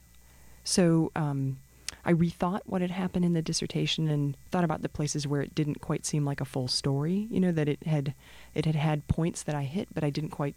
So 0.63 1.12
um, 1.15 1.58
I 2.05 2.13
rethought 2.13 2.62
what 2.65 2.81
had 2.81 2.91
happened 2.91 3.25
in 3.25 3.33
the 3.33 3.41
dissertation 3.41 4.07
and 4.07 4.35
thought 4.51 4.63
about 4.63 4.81
the 4.81 4.89
places 4.89 5.27
where 5.27 5.41
it 5.41 5.53
didn't 5.53 5.81
quite 5.81 6.05
seem 6.05 6.25
like 6.25 6.41
a 6.41 6.45
full 6.45 6.67
story. 6.67 7.27
You 7.29 7.39
know 7.39 7.51
that 7.51 7.67
it 7.67 7.83
had 7.83 8.13
it 8.55 8.65
had 8.65 8.75
had 8.75 9.07
points 9.07 9.43
that 9.43 9.55
I 9.55 9.63
hit, 9.63 9.89
but 9.93 10.03
I 10.03 10.09
didn't 10.09 10.31
quite 10.31 10.55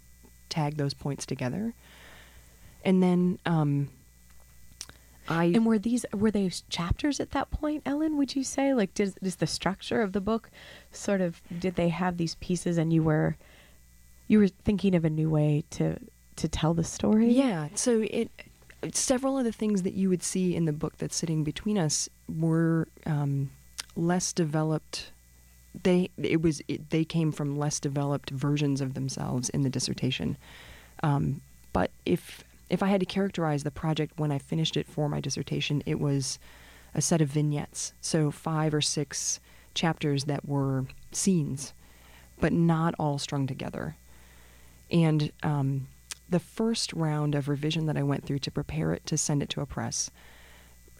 tag 0.48 0.76
those 0.76 0.94
points 0.94 1.26
together. 1.26 1.74
And 2.84 3.02
then 3.02 3.38
um, 3.46 3.88
I 5.28 5.44
And 5.44 5.66
were 5.66 5.78
these 5.78 6.04
were 6.12 6.30
they 6.30 6.50
chapters 6.68 7.20
at 7.20 7.30
that 7.30 7.50
point, 7.50 7.82
Ellen? 7.86 8.16
Would 8.16 8.34
you 8.34 8.44
say 8.44 8.74
like 8.74 8.94
does 8.94 9.14
is 9.22 9.36
the 9.36 9.46
structure 9.46 10.02
of 10.02 10.12
the 10.12 10.20
book 10.20 10.50
sort 10.90 11.20
of 11.20 11.40
did 11.58 11.76
they 11.76 11.88
have 11.88 12.16
these 12.16 12.34
pieces 12.36 12.78
and 12.78 12.92
you 12.92 13.02
were 13.02 13.36
you 14.28 14.38
were 14.38 14.48
thinking 14.48 14.94
of 14.94 15.04
a 15.04 15.10
new 15.10 15.30
way 15.30 15.64
to 15.70 15.98
to 16.36 16.48
tell 16.48 16.74
the 16.74 16.84
story? 16.84 17.30
Yeah. 17.30 17.68
So 17.74 18.04
it 18.10 18.30
several 18.92 19.38
of 19.38 19.44
the 19.44 19.52
things 19.52 19.82
that 19.82 19.94
you 19.94 20.08
would 20.08 20.22
see 20.22 20.54
in 20.54 20.64
the 20.64 20.72
book 20.72 20.98
that's 20.98 21.16
sitting 21.16 21.44
between 21.44 21.78
us 21.78 22.08
were 22.28 22.88
um, 23.06 23.50
less 23.96 24.32
developed. 24.32 25.10
They 25.82 26.10
it 26.18 26.42
was 26.42 26.60
it, 26.68 26.90
they 26.90 27.04
came 27.04 27.32
from 27.32 27.58
less 27.58 27.80
developed 27.80 28.30
versions 28.30 28.80
of 28.80 28.94
themselves 28.94 29.48
in 29.48 29.62
the 29.62 29.70
dissertation. 29.70 30.36
Um, 31.02 31.40
but 31.72 31.90
if 32.04 32.44
if 32.68 32.82
I 32.82 32.88
had 32.88 33.00
to 33.00 33.06
characterize 33.06 33.64
the 33.64 33.70
project 33.70 34.18
when 34.18 34.32
I 34.32 34.38
finished 34.38 34.76
it 34.76 34.86
for 34.86 35.08
my 35.08 35.20
dissertation, 35.20 35.82
it 35.86 36.00
was 36.00 36.38
a 36.94 37.00
set 37.00 37.20
of 37.20 37.28
vignettes. 37.28 37.92
So 38.00 38.30
five 38.30 38.74
or 38.74 38.80
six 38.80 39.40
chapters 39.74 40.24
that 40.24 40.46
were 40.46 40.86
scenes, 41.12 41.72
but 42.40 42.52
not 42.52 42.94
all 42.98 43.18
strung 43.18 43.46
together. 43.46 43.96
And 44.90 45.32
um, 45.42 45.88
the 46.32 46.40
first 46.40 46.92
round 46.92 47.34
of 47.34 47.48
revision 47.48 47.86
that 47.86 47.96
I 47.96 48.02
went 48.02 48.24
through 48.24 48.40
to 48.40 48.50
prepare 48.50 48.92
it 48.92 49.06
to 49.06 49.16
send 49.16 49.42
it 49.42 49.50
to 49.50 49.60
a 49.60 49.66
press, 49.66 50.10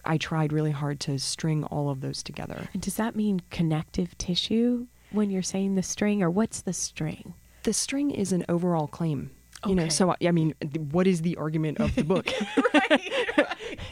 I 0.05 0.17
tried 0.17 0.53
really 0.53 0.71
hard 0.71 0.99
to 1.01 1.17
string 1.19 1.63
all 1.65 1.89
of 1.89 2.01
those 2.01 2.23
together. 2.23 2.69
And 2.73 2.81
does 2.81 2.95
that 2.95 3.15
mean 3.15 3.41
connective 3.49 4.17
tissue 4.17 4.87
when 5.11 5.29
you're 5.29 5.41
saying 5.41 5.75
the 5.75 5.83
string 5.83 6.21
or 6.21 6.29
what's 6.29 6.61
the 6.61 6.73
string? 6.73 7.33
The 7.63 7.73
string 7.73 8.11
is 8.11 8.31
an 8.31 8.45
overall 8.47 8.87
claim. 8.87 9.31
You 9.65 9.75
know, 9.75 9.87
so 9.87 10.13
I 10.21 10.31
mean, 10.31 10.53
what 10.91 11.07
is 11.07 11.21
the 11.21 11.37
argument 11.37 11.79
of 11.79 11.95
the 11.95 12.03
book? 12.03 12.27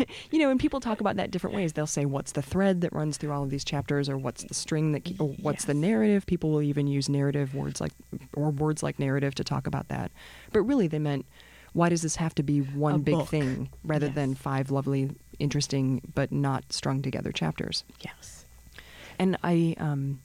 you 0.31 0.39
know, 0.39 0.49
and 0.49 0.59
people 0.59 0.79
talk 0.79 0.99
about 1.01 1.15
that 1.17 1.31
different 1.31 1.55
ways. 1.55 1.73
They'll 1.73 1.87
say, 1.87 2.05
"What's 2.05 2.31
the 2.33 2.41
thread 2.41 2.81
that 2.81 2.93
runs 2.93 3.17
through 3.17 3.31
all 3.31 3.43
of 3.43 3.49
these 3.49 3.63
chapters?" 3.63 4.09
or 4.09 4.17
"What's 4.17 4.43
the 4.43 4.53
string 4.53 4.91
that?" 4.93 5.07
Or, 5.19 5.29
"What's 5.41 5.65
the 5.65 5.73
narrative?" 5.73 6.25
People 6.25 6.51
will 6.51 6.61
even 6.61 6.87
use 6.87 7.09
narrative 7.09 7.53
words 7.55 7.79
like, 7.81 7.93
or 8.33 8.49
words 8.51 8.83
like 8.83 8.99
narrative 8.99 9.35
to 9.35 9.43
talk 9.43 9.67
about 9.67 9.87
that. 9.89 10.11
But 10.51 10.61
really, 10.63 10.87
they 10.87 10.99
meant, 10.99 11.25
why 11.73 11.89
does 11.89 12.01
this 12.01 12.17
have 12.17 12.35
to 12.35 12.43
be 12.43 12.59
one 12.59 12.95
A 12.95 12.99
big 12.99 13.15
book. 13.15 13.27
thing 13.29 13.69
rather 13.83 14.07
Yes. 14.07 14.15
than 14.15 14.35
five 14.35 14.71
lovely, 14.71 15.11
interesting 15.39 16.01
but 16.13 16.31
not 16.31 16.71
strung 16.73 17.01
together 17.01 17.31
chapters? 17.31 17.83
Yes. 18.01 18.45
And 19.19 19.37
I, 19.43 19.75
um, 19.77 20.19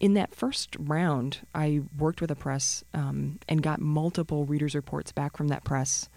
in 0.00 0.12
that 0.14 0.34
first 0.34 0.76
round, 0.78 1.38
I 1.54 1.80
worked 1.98 2.20
with 2.20 2.30
a 2.30 2.34
press 2.34 2.84
um, 2.92 3.38
and 3.48 3.62
got 3.62 3.80
multiple 3.80 4.44
readers' 4.44 4.74
reports 4.74 5.12
back 5.12 5.36
from 5.36 5.48
that 5.48 5.64
press, 5.64 6.08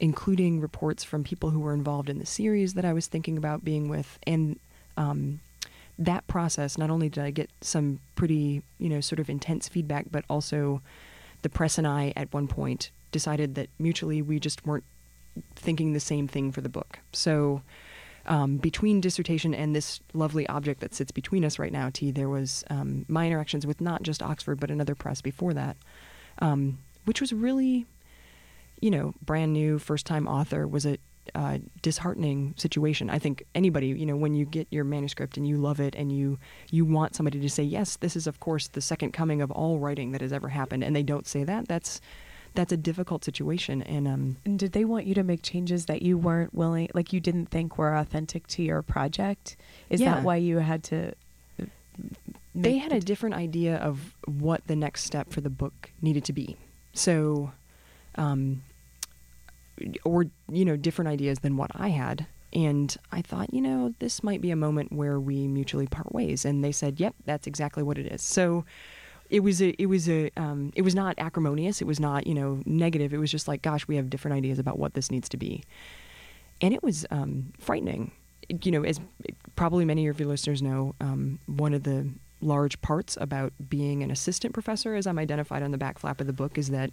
including 0.00 0.60
reports 0.60 1.04
from 1.04 1.24
people 1.24 1.50
who 1.50 1.60
were 1.60 1.74
involved 1.74 2.08
in 2.08 2.18
the 2.18 2.26
series 2.26 2.74
that 2.74 2.84
I 2.84 2.92
was 2.92 3.06
thinking 3.06 3.36
about 3.36 3.64
being 3.64 3.88
with. 3.88 4.18
And 4.26 4.58
um, 4.96 5.40
that 5.98 6.26
process, 6.26 6.78
not 6.78 6.90
only 6.90 7.08
did 7.08 7.22
I 7.22 7.30
get 7.30 7.50
some 7.60 8.00
pretty, 8.14 8.62
you 8.78 8.88
know, 8.88 9.00
sort 9.00 9.18
of 9.18 9.28
intense 9.28 9.68
feedback, 9.68 10.06
but 10.10 10.24
also 10.30 10.80
the 11.42 11.48
press 11.48 11.78
and 11.78 11.86
I 11.86 12.12
at 12.16 12.32
one 12.32 12.48
point 12.48 12.90
decided 13.10 13.54
that 13.54 13.68
mutually 13.78 14.22
we 14.22 14.38
just 14.38 14.66
weren't 14.66 14.84
thinking 15.54 15.92
the 15.92 16.00
same 16.00 16.28
thing 16.28 16.52
for 16.52 16.60
the 16.60 16.68
book. 16.68 16.98
So 17.12 17.62
um, 18.26 18.58
between 18.58 19.00
dissertation 19.00 19.54
and 19.54 19.74
this 19.74 20.00
lovely 20.12 20.46
object 20.48 20.80
that 20.80 20.94
sits 20.94 21.10
between 21.10 21.44
us 21.44 21.58
right 21.58 21.72
now, 21.72 21.90
T, 21.92 22.10
there 22.10 22.28
was 22.28 22.64
um, 22.70 23.06
my 23.08 23.26
interactions 23.26 23.66
with 23.66 23.80
not 23.80 24.02
just 24.02 24.22
Oxford 24.22 24.60
but 24.60 24.70
another 24.70 24.94
press 24.94 25.20
before 25.20 25.54
that, 25.54 25.76
um, 26.40 26.78
which 27.04 27.20
was 27.20 27.32
really, 27.32 27.86
you 28.80 28.90
know, 28.90 29.14
brand 29.24 29.52
new, 29.52 29.78
first 29.78 30.06
time 30.06 30.26
author 30.28 30.66
was 30.66 30.86
a 30.86 30.98
uh, 31.34 31.58
disheartening 31.82 32.54
situation. 32.56 33.10
I 33.10 33.18
think 33.18 33.44
anybody, 33.54 33.88
you 33.88 34.06
know, 34.06 34.16
when 34.16 34.34
you 34.34 34.46
get 34.46 34.66
your 34.70 34.84
manuscript 34.84 35.36
and 35.36 35.46
you 35.46 35.58
love 35.58 35.78
it 35.78 35.94
and 35.94 36.10
you 36.10 36.38
you 36.70 36.84
want 36.86 37.14
somebody 37.14 37.38
to 37.40 37.50
say, 37.50 37.62
yes, 37.62 37.96
this 37.96 38.16
is 38.16 38.26
of 38.26 38.40
course 38.40 38.68
the 38.68 38.80
second 38.80 39.12
coming 39.12 39.42
of 39.42 39.50
all 39.50 39.78
writing 39.78 40.12
that 40.12 40.20
has 40.22 40.32
ever 40.32 40.48
happened, 40.48 40.82
and 40.84 40.96
they 40.96 41.02
don't 41.02 41.26
say 41.26 41.44
that, 41.44 41.68
that's 41.68 42.00
that's 42.54 42.72
a 42.72 42.78
difficult 42.78 43.24
situation. 43.24 43.82
And 43.82 44.08
um, 44.08 44.36
And 44.46 44.58
did 44.58 44.72
they 44.72 44.84
want 44.86 45.04
you 45.04 45.14
to 45.14 45.22
make 45.22 45.42
changes 45.42 45.84
that 45.86 46.00
you 46.00 46.16
weren't 46.16 46.54
willing, 46.54 46.88
like 46.94 47.12
you 47.12 47.20
didn't 47.20 47.46
think 47.50 47.76
were 47.76 47.94
authentic 47.94 48.46
to 48.48 48.62
your 48.62 48.80
project? 48.82 49.56
Is 49.90 50.00
Yeah. 50.00 50.14
that 50.14 50.24
why 50.24 50.36
you 50.36 50.58
had 50.58 50.82
to? 50.84 51.12
uh, 51.60 51.64
they 52.54 52.78
had 52.78 52.92
a 52.92 53.00
different 53.00 53.34
idea 53.34 53.76
of 53.76 54.14
what 54.24 54.66
the 54.66 54.74
next 54.76 55.04
step 55.04 55.30
for 55.30 55.40
the 55.42 55.50
book 55.50 55.90
needed 56.00 56.24
to 56.24 56.32
be. 56.32 56.56
So, 56.94 57.52
um, 58.16 58.62
or, 60.04 60.26
you 60.50 60.64
know, 60.64 60.76
different 60.76 61.08
ideas 61.08 61.40
than 61.40 61.56
what 61.56 61.70
I 61.74 61.88
had. 61.88 62.26
And 62.52 62.96
I 63.12 63.20
thought, 63.20 63.52
you 63.52 63.60
know, 63.60 63.94
this 63.98 64.22
might 64.22 64.40
be 64.40 64.50
a 64.50 64.56
moment 64.56 64.92
where 64.92 65.20
we 65.20 65.46
mutually 65.46 65.86
part 65.86 66.14
ways. 66.14 66.44
And 66.44 66.64
they 66.64 66.72
said, 66.72 66.98
yep, 66.98 67.14
that's 67.26 67.46
exactly 67.46 67.82
what 67.82 67.98
it 67.98 68.06
is. 68.06 68.22
So, 68.22 68.64
it 69.30 69.40
was 69.40 69.60
a, 69.60 69.70
it 69.80 69.86
was 69.86 70.08
a, 70.08 70.30
um, 70.36 70.72
it 70.74 70.82
was 70.82 70.94
not 70.94 71.14
acrimonious. 71.18 71.82
It 71.82 71.86
was 71.86 72.00
not, 72.00 72.26
you 72.26 72.34
know, 72.34 72.62
negative. 72.64 73.12
It 73.12 73.18
was 73.18 73.30
just 73.30 73.46
like, 73.46 73.62
gosh, 73.62 73.86
we 73.86 73.96
have 73.96 74.08
different 74.08 74.36
ideas 74.36 74.58
about 74.58 74.78
what 74.78 74.94
this 74.94 75.10
needs 75.10 75.28
to 75.28 75.36
be. 75.36 75.62
And 76.60 76.72
it 76.72 76.82
was 76.82 77.04
um, 77.10 77.52
frightening. 77.58 78.10
You 78.48 78.72
know, 78.72 78.84
as 78.84 78.98
probably 79.54 79.84
many 79.84 80.06
of 80.06 80.18
your 80.18 80.28
listeners 80.28 80.62
know, 80.62 80.94
um, 81.00 81.38
one 81.46 81.74
of 81.74 81.82
the 81.82 82.08
large 82.40 82.80
parts 82.80 83.18
about 83.20 83.52
being 83.68 84.02
an 84.02 84.10
assistant 84.10 84.54
professor, 84.54 84.94
as 84.94 85.06
I'm 85.06 85.18
identified 85.18 85.62
on 85.62 85.72
the 85.72 85.78
back 85.78 85.98
flap 85.98 86.20
of 86.22 86.26
the 86.26 86.32
book, 86.32 86.56
is 86.56 86.70
that 86.70 86.90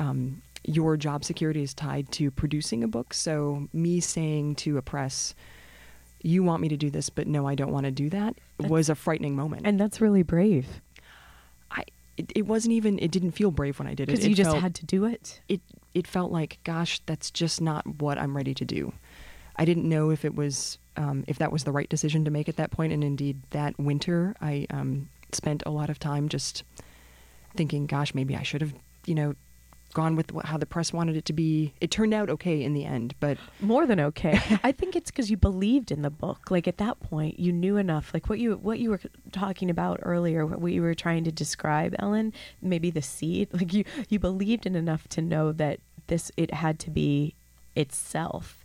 um, 0.00 0.42
your 0.64 0.96
job 0.96 1.24
security 1.24 1.62
is 1.62 1.74
tied 1.74 2.10
to 2.12 2.30
producing 2.30 2.82
a 2.84 2.88
book. 2.88 3.14
So, 3.14 3.68
me 3.72 4.00
saying 4.00 4.56
to 4.56 4.78
a 4.78 4.82
press, 4.82 5.34
you 6.22 6.42
want 6.42 6.62
me 6.62 6.68
to 6.68 6.76
do 6.76 6.90
this, 6.90 7.10
but 7.10 7.26
no, 7.26 7.46
I 7.48 7.54
don't 7.54 7.72
want 7.72 7.84
to 7.84 7.90
do 7.90 8.08
that, 8.10 8.36
was 8.58 8.88
a 8.88 8.94
frightening 8.94 9.34
moment. 9.34 9.66
And 9.66 9.78
that's 9.78 10.00
really 10.00 10.22
brave 10.22 10.66
I, 11.70 11.84
it, 12.16 12.32
it 12.36 12.46
wasn't 12.46 12.74
even, 12.74 12.98
it 12.98 13.10
didn't 13.10 13.32
feel 13.32 13.50
brave 13.50 13.78
when 13.78 13.88
I 13.88 13.94
did 13.94 14.04
it. 14.04 14.12
because 14.12 14.26
you 14.26 14.34
just 14.34 14.50
felt- 14.50 14.62
had 14.62 14.74
to 14.76 14.86
do 14.86 15.04
it. 15.04 15.40
it 15.48 15.60
it 15.94 16.06
felt 16.06 16.32
like 16.32 16.58
gosh 16.64 17.00
that's 17.04 17.30
just 17.30 17.60
not 17.60 17.86
what 18.00 18.16
i'm 18.16 18.34
ready 18.34 18.54
to 18.54 18.64
do 18.64 18.92
i 19.56 19.64
didn't 19.66 19.86
know 19.86 20.08
if 20.10 20.24
it 20.24 20.34
was 20.34 20.78
um, 20.96 21.24
if 21.26 21.38
that 21.38 21.52
was 21.52 21.64
the 21.64 21.72
right 21.72 21.88
decision 21.88 22.24
to 22.24 22.30
make 22.30 22.48
at 22.48 22.56
that 22.56 22.70
point 22.70 22.92
and 22.94 23.02
indeed 23.04 23.40
that 23.50 23.78
winter 23.78 24.34
i 24.40 24.66
um, 24.70 25.08
spent 25.32 25.62
a 25.66 25.70
lot 25.70 25.90
of 25.90 25.98
time 25.98 26.28
just 26.30 26.62
thinking 27.56 27.86
gosh 27.86 28.14
maybe 28.14 28.34
i 28.36 28.42
should 28.42 28.60
have 28.62 28.72
you 29.04 29.14
know 29.14 29.34
gone 29.92 30.16
with 30.16 30.32
how 30.44 30.56
the 30.56 30.66
press 30.66 30.92
wanted 30.92 31.16
it 31.16 31.24
to 31.24 31.32
be 31.32 31.72
it 31.80 31.90
turned 31.90 32.14
out 32.14 32.28
okay 32.30 32.62
in 32.62 32.72
the 32.74 32.84
end 32.84 33.14
but 33.20 33.38
More 33.60 33.86
than 33.86 34.00
okay. 34.00 34.40
I 34.64 34.72
think 34.72 34.96
it's 34.96 35.10
because 35.10 35.30
you 35.30 35.36
believed 35.36 35.90
in 35.90 36.02
the 36.02 36.10
book. 36.10 36.50
Like 36.50 36.66
at 36.66 36.78
that 36.78 37.00
point, 37.00 37.38
you 37.38 37.52
knew 37.52 37.76
enough. 37.76 38.12
Like 38.12 38.28
what 38.28 38.38
you 38.38 38.54
what 38.56 38.78
you 38.78 38.90
were 38.90 39.00
talking 39.30 39.70
about 39.70 40.00
earlier, 40.02 40.44
what 40.46 40.72
you 40.72 40.82
were 40.82 40.94
trying 40.94 41.24
to 41.24 41.32
describe, 41.32 41.94
Ellen. 41.98 42.32
Maybe 42.60 42.90
the 42.90 43.02
seed. 43.02 43.48
Like 43.62 43.72
you 43.72 43.84
you 44.08 44.18
believed 44.18 44.66
in 44.66 44.74
enough 44.74 45.06
to 45.10 45.22
know 45.22 45.52
that 45.52 45.78
this 46.08 46.32
it 46.36 46.52
had 46.52 46.80
to 46.80 46.90
be 46.90 47.34
itself, 47.76 48.64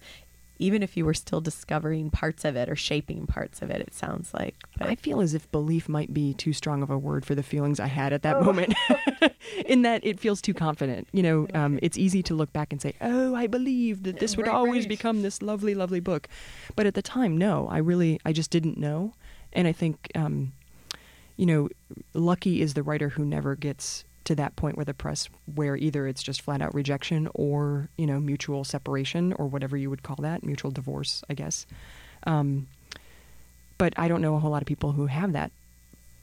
even 0.60 0.82
if 0.84 0.98
you 0.98 1.06
were 1.06 1.14
still 1.14 1.42
discovering 1.42 2.10
parts 2.10 2.44
of 2.46 2.56
it 2.56 2.70
or 2.70 2.76
shaping 2.76 3.28
parts 3.28 3.62
of 3.62 3.70
it. 3.70 3.82
It 3.82 3.94
sounds 3.94 4.34
like. 4.34 4.56
But 4.78 4.88
I 4.90 4.96
feel 4.96 5.22
as 5.22 5.34
if 5.34 5.52
belief 5.52 5.88
might 5.88 6.14
be 6.14 6.34
too 6.34 6.54
strong 6.54 6.82
of 6.84 6.90
a 6.90 6.98
word 6.98 7.26
for 7.26 7.36
the 7.36 7.44
feelings 7.44 7.80
I 7.80 7.88
had 7.88 8.14
at 8.14 8.24
that 8.24 8.40
moment. 8.40 8.74
In 9.66 9.82
that 9.84 10.06
it 10.06 10.20
feels 10.20 10.42
too 10.42 10.54
confident. 10.54 11.08
You 11.12 11.24
know, 11.24 11.48
um, 11.54 11.80
it's 11.82 11.98
easy 11.98 12.22
to 12.24 12.34
look 12.36 12.52
back 12.54 12.72
and 12.72 12.82
say, 12.82 12.94
"Oh, 13.02 13.36
I 13.36 13.48
believed 13.48 14.04
that 14.04 14.20
this 14.20 14.36
would 14.38 14.48
Right, 14.48 14.56
always 14.56 14.84
right. 14.84 14.90
become 14.90 15.22
this 15.22 15.42
lovely, 15.42 15.74
lovely 15.76 16.00
book," 16.00 16.28
but 16.76 16.86
at 16.86 16.94
the 16.94 17.02
time, 17.02 17.38
no, 17.38 17.68
I 17.70 17.78
really, 17.78 18.20
I 18.26 18.34
just 18.34 18.52
didn't 18.52 18.78
know. 18.78 19.14
And 19.54 19.68
I 19.68 19.72
think, 19.72 20.12
um, 20.16 20.54
you 21.38 21.46
know, 21.46 21.70
lucky 22.14 22.62
is 22.62 22.74
the 22.74 22.84
writer 22.84 23.10
who 23.10 23.26
never 23.26 23.56
gets 23.56 24.04
to 24.28 24.36
that 24.36 24.58
point 24.58 24.76
where 24.76 24.84
the 24.84 24.94
press, 24.94 25.30
where 25.56 25.78
either 25.78 26.06
it's 26.06 26.22
just 26.22 26.42
flat 26.42 26.62
out 26.62 26.76
rejection 26.76 27.30
or 27.34 27.88
you 27.98 28.06
know 28.06 28.20
mutual 28.20 28.66
separation 28.66 29.32
or 29.34 29.48
whatever 29.48 29.78
you 29.78 29.90
would 29.90 30.04
call 30.04 30.18
that, 30.18 30.44
mutual 30.44 30.70
divorce, 30.70 31.24
I 31.30 31.34
guess. 31.34 31.66
Um, 32.26 32.68
but 33.78 33.94
I 33.96 34.10
don't 34.10 34.22
know 34.22 34.36
a 34.36 34.40
whole 34.40 34.52
lot 34.52 34.62
of 34.62 34.68
people 34.68 34.92
who 34.92 35.06
have 35.08 35.32
that 35.32 35.52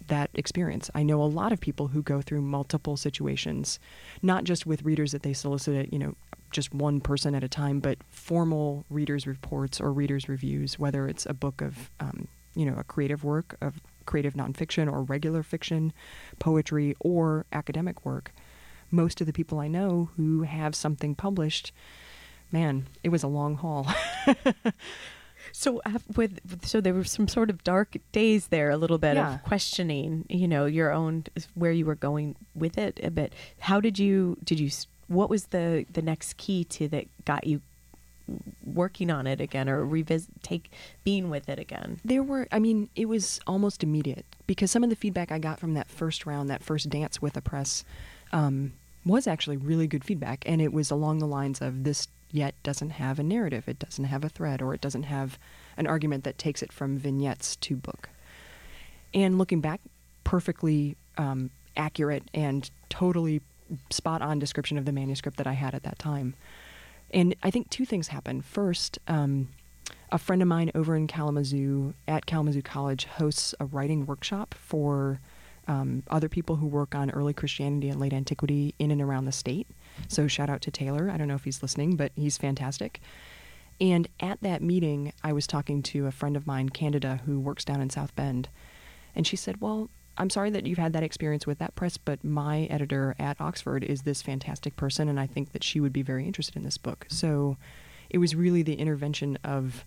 that 0.08 0.28
experience. 0.34 0.90
I 0.94 1.02
know 1.02 1.22
a 1.22 1.24
lot 1.24 1.50
of 1.50 1.60
people 1.60 1.88
who 1.88 2.02
go 2.02 2.20
through 2.20 2.42
multiple 2.42 2.98
situations, 2.98 3.78
not 4.22 4.44
just 4.44 4.66
with 4.66 4.82
readers 4.82 5.12
that 5.12 5.22
they 5.22 5.32
solicit, 5.32 5.90
you 5.90 5.98
know, 5.98 6.14
just 6.50 6.74
one 6.74 7.00
person 7.00 7.34
at 7.34 7.42
a 7.42 7.48
time, 7.48 7.80
but 7.80 7.96
formal 8.10 8.84
readers' 8.90 9.26
reports 9.26 9.80
or 9.80 9.90
readers' 9.92 10.28
reviews, 10.28 10.78
whether 10.78 11.08
it's 11.08 11.24
a 11.24 11.32
book 11.32 11.62
of, 11.62 11.88
um, 12.00 12.28
you 12.54 12.66
know, 12.66 12.76
a 12.76 12.84
creative 12.84 13.24
work 13.24 13.56
of 13.62 13.80
creative 14.06 14.34
nonfiction 14.34 14.90
or 14.90 15.02
regular 15.02 15.42
fiction, 15.42 15.92
poetry, 16.38 16.94
or 17.00 17.46
academic 17.52 18.04
work. 18.04 18.32
Most 18.90 19.20
of 19.20 19.26
the 19.26 19.32
people 19.32 19.58
I 19.58 19.68
know 19.68 20.10
who 20.16 20.42
have 20.42 20.74
something 20.74 21.14
published, 21.14 21.72
man, 22.52 22.86
it 23.02 23.08
was 23.08 23.22
a 23.22 23.28
long 23.28 23.56
haul. 23.56 23.86
So 25.52 25.82
af- 25.84 26.16
with 26.16 26.64
so 26.66 26.80
there 26.80 26.94
were 26.94 27.04
some 27.04 27.28
sort 27.28 27.50
of 27.50 27.62
dark 27.62 27.96
days 28.12 28.48
there, 28.48 28.70
a 28.70 28.76
little 28.78 28.96
bit 28.98 29.16
Yeah. 29.16 29.34
of 29.34 29.42
questioning, 29.44 30.24
you 30.28 30.48
know, 30.48 30.64
your 30.64 30.90
own 30.90 31.24
where 31.54 31.70
you 31.70 31.84
were 31.84 31.94
going 31.94 32.34
with 32.54 32.78
it 32.78 32.98
a 33.02 33.10
bit. 33.10 33.34
How 33.58 33.78
did 33.78 33.98
you 33.98 34.38
did 34.42 34.58
you 34.58 34.70
what 35.06 35.28
was 35.28 35.46
the 35.48 35.84
the 35.92 36.00
next 36.02 36.38
key 36.38 36.64
to 36.64 36.88
that 36.88 37.06
got 37.26 37.46
you 37.46 37.60
working 38.74 39.10
on 39.10 39.26
it 39.26 39.40
again 39.40 39.68
or 39.68 39.84
revisit 39.84 40.42
take 40.42 40.70
being 41.04 41.30
with 41.30 41.48
it 41.48 41.58
again? 41.58 42.00
There 42.04 42.22
were, 42.22 42.48
I 42.52 42.58
mean, 42.58 42.90
it 42.96 43.06
was 43.06 43.40
almost 43.46 43.82
immediate 43.82 44.26
because 44.46 44.70
some 44.70 44.84
of 44.84 44.90
the 44.90 44.96
feedback 44.96 45.32
I 45.32 45.38
got 45.38 45.60
from 45.60 45.74
that 45.74 45.88
first 45.88 46.26
round, 46.26 46.50
that 46.50 46.62
first 46.62 46.90
dance 46.90 47.22
with 47.22 47.34
the 47.34 47.42
press, 47.42 47.84
um, 48.32 48.72
was 49.06 49.26
actually 49.26 49.56
really 49.56 49.86
good 49.86 50.04
feedback. 50.04 50.44
And 50.46 50.60
it 50.60 50.72
was 50.72 50.90
along 50.90 51.18
the 51.18 51.26
lines 51.26 51.60
of 51.60 51.84
this 51.84 52.08
yet 52.30 52.54
doesn't 52.64 52.90
have 52.90 53.20
a 53.20 53.22
narrative, 53.22 53.68
it 53.68 53.78
doesn't 53.78 54.06
have 54.06 54.24
a 54.24 54.28
thread, 54.28 54.60
or 54.60 54.74
it 54.74 54.80
doesn't 54.80 55.04
have 55.04 55.38
an 55.76 55.86
argument 55.86 56.24
that 56.24 56.36
takes 56.36 56.62
it 56.62 56.72
from 56.72 56.98
vignettes 56.98 57.54
to 57.56 57.76
book. 57.76 58.08
And 59.14 59.38
looking 59.38 59.60
back, 59.60 59.80
perfectly 60.24 60.96
um, 61.16 61.50
accurate 61.76 62.24
and 62.34 62.68
totally 62.88 63.40
spot 63.90 64.20
on 64.20 64.38
description 64.38 64.78
of 64.78 64.84
the 64.84 64.92
manuscript 64.92 65.36
that 65.36 65.46
I 65.46 65.52
had 65.52 65.74
at 65.74 65.84
that 65.84 65.98
time. 65.98 66.34
And 67.10 67.34
I 67.42 67.50
think 67.50 67.70
two 67.70 67.84
things 67.84 68.08
happened. 68.08 68.44
First, 68.44 68.98
um, 69.06 69.48
a 70.10 70.18
friend 70.18 70.42
of 70.42 70.48
mine 70.48 70.70
over 70.74 70.96
in 70.96 71.06
Kalamazoo 71.06 71.94
at 72.06 72.26
Kalamazoo 72.26 72.62
College 72.62 73.04
hosts 73.04 73.54
a 73.60 73.66
writing 73.66 74.06
workshop 74.06 74.54
for 74.54 75.20
um, 75.66 76.02
other 76.08 76.28
people 76.28 76.56
who 76.56 76.66
work 76.66 76.94
on 76.94 77.10
early 77.10 77.32
Christianity 77.32 77.88
and 77.88 77.98
late 77.98 78.12
antiquity 78.12 78.74
in 78.78 78.90
and 78.90 79.00
around 79.00 79.24
the 79.24 79.32
state. 79.32 79.66
So 80.08 80.26
shout 80.28 80.50
out 80.50 80.60
to 80.62 80.70
Taylor. 80.70 81.10
I 81.10 81.16
don't 81.16 81.28
know 81.28 81.34
if 81.34 81.44
he's 81.44 81.62
listening, 81.62 81.96
but 81.96 82.12
he's 82.16 82.36
fantastic. 82.36 83.00
And 83.80 84.08
at 84.20 84.40
that 84.42 84.62
meeting, 84.62 85.12
I 85.22 85.32
was 85.32 85.46
talking 85.46 85.82
to 85.84 86.06
a 86.06 86.12
friend 86.12 86.36
of 86.36 86.46
mine, 86.46 86.68
Candida, 86.68 87.20
who 87.26 87.40
works 87.40 87.64
down 87.64 87.80
in 87.80 87.90
South 87.90 88.14
Bend. 88.14 88.48
And 89.16 89.26
she 89.26 89.36
said, 89.36 89.60
Well, 89.60 89.88
I'm 90.16 90.30
sorry 90.30 90.50
that 90.50 90.66
you've 90.66 90.78
had 90.78 90.92
that 90.92 91.02
experience 91.02 91.46
with 91.46 91.58
that 91.58 91.74
press, 91.74 91.96
but 91.96 92.22
my 92.22 92.62
editor 92.64 93.16
at 93.18 93.40
Oxford 93.40 93.82
is 93.82 94.02
this 94.02 94.22
fantastic 94.22 94.76
person, 94.76 95.08
and 95.08 95.18
I 95.18 95.26
think 95.26 95.52
that 95.52 95.64
she 95.64 95.80
would 95.80 95.92
be 95.92 96.02
very 96.02 96.26
interested 96.26 96.56
in 96.56 96.62
this 96.62 96.78
book. 96.78 97.06
So 97.08 97.56
it 98.10 98.18
was 98.18 98.36
really 98.36 98.62
the 98.62 98.74
intervention 98.74 99.38
of 99.42 99.84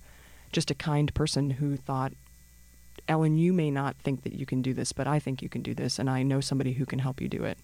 just 0.52 0.70
a 0.70 0.76
kind 0.76 1.14
person 1.14 1.52
who 1.52 1.78
thought, 1.78 2.12
Ellen, 3.08 3.38
you 3.38 3.54
may 3.54 3.72
not 3.72 3.96
think 3.98 4.24
that 4.24 4.34
you 4.34 4.46
can 4.46 4.62
do 4.62 4.74
this, 4.74 4.92
but 4.92 5.08
I 5.08 5.20
think 5.20 5.42
you 5.42 5.48
can 5.48 5.62
do 5.62 5.74
this, 5.74 5.98
and 5.98 6.10
I 6.10 6.24
know 6.24 6.42
somebody 6.42 6.74
who 6.74 6.86
can 6.86 7.00
help 7.00 7.22
you 7.22 7.30
do 7.30 7.46
it. 7.46 7.58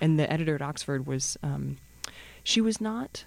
And 0.00 0.18
the 0.18 0.30
editor 0.32 0.54
at 0.54 0.62
Oxford 0.62 1.06
was, 1.06 1.36
um, 1.42 1.76
she 2.42 2.62
was 2.62 2.80
not 2.80 3.24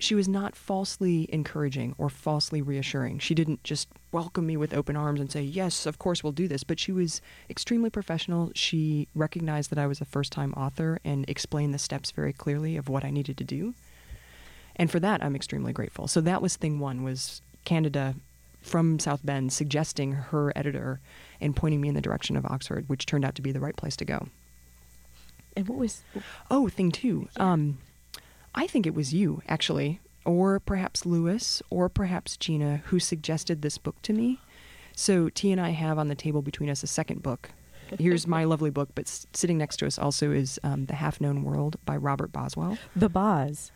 she 0.00 0.14
was 0.14 0.28
not 0.28 0.56
falsely 0.56 1.28
encouraging 1.32 1.94
or 1.98 2.08
falsely 2.08 2.62
reassuring. 2.62 3.18
She 3.18 3.34
didn't 3.34 3.62
just 3.64 3.88
welcome 4.12 4.46
me 4.46 4.56
with 4.56 4.74
open 4.74 4.96
arms 4.96 5.20
and 5.20 5.30
say, 5.30 5.42
Yes, 5.42 5.86
of 5.86 5.98
course 5.98 6.22
we'll 6.22 6.32
do 6.32 6.48
this. 6.48 6.64
But 6.64 6.80
she 6.80 6.92
was 6.92 7.20
extremely 7.48 7.90
professional. 7.90 8.50
She 8.54 9.08
recognized 9.14 9.70
that 9.70 9.78
I 9.78 9.86
was 9.86 10.00
a 10.00 10.04
first 10.04 10.32
time 10.32 10.52
author 10.54 11.00
and 11.04 11.28
explained 11.28 11.74
the 11.74 11.78
steps 11.78 12.10
very 12.10 12.32
clearly 12.32 12.76
of 12.76 12.88
what 12.88 13.04
I 13.04 13.10
needed 13.10 13.36
to 13.38 13.44
do. 13.44 13.74
And 14.76 14.90
for 14.90 15.00
that 15.00 15.22
I'm 15.22 15.36
extremely 15.36 15.72
grateful. 15.72 16.08
So 16.08 16.20
that 16.22 16.42
was 16.42 16.56
thing 16.56 16.78
one 16.78 17.02
was 17.02 17.42
Candida 17.64 18.14
from 18.62 18.98
South 18.98 19.20
Bend 19.24 19.52
suggesting 19.52 20.12
her 20.12 20.52
editor 20.56 21.00
and 21.40 21.56
pointing 21.56 21.80
me 21.80 21.88
in 21.88 21.94
the 21.94 22.00
direction 22.00 22.36
of 22.36 22.46
Oxford, 22.46 22.88
which 22.88 23.06
turned 23.06 23.24
out 23.24 23.34
to 23.34 23.42
be 23.42 23.52
the 23.52 23.60
right 23.60 23.76
place 23.76 23.96
to 23.96 24.04
go. 24.04 24.28
And 25.56 25.68
what 25.68 25.78
was 25.78 26.02
Oh, 26.50 26.68
thing 26.68 26.92
two. 26.92 27.28
Um, 27.36 27.78
I 28.54 28.66
think 28.66 28.86
it 28.86 28.94
was 28.94 29.14
you, 29.14 29.42
actually, 29.48 30.00
or 30.24 30.60
perhaps 30.60 31.06
Lewis, 31.06 31.62
or 31.70 31.88
perhaps 31.88 32.36
Gina, 32.36 32.82
who 32.86 32.98
suggested 32.98 33.62
this 33.62 33.78
book 33.78 34.00
to 34.02 34.12
me. 34.12 34.38
So 34.94 35.28
T 35.28 35.50
and 35.52 35.60
I 35.60 35.70
have 35.70 35.98
on 35.98 36.08
the 36.08 36.14
table 36.14 36.42
between 36.42 36.68
us 36.68 36.82
a 36.82 36.86
second 36.86 37.22
book. 37.22 37.50
Here's 37.98 38.26
my 38.26 38.44
lovely 38.52 38.70
book, 38.70 38.90
but 38.94 39.06
s- 39.06 39.26
sitting 39.32 39.58
next 39.58 39.78
to 39.78 39.86
us 39.86 39.98
also 39.98 40.30
is 40.30 40.60
um, 40.62 40.86
The 40.86 40.94
Half 40.94 41.20
Known 41.20 41.42
World 41.42 41.76
by 41.86 41.96
Robert 41.96 42.32
Boswell. 42.32 42.76
the 42.94 43.08
Boz? 43.08 43.72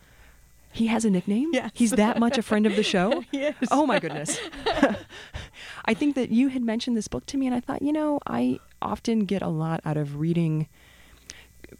He 0.71 0.87
has 0.87 1.05
a 1.05 1.09
nickname? 1.09 1.49
Yes. 1.53 1.71
He's 1.73 1.91
that 1.91 2.19
much 2.19 2.37
a 2.37 2.41
friend 2.41 2.65
of 2.65 2.75
the 2.75 2.83
show? 2.83 3.23
Yes. 3.31 3.55
Oh 3.71 3.85
my 3.87 3.97
goodness. 3.99 4.37
I 5.85 5.93
think 5.93 6.15
that 6.15 6.31
you 6.31 6.49
had 6.49 6.63
mentioned 6.63 6.97
this 6.97 7.07
book 7.07 7.25
to 7.27 7.37
me, 7.37 7.45
and 7.47 7.55
I 7.55 7.59
thought, 7.61 7.81
you 7.81 7.93
know, 7.93 8.19
I 8.27 8.59
often 8.81 9.21
get 9.21 9.41
a 9.41 9.47
lot 9.47 9.79
out 9.85 9.95
of 9.97 10.17
reading 10.19 10.67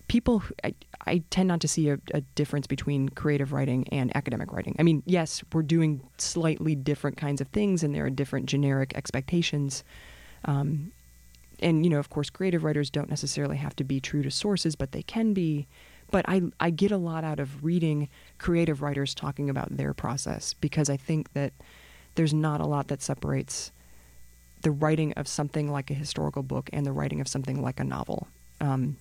people. 0.08 0.44
I, 0.64 0.74
I 1.06 1.24
tend 1.30 1.48
not 1.48 1.62
to 1.62 1.68
see 1.68 1.90
a, 1.90 2.00
a 2.14 2.22
difference 2.22 2.68
between 2.68 3.10
creative 3.10 3.54
writing 3.54 3.88
and 3.90 4.16
academic 4.16 4.52
writing. 4.52 4.76
I 4.80 4.84
mean, 4.84 5.04
yes, 5.06 5.44
we're 5.54 5.64
doing 5.64 6.02
slightly 6.18 6.76
different 6.76 7.18
kinds 7.18 7.42
of 7.42 7.48
things, 7.50 7.84
and 7.84 7.94
there 7.94 8.06
are 8.06 8.10
different 8.10 8.48
generic 8.48 8.94
expectations. 8.96 9.84
Um, 10.46 10.92
and 11.60 11.86
you 11.86 11.90
know, 11.90 12.00
of 12.00 12.10
course, 12.10 12.30
creative 12.30 12.64
writers 12.64 12.90
don't 12.90 13.10
necessarily 13.10 13.58
have 13.58 13.76
to 13.78 13.84
be 13.84 14.00
true 14.00 14.24
to 14.24 14.32
sources, 14.32 14.76
but 14.76 14.92
they 14.92 15.04
can 15.04 15.34
be. 15.34 15.68
But 16.12 16.26
I 16.28 16.44
I 16.60 16.70
get 16.70 16.92
a 16.92 16.98
lot 16.98 17.24
out 17.24 17.40
of 17.40 17.64
reading 17.64 18.10
creative 18.38 18.82
writers 18.82 19.16
talking 19.16 19.50
about 19.50 19.76
their 19.76 19.94
process 19.94 20.54
because 20.54 20.90
I 20.90 20.98
think 20.98 21.34
that 21.34 21.54
there's 22.16 22.34
not 22.34 22.62
a 22.62 22.66
lot 22.66 22.88
that 22.88 23.02
separates 23.02 23.72
the 24.62 24.72
writing 24.72 25.14
of 25.14 25.28
something 25.28 25.72
like 25.72 25.92
a 25.92 25.94
historical 25.94 26.44
book 26.44 26.70
and 26.74 26.86
the 26.86 26.92
writing 26.92 27.22
of 27.22 27.28
something 27.28 27.62
like 27.62 27.80
a 27.80 27.84
novel. 27.84 28.28
Um, 28.60 28.98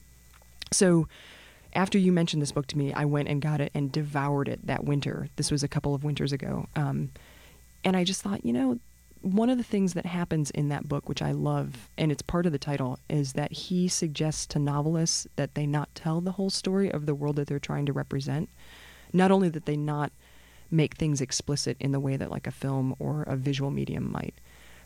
so 0.75 1.09
after 1.75 1.99
you 1.99 2.13
mentioned 2.13 2.41
this 2.41 2.53
book 2.53 2.67
to 2.69 2.79
me, 2.79 2.93
I 2.93 3.05
went 3.05 3.29
and 3.29 3.43
got 3.43 3.61
it 3.61 3.73
and 3.75 3.91
devoured 3.91 4.49
it 4.49 4.67
that 4.67 4.85
winter. 4.85 5.29
This 5.37 5.51
was 5.51 5.63
a 5.63 5.69
couple 5.69 5.95
of 5.95 6.05
winters 6.05 6.33
ago. 6.33 6.69
Um, 6.77 7.11
and 7.85 7.97
I 7.97 8.05
just 8.05 8.23
thought, 8.23 8.45
you 8.45 8.53
know, 8.53 8.79
one 9.23 9.49
of 9.49 9.59
the 9.59 9.65
things 9.65 9.95
that 9.95 10.07
happens 10.07 10.51
in 10.51 10.69
that 10.69 10.89
book, 10.89 11.09
which 11.09 11.23
I 11.23 11.33
love, 11.33 11.89
and 11.97 12.13
it's 12.13 12.23
part 12.23 12.47
of 12.47 12.53
the 12.53 12.59
title, 12.59 12.99
is 13.09 13.33
that 13.33 13.53
he 13.53 13.89
suggests 13.89 14.47
to 14.47 14.59
novelists 14.59 15.27
that 15.37 15.55
they 15.55 15.67
not 15.67 15.95
tell 15.95 16.21
the 16.21 16.33
whole 16.33 16.51
story 16.51 16.91
of 16.91 17.07
the 17.07 17.15
world 17.15 17.37
that 17.37 17.47
they're 17.47 17.59
trying 17.59 17.87
to 17.87 17.93
represent. 17.93 18.51
Not 19.13 19.31
only 19.31 19.49
that 19.49 19.65
they 19.65 19.77
not 19.77 20.13
make 20.71 20.97
things 20.97 21.21
explicit 21.21 21.77
in 21.81 21.93
the 21.93 22.01
way 22.01 22.17
that 22.17 22.31
like 22.31 22.47
a 22.47 22.53
film 22.53 22.95
or 22.99 23.23
a 23.23 23.37
visual 23.37 23.71
medium 23.71 24.13
might, 24.13 24.35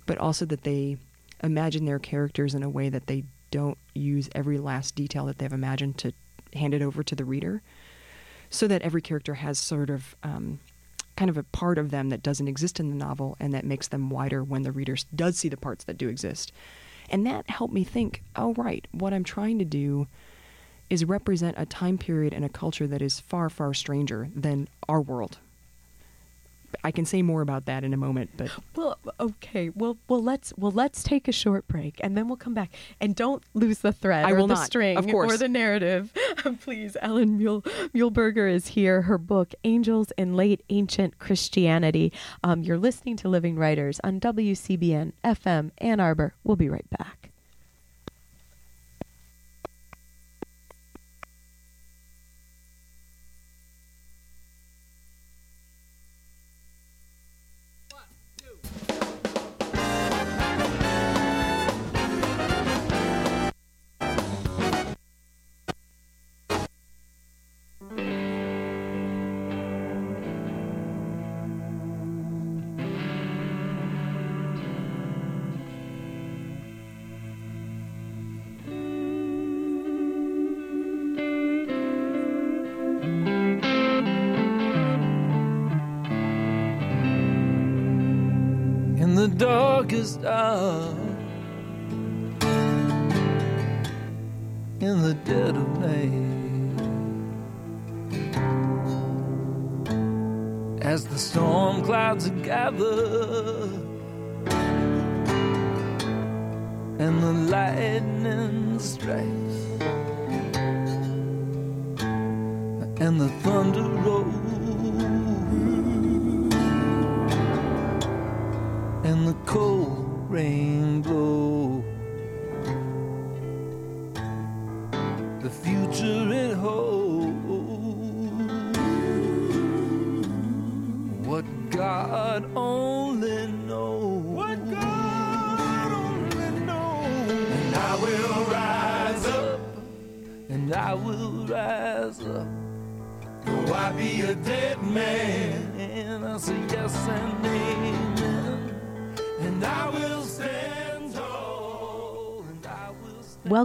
but 0.07 0.19
also 0.19 0.45
that 0.45 0.63
they 0.63 0.97
imagine 1.43 1.85
their 1.85 1.99
characters 1.99 2.55
in 2.55 2.63
a 2.63 2.71
way 2.71 2.89
that 2.89 3.07
they 3.07 3.25
don't 3.51 3.79
use 3.95 4.29
every 4.35 4.59
last 4.59 4.95
detail 4.95 5.27
that 5.27 5.39
they've 5.39 5.53
imagined 5.53 5.99
to 5.99 6.13
hand 6.55 6.75
it 6.75 6.83
over 6.83 7.03
to 7.03 7.15
the 7.15 7.25
reader, 7.25 7.63
so 8.51 8.67
that 8.67 8.83
every 8.83 9.03
character 9.03 9.35
has 9.35 9.59
sort 9.59 9.91
of 9.91 10.17
um, 10.23 10.61
kind 11.17 11.29
of 11.29 11.37
a 11.37 11.43
part 11.43 11.79
of 11.79 11.91
them 11.91 12.09
that 12.11 12.23
doesn't 12.23 12.49
exist 12.49 12.79
in 12.79 12.91
the 12.91 12.97
novel 12.97 13.37
and 13.41 13.53
that 13.53 13.65
makes 13.65 13.89
them 13.89 14.09
wider 14.09 14.43
when 14.43 14.63
the 14.63 14.73
reader 14.73 14.97
does 15.15 15.37
see 15.37 15.49
the 15.49 15.57
parts 15.57 15.85
that 15.85 15.99
do 15.99 16.09
exist. 16.09 16.53
And 17.11 17.27
that 17.27 17.51
helped 17.51 17.75
me 17.75 17.85
think, 17.85 18.23
oh, 18.37 18.55
right, 18.55 18.87
what 18.93 19.13
I'm 19.13 19.25
trying 19.25 19.59
to 19.59 19.65
do 19.65 20.07
is 20.89 21.05
represent 21.05 21.57
a 21.59 21.67
time 21.67 21.99
period 21.99 22.33
and 22.33 22.45
a 22.45 22.49
culture 22.49 22.87
that 22.87 23.03
is 23.03 23.21
far, 23.21 23.51
far 23.51 23.75
stranger 23.75 24.29
than 24.35 24.69
our 24.89 25.01
world. 25.01 25.39
I 26.85 26.91
can 26.91 27.05
say 27.05 27.23
more 27.23 27.41
about 27.43 27.67
that 27.67 27.85
in 27.85 27.93
a 27.93 27.97
moment, 27.97 28.31
but 28.37 28.51
Well, 28.77 28.99
okay. 29.19 29.71
Well, 29.71 29.99
well, 30.09 30.23
let's 30.23 30.53
well 30.57 30.71
let's 30.73 31.03
take 31.03 31.27
a 31.29 31.33
short 31.33 31.67
break, 31.67 31.97
and 32.01 32.17
then 32.17 32.29
we'll 32.29 32.37
come 32.37 32.55
back. 32.55 32.71
And 33.01 33.15
don't 33.17 33.43
lose 33.55 33.79
the 33.79 33.93
thread 33.93 34.25
I 34.25 34.31
or 34.33 34.37
will 34.37 34.47
the 34.47 34.55
not, 34.55 34.67
string 34.67 34.97
of 34.97 35.07
course. 35.07 35.33
or 35.33 35.37
the 35.39 35.49
narrative. 35.49 36.13
Please, 36.61 36.97
Ellen 37.01 37.37
Mule, 37.39 37.63
Muehlberger 37.95 38.51
is 38.53 38.69
here. 38.69 39.03
Her 39.03 39.19
book, 39.19 39.55
"Angels 39.65 40.13
in 40.17 40.35
Late 40.35 40.63
Ancient 40.71 41.19
Christianity." 41.19 42.13
Um, 42.45 42.63
you're 42.63 42.79
listening 42.79 43.17
to 43.19 43.29
Living 43.29 43.57
Writers 43.57 44.01
on 44.05 44.21
WCBN 44.21 45.13
FM 45.25 45.71
Ann 45.79 46.01
Arbor. 46.01 46.35
We'll 46.45 46.57
be 46.57 46.69
right 46.69 46.89
back. 46.91 47.18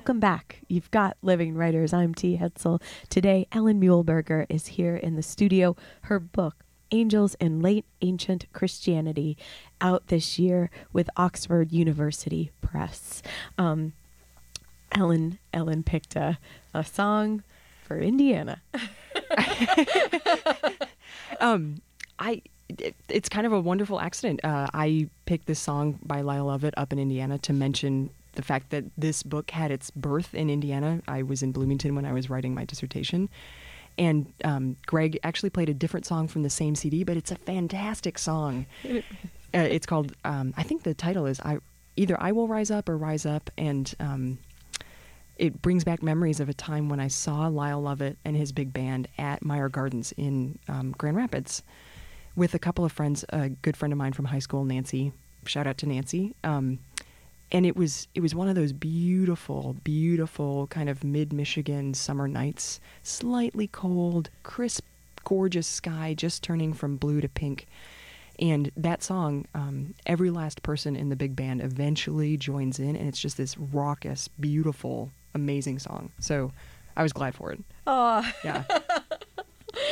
Welcome 0.04 0.20
back. 0.20 0.60
You've 0.68 0.92
got 0.92 1.16
Living 1.22 1.56
Writers. 1.56 1.94
I'm 1.94 2.14
T. 2.14 2.36
Hetzel. 2.36 2.82
Today, 3.08 3.48
Ellen 3.54 3.80
Muehlberger 3.80 4.46
is 4.50 4.68
here 4.68 4.98
in 4.98 5.16
the 5.16 5.24
studio. 5.24 5.78
Her 6.02 6.20
book, 6.20 6.66
Angels 6.92 7.36
in 7.36 7.62
Late 7.62 7.86
Ancient 8.02 8.48
Christianity, 8.52 9.38
out 9.80 10.08
this 10.08 10.38
year 10.38 10.70
with 10.92 11.10
Oxford 11.16 11.72
University 11.72 12.52
Press. 12.60 13.24
Um, 13.58 13.94
Ellen, 14.92 15.40
Ellen 15.54 15.84
picked 15.84 16.18
a, 16.18 16.38
a 16.74 16.84
song 16.84 17.44
for 17.82 17.98
Indiana. 17.98 18.62
Um, 21.40 21.82
I 22.20 22.42
it, 22.70 22.96
it's 23.10 23.30
kind 23.30 23.46
of 23.46 23.54
a 23.54 23.60
wonderful 23.60 24.00
accident. 24.00 24.42
Uh, 24.44 24.68
I 24.74 25.10
picked 25.26 25.48
this 25.48 25.60
song 25.60 26.00
by 26.04 26.22
Lyle 26.22 26.46
Lovett 26.46 26.74
up 26.78 26.94
in 26.94 27.00
Indiana 27.00 27.38
to 27.40 27.54
mention 27.54 28.10
the 28.34 28.42
fact 28.42 28.70
that 28.72 28.86
this 28.98 29.24
book 29.24 29.52
had 29.52 29.72
its 29.72 29.92
birth 29.92 30.34
in 30.34 30.50
Indiana. 30.50 31.02
I 31.08 31.24
was 31.24 31.44
in 31.44 31.52
Bloomington 31.52 31.96
when 31.96 32.06
I 32.06 32.14
was 32.14 32.30
writing 32.30 32.54
my 32.54 32.66
dissertation. 32.66 33.30
And 33.98 34.34
um, 34.44 34.76
Greg 34.86 35.20
actually 35.24 35.52
played 35.52 35.70
a 35.70 35.74
different 35.74 36.06
song 36.06 36.28
from 36.28 36.44
the 36.44 36.50
same 36.50 36.76
CD, 36.76 37.04
but 37.04 37.16
it's 37.16 37.32
a 37.32 37.36
fantastic 37.36 38.18
song. 38.18 38.66
uh, 38.90 39.02
it's 39.54 39.86
called, 39.86 40.14
um, 40.24 40.54
I 40.58 40.64
think 40.64 40.84
the 40.84 40.94
title 40.94 41.26
is 41.26 41.40
I, 41.42 41.60
either 41.96 42.20
I 42.20 42.32
Will 42.32 42.48
Rise 42.48 42.72
Up 42.72 42.90
or 42.90 42.98
Rise 42.98 43.26
Up. 43.26 43.50
And 43.58 43.94
um, 44.00 44.40
it 45.38 45.62
brings 45.62 45.84
back 45.84 46.02
memories 46.02 46.40
of 46.40 46.50
a 46.50 46.54
time 46.54 46.90
when 46.90 47.00
I 47.00 47.08
saw 47.08 47.48
Lyle 47.48 47.82
Lovett 47.82 48.18
and 48.26 48.36
his 48.36 48.52
big 48.52 48.74
band 48.74 49.08
at 49.18 49.44
Meijer 49.44 49.72
Gardens 49.72 50.12
in 50.18 50.58
um, 50.68 50.94
Grand 50.98 51.18
Rapids 51.18 51.62
with 52.36 52.56
a 52.56 52.60
couple 52.60 52.84
of 52.84 52.92
friends, 52.92 53.24
a 53.30 53.50
good 53.50 53.78
friend 53.78 53.92
of 53.92 53.98
mine 53.98 54.14
from 54.14 54.26
high 54.26 54.40
school, 54.40 54.64
Nancy. 54.64 55.12
Shout 55.46 55.68
out 55.68 55.78
to 55.80 55.86
Nancy. 55.86 56.36
And 57.54 57.66
it 57.68 57.76
was 57.76 58.08
it 58.16 58.22
was 58.22 58.34
one 58.34 58.48
of 58.50 58.56
those 58.56 58.74
beautiful, 58.74 59.76
beautiful 59.84 60.66
kind 60.68 60.90
of 60.90 61.04
mid 61.04 61.32
Michigan 61.32 61.94
summer 61.94 62.28
nights, 62.28 62.80
slightly 63.04 63.68
cold, 63.68 64.30
crisp, 64.42 64.84
gorgeous 65.24 65.68
sky, 65.68 66.16
just 66.18 66.42
turning 66.44 66.74
from 66.74 66.98
blue 66.98 67.22
to 67.22 67.30
pink. 67.30 67.68
And 68.40 68.72
that 68.76 69.04
song, 69.04 69.46
um, 69.54 69.94
every 70.08 70.32
last 70.32 70.64
person 70.64 70.96
in 70.96 71.10
the 71.10 71.16
big 71.16 71.36
band 71.36 71.62
eventually 71.62 72.36
joins 72.36 72.80
in, 72.80 72.96
and 72.96 73.08
it's 73.08 73.20
just 73.20 73.38
this 73.38 73.56
raucous, 73.58 74.28
beautiful, 74.28 75.12
amazing 75.36 75.78
song. 75.78 76.12
So 76.20 76.52
I 76.98 77.04
was 77.04 77.14
glad 77.14 77.36
for 77.36 77.52
it. 77.52 77.60
Oh, 77.86 78.28
Yeah. 78.44 78.64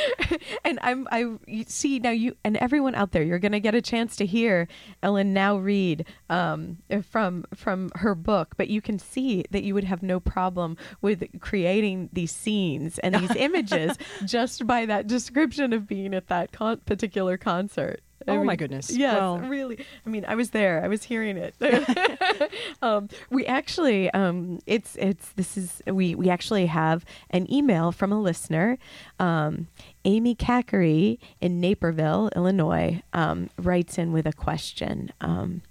and 0.64 0.78
I'm 0.82 1.06
I 1.10 1.24
see 1.66 1.98
now 1.98 2.10
you 2.10 2.36
and 2.44 2.56
everyone 2.56 2.94
out 2.94 3.12
there 3.12 3.22
you're 3.22 3.38
going 3.38 3.52
to 3.52 3.60
get 3.60 3.74
a 3.74 3.82
chance 3.82 4.16
to 4.16 4.26
hear 4.26 4.68
Ellen 5.02 5.32
now 5.32 5.56
read 5.56 6.06
um, 6.30 6.78
from 7.02 7.44
from 7.54 7.90
her 7.96 8.14
book 8.14 8.54
but 8.56 8.68
you 8.68 8.80
can 8.80 8.98
see 8.98 9.44
that 9.50 9.62
you 9.62 9.74
would 9.74 9.84
have 9.84 10.02
no 10.02 10.20
problem 10.20 10.76
with 11.00 11.24
creating 11.40 12.10
these 12.12 12.32
scenes 12.32 12.98
and 12.98 13.14
these 13.14 13.34
images 13.36 13.96
just 14.24 14.66
by 14.66 14.86
that 14.86 15.06
description 15.06 15.72
of 15.72 15.86
being 15.86 16.14
at 16.14 16.28
that 16.28 16.52
con- 16.52 16.80
particular 16.86 17.36
concert. 17.36 18.00
I 18.28 18.32
Oh, 18.36 18.44
my 18.44 18.56
goodness. 18.56 18.90
Yes, 18.90 19.14
Well- 19.14 19.38
really. 19.38 19.84
I 20.06 20.08
mean, 20.08 20.24
I 20.26 20.34
was 20.34 20.50
there. 20.50 20.82
I 20.84 20.88
was 20.88 21.04
hearing 21.04 21.36
it. 21.36 21.54
um, 22.82 23.08
we 23.30 23.46
actually, 23.46 24.10
um, 24.10 24.60
it's 24.66 24.96
it's 24.96 25.30
this 25.30 25.56
is 25.56 25.82
we 25.86 26.14
we 26.14 26.28
actually 26.30 26.66
have 26.66 27.04
an 27.30 27.52
email 27.52 27.92
from 27.92 28.12
a 28.12 28.20
listener, 28.20 28.78
um, 29.18 29.68
Amy 30.04 30.34
Cackery 30.34 31.18
in 31.40 31.60
Naperville, 31.60 32.30
Illinois, 32.34 33.02
um, 33.12 33.50
writes 33.58 33.98
in 33.98 34.12
with 34.12 34.26
a 34.26 34.32
question. 34.32 35.12
Um, 35.20 35.62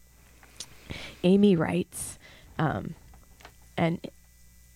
Amy 1.24 1.56
writes, 1.56 2.18
um, 2.58 2.96
and 3.78 4.00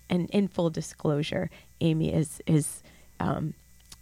and 0.10 0.30
in 0.30 0.48
full 0.48 0.70
disclosure, 0.70 1.50
Amy 1.82 2.14
is 2.14 2.42
is 2.46 2.84
um, 3.20 3.54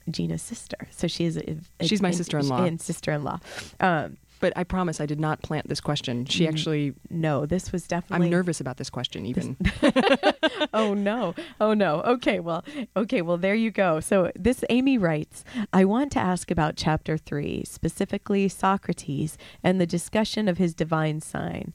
Gina's 0.10 0.42
sister, 0.42 0.78
so 0.92 1.08
she 1.08 1.26
is. 1.26 1.38
A, 1.38 1.58
a- 1.80 1.86
She's 1.88 2.02
my 2.02 2.10
and- 2.10 2.18
sister-in-law. 2.18 2.64
And 2.64 2.82
sister-in-law. 2.82 3.40
Um, 3.80 4.18
But 4.40 4.52
I 4.58 4.66
promise 4.66 5.00
I 5.00 5.06
did 5.06 5.22
not 5.22 5.42
plant 5.42 5.70
this 5.70 5.80
question. 5.80 6.26
She 6.26 6.46
actually, 6.50 6.94
no, 7.10 7.46
this 7.46 7.72
was 7.72 7.88
definitely. 7.88 8.26
I'm 8.26 8.32
nervous 8.32 8.60
about 8.60 8.76
this 8.76 8.90
question 8.90 9.26
even. 9.26 9.56
oh 10.74 10.94
no 10.94 11.34
oh 11.62 11.74
no 11.74 12.02
okay 12.02 12.40
well 12.40 12.64
okay 12.96 13.22
well 13.22 13.38
there 13.38 13.56
you 13.56 13.70
go 13.72 14.00
so 14.00 14.32
this 14.36 14.64
amy 14.70 14.98
writes 14.98 15.44
i 15.72 15.84
want 15.86 16.12
to 16.12 16.20
ask 16.20 16.50
about 16.50 16.76
chapter 16.76 17.18
3 17.18 17.64
specifically 17.66 18.48
socrates 18.50 19.38
and 19.64 19.80
the 19.80 19.86
discussion 19.86 20.48
of 20.48 20.58
his 20.58 20.74
divine 20.74 21.20
sign 21.22 21.74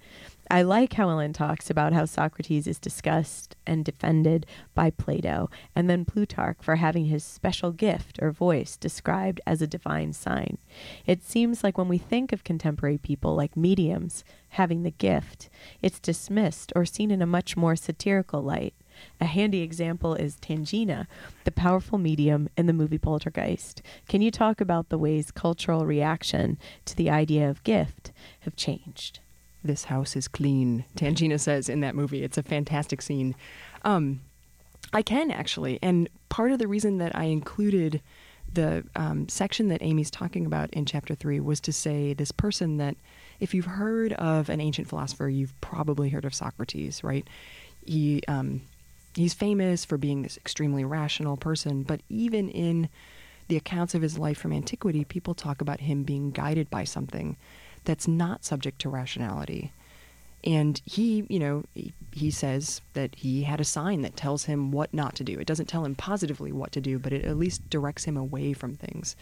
i 0.50 0.62
like 0.62 0.94
how 0.94 1.08
ellen 1.08 1.32
talks 1.32 1.70
about 1.70 1.92
how 1.92 2.04
socrates 2.04 2.66
is 2.66 2.78
discussed 2.78 3.56
and 3.66 3.84
defended 3.84 4.46
by 4.74 4.90
plato 4.90 5.48
and 5.74 5.88
then 5.88 6.04
plutarch 6.04 6.58
for 6.60 6.76
having 6.76 7.06
his 7.06 7.24
special 7.24 7.72
gift 7.72 8.18
or 8.20 8.30
voice 8.30 8.76
described 8.76 9.40
as 9.46 9.62
a 9.62 9.66
divine 9.66 10.12
sign 10.12 10.58
it 11.06 11.22
seems 11.22 11.62
like 11.62 11.78
when 11.78 11.88
we 11.88 11.98
think 11.98 12.32
of 12.32 12.44
contemporary 12.44 12.98
people 12.98 13.34
like 13.34 13.56
mediums 13.56 14.24
having 14.50 14.82
the 14.82 14.90
gift, 14.90 15.48
it's 15.82 16.00
dismissed 16.00 16.72
or 16.74 16.84
seen 16.84 17.10
in 17.10 17.22
a 17.22 17.26
much 17.26 17.56
more 17.56 17.76
satirical 17.76 18.42
light. 18.42 18.74
A 19.20 19.26
handy 19.26 19.60
example 19.60 20.14
is 20.14 20.36
Tangina, 20.36 21.06
the 21.44 21.52
powerful 21.52 21.98
medium 21.98 22.48
in 22.56 22.66
the 22.66 22.72
movie 22.72 22.98
Poltergeist. 22.98 23.80
Can 24.08 24.22
you 24.22 24.30
talk 24.30 24.60
about 24.60 24.88
the 24.88 24.98
ways 24.98 25.30
cultural 25.30 25.86
reaction 25.86 26.58
to 26.84 26.96
the 26.96 27.10
idea 27.10 27.48
of 27.48 27.62
gift 27.62 28.10
have 28.40 28.56
changed? 28.56 29.20
This 29.64 29.84
house 29.84 30.16
is 30.16 30.28
clean. 30.28 30.84
Tangina 30.96 31.38
says 31.38 31.68
in 31.68 31.80
that 31.80 31.94
movie. 31.94 32.22
It's 32.22 32.38
a 32.38 32.42
fantastic 32.42 33.02
scene. 33.02 33.34
Um, 33.84 34.20
I 34.92 35.02
can 35.02 35.30
actually, 35.30 35.78
and 35.82 36.08
part 36.28 36.52
of 36.52 36.58
the 36.58 36.68
reason 36.68 36.98
that 36.98 37.14
I 37.14 37.24
included 37.24 38.00
the 38.52 38.84
um, 38.96 39.28
section 39.28 39.68
that 39.68 39.82
Amy's 39.82 40.10
talking 40.10 40.46
about 40.46 40.70
in 40.70 40.86
chapter 40.86 41.14
three 41.14 41.40
was 41.40 41.60
to 41.60 41.72
say 41.72 42.14
this 42.14 42.32
person 42.32 42.78
that, 42.78 42.96
if 43.40 43.52
you've 43.52 43.66
heard 43.66 44.14
of 44.14 44.48
an 44.48 44.60
ancient 44.60 44.88
philosopher, 44.88 45.28
you've 45.28 45.58
probably 45.60 46.08
heard 46.08 46.24
of 46.24 46.34
Socrates, 46.34 47.04
right? 47.04 47.26
He 47.84 48.22
um, 48.26 48.62
he's 49.14 49.34
famous 49.34 49.84
for 49.84 49.98
being 49.98 50.22
this 50.22 50.38
extremely 50.38 50.84
rational 50.84 51.36
person, 51.36 51.82
but 51.82 52.00
even 52.08 52.48
in 52.48 52.88
the 53.48 53.56
accounts 53.56 53.94
of 53.94 54.02
his 54.02 54.18
life 54.18 54.38
from 54.38 54.52
antiquity, 54.52 55.04
people 55.04 55.34
talk 55.34 55.60
about 55.60 55.80
him 55.80 56.02
being 56.02 56.30
guided 56.30 56.70
by 56.70 56.84
something 56.84 57.36
that's 57.84 58.08
not 58.08 58.44
subject 58.44 58.80
to 58.80 58.88
rationality. 58.88 59.72
And 60.44 60.80
he, 60.84 61.26
you 61.28 61.38
know, 61.38 61.64
he, 62.12 62.30
says 62.30 62.80
that 62.94 63.14
he 63.16 63.42
had 63.42 63.60
a 63.60 63.64
sign 63.64 64.02
that 64.02 64.16
tells 64.16 64.44
him 64.44 64.70
what 64.70 64.94
not 64.94 65.16
to 65.16 65.24
do. 65.24 65.38
It 65.38 65.46
doesn't 65.46 65.66
tell 65.66 65.84
him 65.84 65.94
positively 65.94 66.52
what 66.52 66.72
to 66.72 66.80
do, 66.80 66.98
but 66.98 67.12
it 67.12 67.24
at 67.24 67.36
least 67.36 67.68
directs 67.68 68.04
him 68.04 68.16
away 68.16 68.52
from 68.52 68.74
things. 68.74 69.16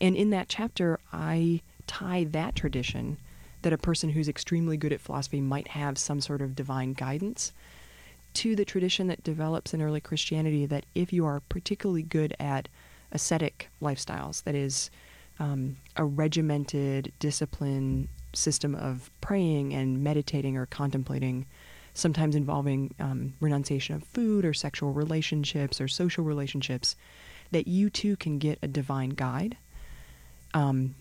And 0.00 0.16
in 0.16 0.30
that 0.30 0.48
chapter, 0.48 0.98
I 1.12 1.62
tie 1.86 2.24
that 2.24 2.54
tradition 2.54 3.16
that 3.62 3.72
a 3.72 3.78
person 3.78 4.10
who's 4.10 4.28
extremely 4.28 4.76
good 4.76 4.92
at 4.92 5.00
philosophy 5.00 5.40
might 5.40 5.68
have 5.68 5.98
some 5.98 6.20
sort 6.20 6.40
of 6.40 6.56
divine 6.56 6.92
guidance 6.92 7.52
to 8.34 8.54
the 8.54 8.64
tradition 8.64 9.06
that 9.08 9.24
develops 9.24 9.74
in 9.74 9.82
early 9.82 10.00
Christianity 10.00 10.66
that 10.66 10.86
if 10.94 11.12
you 11.12 11.26
are 11.26 11.40
particularly 11.48 12.02
good 12.02 12.34
at 12.38 12.68
ascetic 13.12 13.68
lifestyles, 13.82 14.44
that 14.44 14.54
is, 14.54 14.90
um, 15.40 15.76
a 15.96 16.04
regimented 16.04 17.12
discipline 17.18 18.08
system 18.32 18.74
of 18.76 19.10
praying 19.20 19.74
and 19.74 20.04
meditating 20.04 20.56
or 20.56 20.66
contemplating, 20.66 21.46
sometimes 21.94 22.36
involving 22.36 22.94
um, 23.00 23.32
renunciation 23.40 23.96
of 23.96 24.04
food 24.04 24.44
or 24.44 24.54
sexual 24.54 24.92
relationships 24.92 25.80
or 25.80 25.88
social 25.88 26.22
relationships, 26.22 26.94
that 27.50 27.66
you 27.66 27.90
too 27.90 28.16
can 28.16 28.38
get 28.38 28.58
a 28.62 28.68
divine 28.68 29.10
guide. 29.10 29.56
Um, 30.54 30.94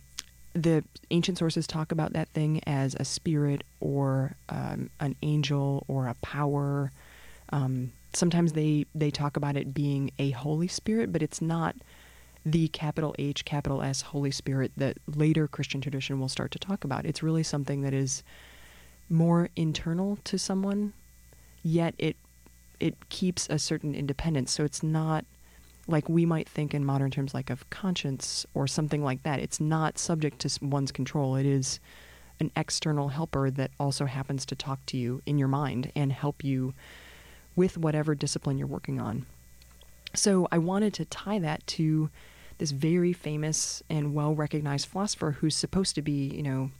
the 0.54 0.84
ancient 1.12 1.38
sources 1.38 1.68
talk 1.68 1.92
about 1.92 2.14
that 2.14 2.30
thing 2.30 2.62
as 2.66 2.96
a 2.96 3.06
spirit 3.06 3.64
or 3.80 4.36
um, 4.48 4.90
an 5.00 5.16
angel 5.22 5.86
or 5.88 6.08
a 6.08 6.16
power. 6.16 6.92
Um, 7.52 7.92
sometimes 8.14 8.54
they 8.54 8.86
they 8.96 9.12
talk 9.12 9.38
about 9.38 9.56
it 9.56 9.74
being 9.74 10.12
a 10.18 10.32
Holy 10.32 10.68
Spirit, 10.68 11.12
but 11.12 11.22
it's 11.22 11.42
not 11.42 11.76
the 12.46 12.68
capital 12.70 13.16
H, 13.20 13.46
capital 13.46 13.82
S 13.82 14.02
Holy 14.02 14.32
Spirit 14.32 14.72
that 14.78 14.98
later 15.08 15.48
Christian 15.48 15.82
tradition 15.82 16.20
will 16.20 16.30
start 16.30 16.52
to 16.52 16.60
talk 16.60 16.84
about. 16.84 17.06
It's 17.06 17.24
really 17.24 17.44
something 17.44 17.82
that 17.82 17.94
is 17.94 18.24
more 19.10 19.50
internal 19.56 20.18
to 20.24 20.38
someone, 20.38 20.94
yet 21.64 21.96
it 21.98 22.16
it 22.80 23.10
keeps 23.10 23.48
a 23.50 23.60
certain 23.60 23.94
independence. 23.94 24.52
So 24.52 24.64
it's 24.64 24.82
not 24.82 25.26
like 25.88 26.08
we 26.08 26.26
might 26.26 26.48
think 26.48 26.74
in 26.74 26.86
modern 26.86 27.12
terms 27.12 27.34
like 27.34 27.50
of 27.50 27.70
conscience 27.70 28.46
or 28.54 28.68
something 28.68 29.04
like 29.04 29.24
that. 29.24 29.40
It's 29.40 29.60
not 29.60 29.98
subject 29.98 30.40
to 30.40 30.66
one's 30.66 30.92
control. 30.92 31.36
It 31.36 31.46
is 31.46 31.80
an 32.40 32.52
external 32.56 33.10
helper 33.10 33.50
that 33.52 33.72
also 33.80 34.06
happens 34.06 34.46
to 34.46 34.56
talk 34.56 34.86
to 34.86 34.98
you 34.98 35.22
in 35.26 35.38
your 35.38 35.48
mind 35.50 35.92
and 35.96 36.14
help 36.14 36.44
you 36.44 36.74
with 37.56 37.78
whatever 37.78 38.16
discipline 38.16 38.58
you're 38.58 38.68
working 38.68 39.02
on. 39.02 39.26
So 40.16 40.48
I 40.52 40.58
wanted 40.58 40.94
to 40.96 41.06
tie 41.06 41.40
that 41.40 41.66
to 41.68 42.10
this 42.58 42.72
very 42.72 43.14
famous 43.14 43.82
and 43.90 44.14
well 44.14 44.36
recognized 44.36 44.88
philosopher 44.88 45.32
who's 45.32 45.56
supposed 45.56 45.96
to 45.96 46.02
be, 46.02 46.28
you 46.28 46.44
know, 46.44 46.72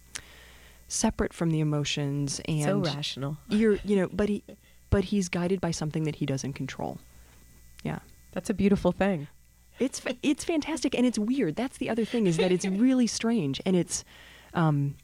separate 0.88 1.34
from 1.34 1.52
the 1.52 1.60
emotions 1.60 2.42
and 2.46 2.64
so 2.64 2.80
rational. 2.80 3.38
you're 3.48 3.78
you 3.84 3.96
know, 3.96 4.10
but 4.12 4.30
he 4.30 4.44
but 4.90 5.06
he's 5.06 5.30
guided 5.30 5.62
by 5.62 5.72
something 5.72 6.04
that 6.04 6.16
he 6.16 6.26
doesn't 6.26 6.54
control. 6.54 7.00
Yeah. 7.84 8.00
That's 8.32 8.50
a 8.50 8.54
beautiful 8.54 8.92
thing. 8.92 9.28
It's 9.80 10.02
it's 10.22 10.44
fantastic 10.44 10.96
and 10.96 11.06
it's 11.06 11.18
weird. 11.18 11.56
That's 11.56 11.78
the 11.78 11.90
other 11.90 12.06
thing 12.06 12.28
is 12.28 12.38
that 12.38 12.52
it's 12.52 12.66
really 12.86 13.08
strange 13.08 13.62
and 13.66 13.76
it's 13.76 14.04
um, 14.54 14.96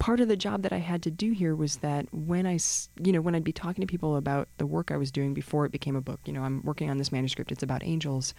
part 0.00 0.18
of 0.18 0.28
the 0.28 0.36
job 0.36 0.62
that 0.62 0.72
I 0.72 0.78
had 0.78 1.02
to 1.02 1.10
do 1.10 1.30
here 1.30 1.54
was 1.54 1.76
that 1.76 2.06
when 2.12 2.46
I 2.46 2.58
you 3.00 3.12
know 3.12 3.20
when 3.20 3.36
I'd 3.36 3.44
be 3.44 3.52
talking 3.52 3.82
to 3.82 3.86
people 3.86 4.16
about 4.16 4.48
the 4.58 4.66
work 4.66 4.90
I 4.90 4.96
was 4.96 5.12
doing 5.12 5.34
before 5.34 5.64
it 5.66 5.70
became 5.70 5.94
a 5.94 6.00
book. 6.00 6.18
You 6.24 6.32
know, 6.32 6.42
I'm 6.42 6.62
working 6.64 6.90
on 6.90 6.98
this 6.98 7.12
manuscript. 7.12 7.52
It's 7.52 7.62
about 7.62 7.84
angels. 7.84 8.34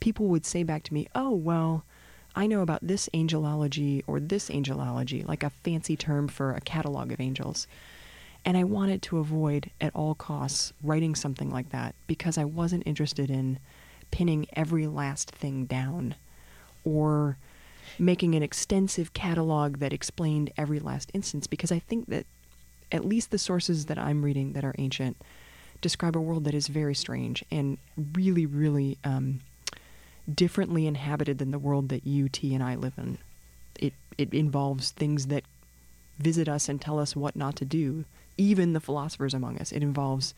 People 0.00 0.26
would 0.28 0.44
say 0.44 0.64
back 0.64 0.82
to 0.84 0.94
me, 0.94 1.06
"Oh 1.14 1.30
well." 1.30 1.84
I 2.36 2.48
know 2.48 2.62
about 2.62 2.80
this 2.82 3.08
angelology 3.14 4.02
or 4.08 4.18
this 4.18 4.48
angelology, 4.48 5.24
like 5.24 5.44
a 5.44 5.50
fancy 5.50 5.96
term 5.96 6.26
for 6.26 6.52
a 6.52 6.60
catalog 6.60 7.12
of 7.12 7.20
angels. 7.20 7.68
And 8.44 8.56
I 8.56 8.64
wanted 8.64 9.02
to 9.02 9.18
avoid 9.18 9.70
at 9.80 9.94
all 9.94 10.16
costs 10.16 10.72
writing 10.82 11.14
something 11.14 11.48
like 11.48 11.70
that 11.70 11.94
because 12.08 12.36
I 12.36 12.44
wasn't 12.44 12.88
interested 12.88 13.30
in 13.30 13.60
pinning 14.10 14.46
every 14.54 14.88
last 14.88 15.30
thing 15.30 15.64
down 15.66 16.16
or 16.84 17.38
making 17.98 18.34
an 18.34 18.42
extensive 18.42 19.12
catalog 19.12 19.78
that 19.78 19.92
explained 19.92 20.52
every 20.56 20.80
last 20.80 21.10
instance 21.14 21.46
because 21.46 21.72
I 21.72 21.78
think 21.78 22.06
that 22.08 22.26
at 22.92 23.04
least 23.04 23.30
the 23.30 23.38
sources 23.38 23.86
that 23.86 23.98
I'm 23.98 24.24
reading 24.24 24.52
that 24.52 24.64
are 24.64 24.74
ancient 24.78 25.16
describe 25.80 26.16
a 26.16 26.20
world 26.20 26.44
that 26.44 26.54
is 26.54 26.68
very 26.68 26.94
strange 26.94 27.44
and 27.50 27.78
really, 28.14 28.46
really 28.46 28.98
um, 29.04 29.40
differently 30.32 30.86
inhabited 30.86 31.38
than 31.38 31.50
the 31.50 31.58
world 31.58 31.88
that 31.90 32.06
you, 32.06 32.28
T, 32.28 32.54
and 32.54 32.62
I 32.62 32.74
live 32.74 32.94
in. 32.96 33.18
It 33.78 33.92
it 34.16 34.32
involves 34.32 34.90
things 34.92 35.26
that 35.26 35.44
visit 36.18 36.48
us 36.48 36.68
and 36.68 36.80
tell 36.80 36.98
us 36.98 37.16
what 37.16 37.36
not 37.36 37.56
to 37.56 37.64
do, 37.64 38.04
even 38.38 38.72
the 38.72 38.80
philosophers 38.80 39.34
among 39.34 39.58
us. 39.58 39.72
It 39.72 39.82
involves 39.82 40.32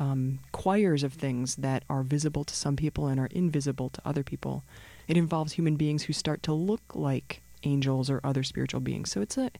um, 0.00 0.38
choirs 0.52 1.02
of 1.02 1.12
things 1.12 1.56
that 1.56 1.82
are 1.90 2.02
visible 2.02 2.44
to 2.44 2.54
some 2.54 2.76
people 2.76 3.06
and 3.06 3.20
are 3.20 3.28
invisible 3.30 3.90
to 3.90 4.02
other 4.04 4.22
people. 4.22 4.62
It 5.08 5.16
involves 5.16 5.54
human 5.54 5.76
beings 5.76 6.04
who 6.04 6.12
start 6.12 6.42
to 6.44 6.52
look 6.52 6.82
like 6.94 7.40
angels 7.64 8.08
or 8.10 8.20
other 8.22 8.42
spiritual 8.42 8.80
beings. 8.80 9.10
So 9.10 9.20
it's 9.20 9.36
a. 9.36 9.50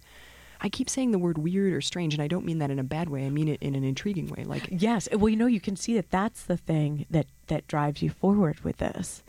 I 0.61 0.68
keep 0.68 0.90
saying 0.90 1.12
the 1.12 1.20
word 1.20 1.38
weird 1.38 1.72
or 1.72 1.80
strange, 1.80 2.14
and 2.14 2.22
I 2.22 2.26
don't 2.26 2.44
mean 2.44 2.59
that 2.59 2.70
in 2.70 2.80
a 2.80 2.84
bad 2.84 3.09
way. 3.09 3.24
I 3.24 3.30
mean 3.30 3.49
it 3.49 3.62
in 3.62 3.74
an 3.76 3.84
intriguing 3.84 4.28
way. 4.28 4.44
Like 4.44 4.68
Yes. 4.70 5.09
Well, 5.12 5.28
you 5.28 5.36
know, 5.36 5.46
you 5.46 5.61
can 5.61 5.76
see 5.76 5.94
that 5.94 6.11
that's 6.11 6.42
the 6.42 6.57
thing 6.57 7.07
that 7.11 7.26
that 7.46 7.66
drives 7.68 8.03
you 8.03 8.11
forward 8.11 8.61
with 8.61 8.78
this. 8.78 9.22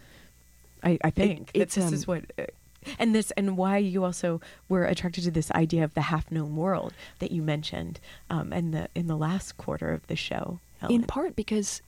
I, 0.83 0.97
I 1.03 1.09
think 1.09 1.51
that 1.53 1.61
it's, 1.61 1.75
this 1.75 1.85
um, 1.85 1.93
is 1.93 2.07
what, 2.07 2.23
uh, 2.37 2.43
and 2.97 3.13
this 3.13 3.31
and 3.31 3.57
why 3.57 3.77
you 3.77 4.03
also 4.03 4.39
were 4.69 4.85
attracted 4.85 5.25
to 5.25 5.31
this 5.31 5.51
idea 5.51 5.83
of 5.83 5.93
the 5.93 6.03
half 6.03 6.31
known 6.31 6.55
world 6.55 6.93
that 7.19 7.31
you 7.31 7.41
mentioned, 7.41 7.99
um, 8.29 8.53
in 8.53 8.71
the 8.71 8.87
in 8.95 9.07
the 9.07 9.17
last 9.17 9.57
quarter 9.57 9.91
of 9.91 10.07
the 10.07 10.15
show. 10.15 10.59
in 10.89 11.03
part 11.03 11.35
because 11.35 11.81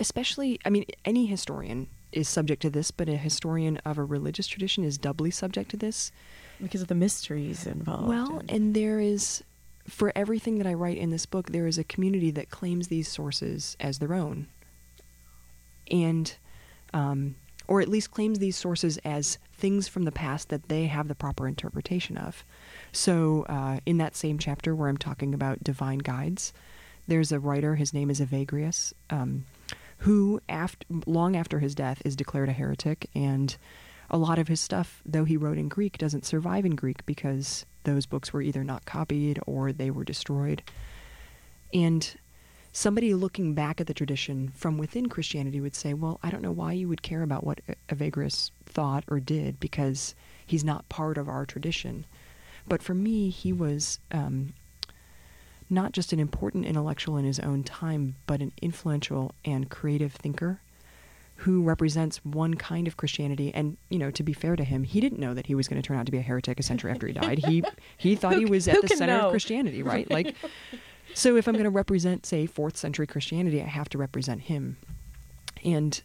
especially 0.00 0.58
i 0.64 0.70
mean 0.70 0.84
any 1.04 1.26
historian 1.26 1.86
is 2.16 2.28
subject 2.28 2.62
to 2.62 2.70
this 2.70 2.90
but 2.90 3.08
a 3.08 3.16
historian 3.16 3.76
of 3.84 3.98
a 3.98 4.04
religious 4.04 4.46
tradition 4.46 4.82
is 4.84 4.96
doubly 4.98 5.30
subject 5.30 5.70
to 5.70 5.76
this 5.76 6.10
because 6.60 6.80
of 6.82 6.88
the 6.88 6.94
mysteries 6.94 7.66
involved. 7.66 8.08
well 8.08 8.38
and- 8.38 8.50
and 8.50 8.74
there 8.74 8.98
is 9.00 9.42
for 9.88 10.10
everything 10.16 10.58
that 10.58 10.66
i 10.66 10.74
write 10.74 10.96
in 10.98 11.10
this 11.10 11.26
book 11.26 11.50
there 11.52 11.66
is 11.66 11.78
a 11.78 11.84
community 11.84 12.30
that 12.30 12.50
claims 12.50 12.88
these 12.88 13.06
sources 13.08 13.76
as 13.78 13.98
their 13.98 14.14
own 14.14 14.46
and 15.90 16.34
um, 16.94 17.34
or 17.68 17.80
at 17.80 17.88
least 17.88 18.10
claims 18.10 18.38
these 18.38 18.56
sources 18.56 18.96
as 19.04 19.38
things 19.52 19.88
from 19.88 20.04
the 20.04 20.12
past 20.12 20.48
that 20.50 20.68
they 20.68 20.86
have 20.86 21.08
the 21.08 21.14
proper 21.14 21.48
interpretation 21.48 22.16
of. 22.16 22.44
So, 22.92 23.44
uh, 23.48 23.80
in 23.86 23.98
that 23.98 24.14
same 24.16 24.38
chapter 24.38 24.74
where 24.74 24.88
I'm 24.88 24.96
talking 24.96 25.34
about 25.34 25.64
divine 25.64 25.98
guides, 25.98 26.52
there's 27.08 27.32
a 27.32 27.40
writer, 27.40 27.74
his 27.74 27.92
name 27.92 28.08
is 28.08 28.20
Evagrius, 28.20 28.92
um, 29.10 29.46
who, 29.98 30.40
after, 30.48 30.86
long 31.06 31.36
after 31.36 31.58
his 31.58 31.74
death, 31.74 32.02
is 32.04 32.16
declared 32.16 32.48
a 32.48 32.52
heretic. 32.52 33.08
And 33.14 33.56
a 34.10 34.18
lot 34.18 34.38
of 34.38 34.48
his 34.48 34.60
stuff, 34.60 35.02
though 35.04 35.24
he 35.24 35.36
wrote 35.36 35.58
in 35.58 35.68
Greek, 35.68 35.98
doesn't 35.98 36.26
survive 36.26 36.64
in 36.64 36.76
Greek 36.76 37.04
because 37.06 37.66
those 37.84 38.06
books 38.06 38.32
were 38.32 38.42
either 38.42 38.64
not 38.64 38.84
copied 38.84 39.40
or 39.46 39.72
they 39.72 39.90
were 39.90 40.04
destroyed. 40.04 40.62
And 41.72 42.14
somebody 42.72 43.14
looking 43.14 43.54
back 43.54 43.80
at 43.80 43.86
the 43.86 43.94
tradition 43.94 44.52
from 44.54 44.78
within 44.78 45.08
Christianity 45.08 45.60
would 45.60 45.74
say, 45.74 45.94
well, 45.94 46.20
I 46.22 46.30
don't 46.30 46.42
know 46.42 46.52
why 46.52 46.72
you 46.72 46.88
would 46.88 47.02
care 47.02 47.22
about 47.22 47.44
what 47.44 47.60
Evagrius 47.88 48.50
thought 48.66 49.04
or 49.08 49.18
did 49.18 49.58
because 49.58 50.14
he's 50.44 50.62
not 50.62 50.88
part 50.88 51.16
of 51.16 51.28
our 51.28 51.46
tradition. 51.46 52.04
But 52.68 52.82
for 52.82 52.94
me, 52.94 53.30
he 53.30 53.52
was 53.52 53.98
um, 54.12 54.52
not 55.68 55.92
just 55.92 56.12
an 56.12 56.20
important 56.20 56.64
intellectual 56.64 57.16
in 57.16 57.24
his 57.24 57.40
own 57.40 57.64
time, 57.64 58.16
but 58.26 58.40
an 58.40 58.52
influential 58.62 59.34
and 59.44 59.68
creative 59.68 60.12
thinker 60.12 60.60
who 61.40 61.62
represents 61.62 62.24
one 62.24 62.54
kind 62.54 62.86
of 62.86 62.96
Christianity. 62.96 63.52
And 63.54 63.76
you 63.90 63.98
know, 63.98 64.10
to 64.10 64.22
be 64.22 64.32
fair 64.32 64.56
to 64.56 64.64
him, 64.64 64.84
he 64.84 65.00
didn't 65.00 65.18
know 65.18 65.34
that 65.34 65.46
he 65.46 65.54
was 65.54 65.68
going 65.68 65.80
to 65.80 65.86
turn 65.86 65.98
out 65.98 66.06
to 66.06 66.12
be 66.12 66.18
a 66.18 66.22
heretic 66.22 66.58
a 66.58 66.62
century 66.62 66.90
after 66.90 67.06
he 67.06 67.12
died. 67.12 67.38
He 67.38 67.62
he 67.96 68.14
thought 68.14 68.36
he 68.36 68.46
was 68.46 68.68
at 68.68 68.80
the 68.80 68.88
center 68.88 69.18
know? 69.18 69.26
of 69.26 69.30
Christianity, 69.30 69.82
right? 69.82 70.10
Like, 70.10 70.34
so 71.14 71.36
if 71.36 71.46
I'm 71.46 71.54
going 71.54 71.64
to 71.64 71.70
represent, 71.70 72.24
say, 72.24 72.46
fourth 72.46 72.76
century 72.76 73.06
Christianity, 73.06 73.60
I 73.60 73.66
have 73.66 73.88
to 73.90 73.98
represent 73.98 74.42
him, 74.42 74.78
and 75.64 76.00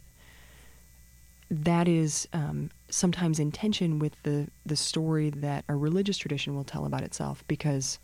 that 1.50 1.86
is 1.86 2.28
um, 2.32 2.70
sometimes 2.88 3.38
in 3.38 3.52
tension 3.52 3.98
with 3.98 4.14
the 4.24 4.48
the 4.66 4.76
story 4.76 5.30
that 5.30 5.64
a 5.68 5.76
religious 5.76 6.18
tradition 6.18 6.54
will 6.54 6.64
tell 6.64 6.84
about 6.84 7.02
itself 7.02 7.44
because 7.48 7.98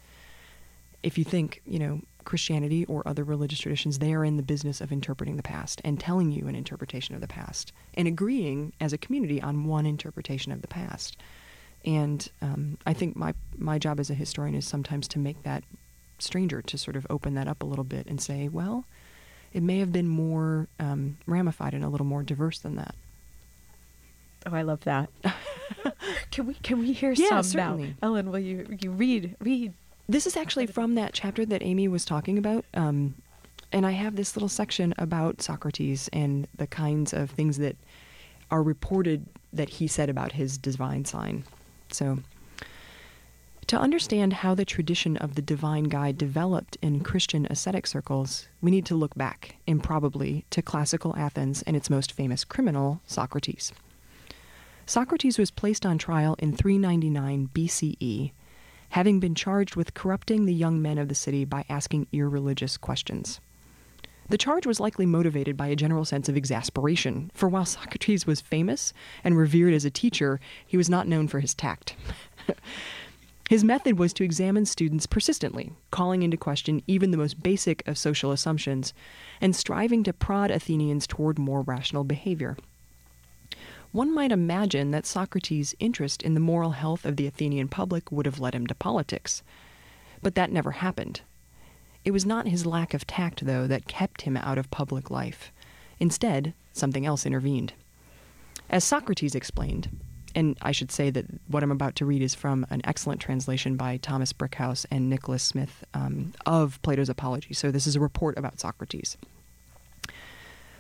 if 1.03 1.17
you 1.19 1.25
think, 1.25 1.63
you 1.67 1.79
know, 1.79 2.01
Christianity 2.25 2.85
or 2.87 3.07
other 3.09 3.25
religious 3.25 3.59
traditions, 3.61 3.99
they 3.99 4.13
are 4.13 4.25
in 4.25 4.37
the 4.37 4.43
business 4.43 4.81
of 4.81 4.93
interpreting 4.93 5.37
the 5.37 5.43
past 5.43 5.81
and 5.85 5.99
telling 5.99 6.31
you 6.31 6.47
an 6.47 6.55
interpretation 6.55 7.15
of 7.15 7.21
the 7.21 7.29
past 7.29 7.73
and 7.95 8.07
agreeing 8.07 8.73
as 8.81 8.93
a 8.93 8.99
community 8.99 9.41
on 9.41 9.65
one 9.65 9.87
interpretation 9.87 10.53
of 10.53 10.61
the 10.61 10.69
past. 10.69 11.17
And 11.87 12.29
um, 12.43 12.77
I 12.85 12.93
think 12.93 13.17
my 13.17 13.33
my 13.57 13.79
job 13.79 13.99
as 14.01 14.11
a 14.11 14.15
historian 14.15 14.55
is 14.55 14.67
sometimes 14.67 15.09
to 15.09 15.19
make 15.19 15.43
that 15.45 15.65
stranger, 16.19 16.61
to 16.61 16.77
sort 16.77 16.97
of 16.97 17.07
open 17.09 17.35
that 17.35 17.49
up 17.49 17.63
a 17.63 17.67
little 17.67 17.85
bit 17.85 18.07
and 18.09 18.21
say, 18.21 18.49
well, 18.49 18.85
it 19.55 19.63
may 19.63 19.79
have 19.79 19.93
been 19.93 20.09
more 20.09 20.67
um, 20.81 21.17
ramified 21.27 21.73
and 21.73 21.85
a 21.85 21.89
little 21.89 22.07
more 22.07 22.23
diverse 22.25 22.59
than 22.59 22.77
that. 22.77 22.95
oh, 24.45 24.55
I 24.55 24.63
love 24.63 24.81
that. 24.85 25.09
can 26.31 26.47
we 26.47 26.55
can 26.55 26.79
we 26.81 26.93
hear 26.93 27.13
Yeah, 27.13 27.29
some 27.29 27.43
certainly. 27.45 27.87
now? 28.03 28.09
Ellen, 28.09 28.31
will 28.31 28.39
you 28.41 28.67
you 28.83 28.91
read 28.91 29.37
read? 29.41 29.73
This 30.11 30.27
is 30.27 30.39
actually 30.39 30.67
from 30.67 30.95
that 30.95 31.13
chapter 31.13 31.45
that 31.45 31.63
Amy 31.63 31.87
was 31.87 32.07
talking 32.07 32.39
about. 32.39 32.65
Um, 32.73 33.15
and 33.71 33.85
I 33.85 33.91
have 33.91 34.17
this 34.17 34.35
little 34.35 34.49
section 34.49 34.95
about 34.97 35.43
Socrates 35.43 36.09
and 36.15 36.49
the 36.57 36.67
kinds 36.67 37.13
of 37.13 37.31
things 37.31 37.59
that 37.59 37.77
are 38.51 38.63
reported 38.63 39.27
that 39.53 39.69
he 39.69 39.87
said 39.87 40.09
about 40.09 40.33
his 40.33 40.57
divine 40.57 41.05
sign. 41.05 41.45
So, 41.93 42.21
to 43.67 43.79
understand 43.79 44.33
how 44.33 44.55
the 44.55 44.65
tradition 44.65 45.19
of 45.19 45.35
the 45.35 45.43
divine 45.43 45.85
guide 45.85 46.17
developed 46.17 46.79
in 46.81 47.01
Christian 47.01 47.47
ascetic 47.51 47.87
circles, 47.87 48.49
we 48.63 48.71
need 48.71 48.87
to 48.87 48.95
look 48.95 49.15
back, 49.15 49.57
improbably, 49.67 50.47
to 50.49 50.63
classical 50.63 51.15
Athens 51.17 51.61
and 51.63 51.77
its 51.77 51.91
most 51.91 52.13
famous 52.13 52.45
criminal, 52.45 53.03
Socrates. 53.05 53.75
Socrates 54.87 55.39
was 55.39 55.51
placed 55.51 55.85
on 55.85 55.99
trial 55.99 56.35
in 56.39 56.57
399 56.57 57.51
BCE 57.53 58.33
having 58.91 59.21
been 59.21 59.35
charged 59.35 59.77
with 59.77 59.95
corrupting 59.95 60.47
the 60.47 60.55
young 60.55 60.81
men 60.81 60.99
of 60.99 61.09
the 61.09 61.15
city 61.15 61.45
by 61.45 61.65
asking 61.69 62.07
irreligious 62.13 62.77
questions. 62.77 63.41
The 64.31 64.39
charge 64.39 64.67
was 64.67 64.79
likely 64.79 65.07
motivated 65.07 65.57
by 65.57 65.69
a 65.69 65.77
general 65.77 66.05
sense 66.05 66.29
of 66.29 66.37
exasperation, 66.37 67.31
for 67.33 67.49
while 67.49 67.65
Socrates 67.65 68.27
was 68.27 68.43
famous 68.43 68.93
and 69.25 69.39
revered 69.39 69.73
as 69.73 69.87
a 69.87 69.91
teacher, 69.91 70.39
he 70.67 70.77
was 70.77 70.91
not 70.91 71.09
known 71.09 71.29
for 71.29 71.41
his 71.41 71.55
tact. 71.55 71.97
his 73.49 73.65
method 73.65 73.99
was 73.99 74.13
to 74.13 74.25
examine 74.25 74.67
students 74.67 75.07
persistently, 75.07 75.73
calling 75.91 76.23
into 76.23 76.37
question 76.37 76.83
even 76.87 77.11
the 77.11 77.17
most 77.17 77.43
basic 77.43 77.87
of 77.89 77.97
social 77.97 78.31
assumptions, 78.31 78.93
and 79.41 79.57
striving 79.57 80.05
to 80.05 80.13
prod 80.13 80.51
Athenians 80.51 81.07
toward 81.07 81.39
more 81.39 81.63
rational 81.63 82.05
behavior. 82.05 82.59
One 83.99 84.15
might 84.15 84.31
imagine 84.31 84.93
that 84.93 85.07
Socrates' 85.07 85.75
interest 85.81 86.23
in 86.23 86.35
the 86.35 86.39
moral 86.39 86.71
health 86.71 87.05
of 87.05 87.17
the 87.17 87.27
Athenian 87.27 87.67
public 87.67 88.13
would 88.13 88.27
have 88.27 88.39
led 88.39 88.55
him 88.55 88.65
to 88.69 88.75
politics. 88.77 89.43
But 90.23 90.37
that 90.37 90.53
never 90.53 90.71
happened. 90.71 91.23
It 92.05 92.13
was 92.13 92.25
not 92.25 92.47
his 92.47 92.65
lack 92.65 92.95
of 92.95 93.09
tact, 93.09 93.45
though, 93.45 93.67
that 93.67 93.89
kept 93.89 94.23
him 94.23 94.37
out 94.37 94.57
of 94.57 94.71
public 94.71 95.11
life. 95.11 95.51
Instead, 95.99 96.55
something 96.73 97.07
else 97.07 97.27
intervened. 97.27 97.73
As 98.71 98.85
Socrates 98.85 99.35
explained, 99.35 99.89
and 100.33 100.57
I 100.63 100.71
should 100.71 100.93
say 100.93 101.11
that 101.11 101.27
what 101.49 101.65
I'm 101.65 101.73
about 101.73 101.97
to 101.97 102.07
read 102.07 102.23
is 102.23 102.37
from 102.37 102.69
an 102.71 102.83
excellent 102.85 103.21
translation 103.21 103.75
by 103.75 103.97
Thomas 103.97 104.33
Brickhouse 104.33 104.87
and 104.93 105.11
Nicholas 105.11 105.43
Smith 105.43 105.83
um, 105.93 106.35
of 106.47 106.81
Plato's 106.83 107.09
Apology. 107.09 107.53
So 107.53 107.73
this 107.73 107.89
is 107.89 107.97
a 107.97 108.01
report 108.01 108.39
about 108.39 108.61
Socrates. 108.61 109.17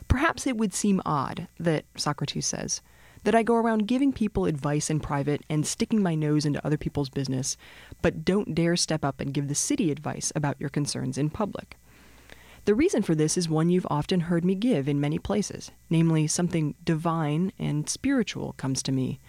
Perhaps 0.06 0.46
it 0.46 0.56
would 0.56 0.72
seem 0.72 1.02
odd 1.04 1.48
that, 1.58 1.84
Socrates 1.96 2.46
says, 2.46 2.80
that 3.24 3.34
I 3.34 3.42
go 3.42 3.54
around 3.54 3.86
giving 3.86 4.12
people 4.12 4.44
advice 4.46 4.90
in 4.90 5.00
private 5.00 5.42
and 5.48 5.66
sticking 5.66 6.02
my 6.02 6.14
nose 6.14 6.44
into 6.44 6.64
other 6.64 6.76
people's 6.76 7.08
business, 7.08 7.56
but 8.02 8.24
don't 8.24 8.54
dare 8.54 8.76
step 8.76 9.04
up 9.04 9.20
and 9.20 9.34
give 9.34 9.48
the 9.48 9.54
city 9.54 9.90
advice 9.90 10.32
about 10.34 10.60
your 10.60 10.70
concerns 10.70 11.18
in 11.18 11.30
public. 11.30 11.76
The 12.64 12.74
reason 12.74 13.02
for 13.02 13.14
this 13.14 13.38
is 13.38 13.48
one 13.48 13.70
you've 13.70 13.86
often 13.88 14.20
heard 14.20 14.44
me 14.44 14.54
give 14.54 14.88
in 14.88 15.00
many 15.00 15.18
places, 15.18 15.70
namely, 15.88 16.26
something 16.26 16.74
divine 16.84 17.52
and 17.58 17.88
spiritual 17.88 18.52
comes 18.58 18.82
to 18.82 18.92
me. 18.92 19.20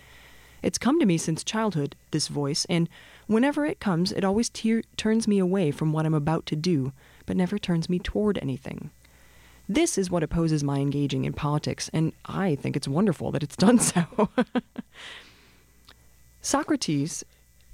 It's 0.61 0.77
come 0.77 0.99
to 0.99 1.05
me 1.05 1.17
since 1.17 1.43
childhood, 1.43 1.95
this 2.11 2.27
voice, 2.27 2.65
and 2.69 2.89
whenever 3.27 3.65
it 3.65 3.79
comes, 3.79 4.11
it 4.11 4.25
always 4.25 4.49
tear- 4.49 4.83
turns 4.97 5.25
me 5.25 5.39
away 5.39 5.71
from 5.71 5.93
what 5.93 6.05
I'm 6.05 6.13
about 6.13 6.45
to 6.47 6.57
do, 6.57 6.91
but 7.25 7.37
never 7.37 7.57
turns 7.57 7.87
me 7.89 7.97
toward 7.97 8.37
anything. 8.39 8.91
This 9.71 9.99
is 9.99 10.09
what 10.09 10.23
opposes 10.23 10.63
my 10.63 10.79
engaging 10.79 11.25
in 11.25 11.33
politics, 11.33 11.91
and 11.93 12.11
I 12.25 12.55
think 12.55 12.75
it's 12.75 12.87
wonderful 12.87 13.31
that 13.31 13.43
it's 13.43 13.55
done 13.55 13.77
so. 13.79 14.29
Socrates 16.41 17.23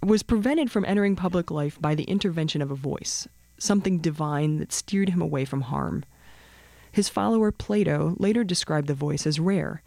was 0.04 0.22
prevented 0.22 0.70
from 0.70 0.84
entering 0.84 1.16
public 1.16 1.50
life 1.50 1.80
by 1.80 1.96
the 1.96 2.04
intervention 2.04 2.62
of 2.62 2.70
a 2.70 2.76
voice, 2.76 3.30
something 3.58 4.00
divine 4.00 4.58
that 4.58 4.74
steered 4.74 5.10
him 5.10 5.22
away 5.22 5.46
from 5.46 5.62
harm. 5.62 6.04
His 6.92 7.08
follower 7.08 7.54
Plato 7.54 8.16
later 8.20 8.44
described 8.44 8.88
the 8.88 8.94
voice 8.94 9.26
as 9.26 9.40
rare, 9.40 9.82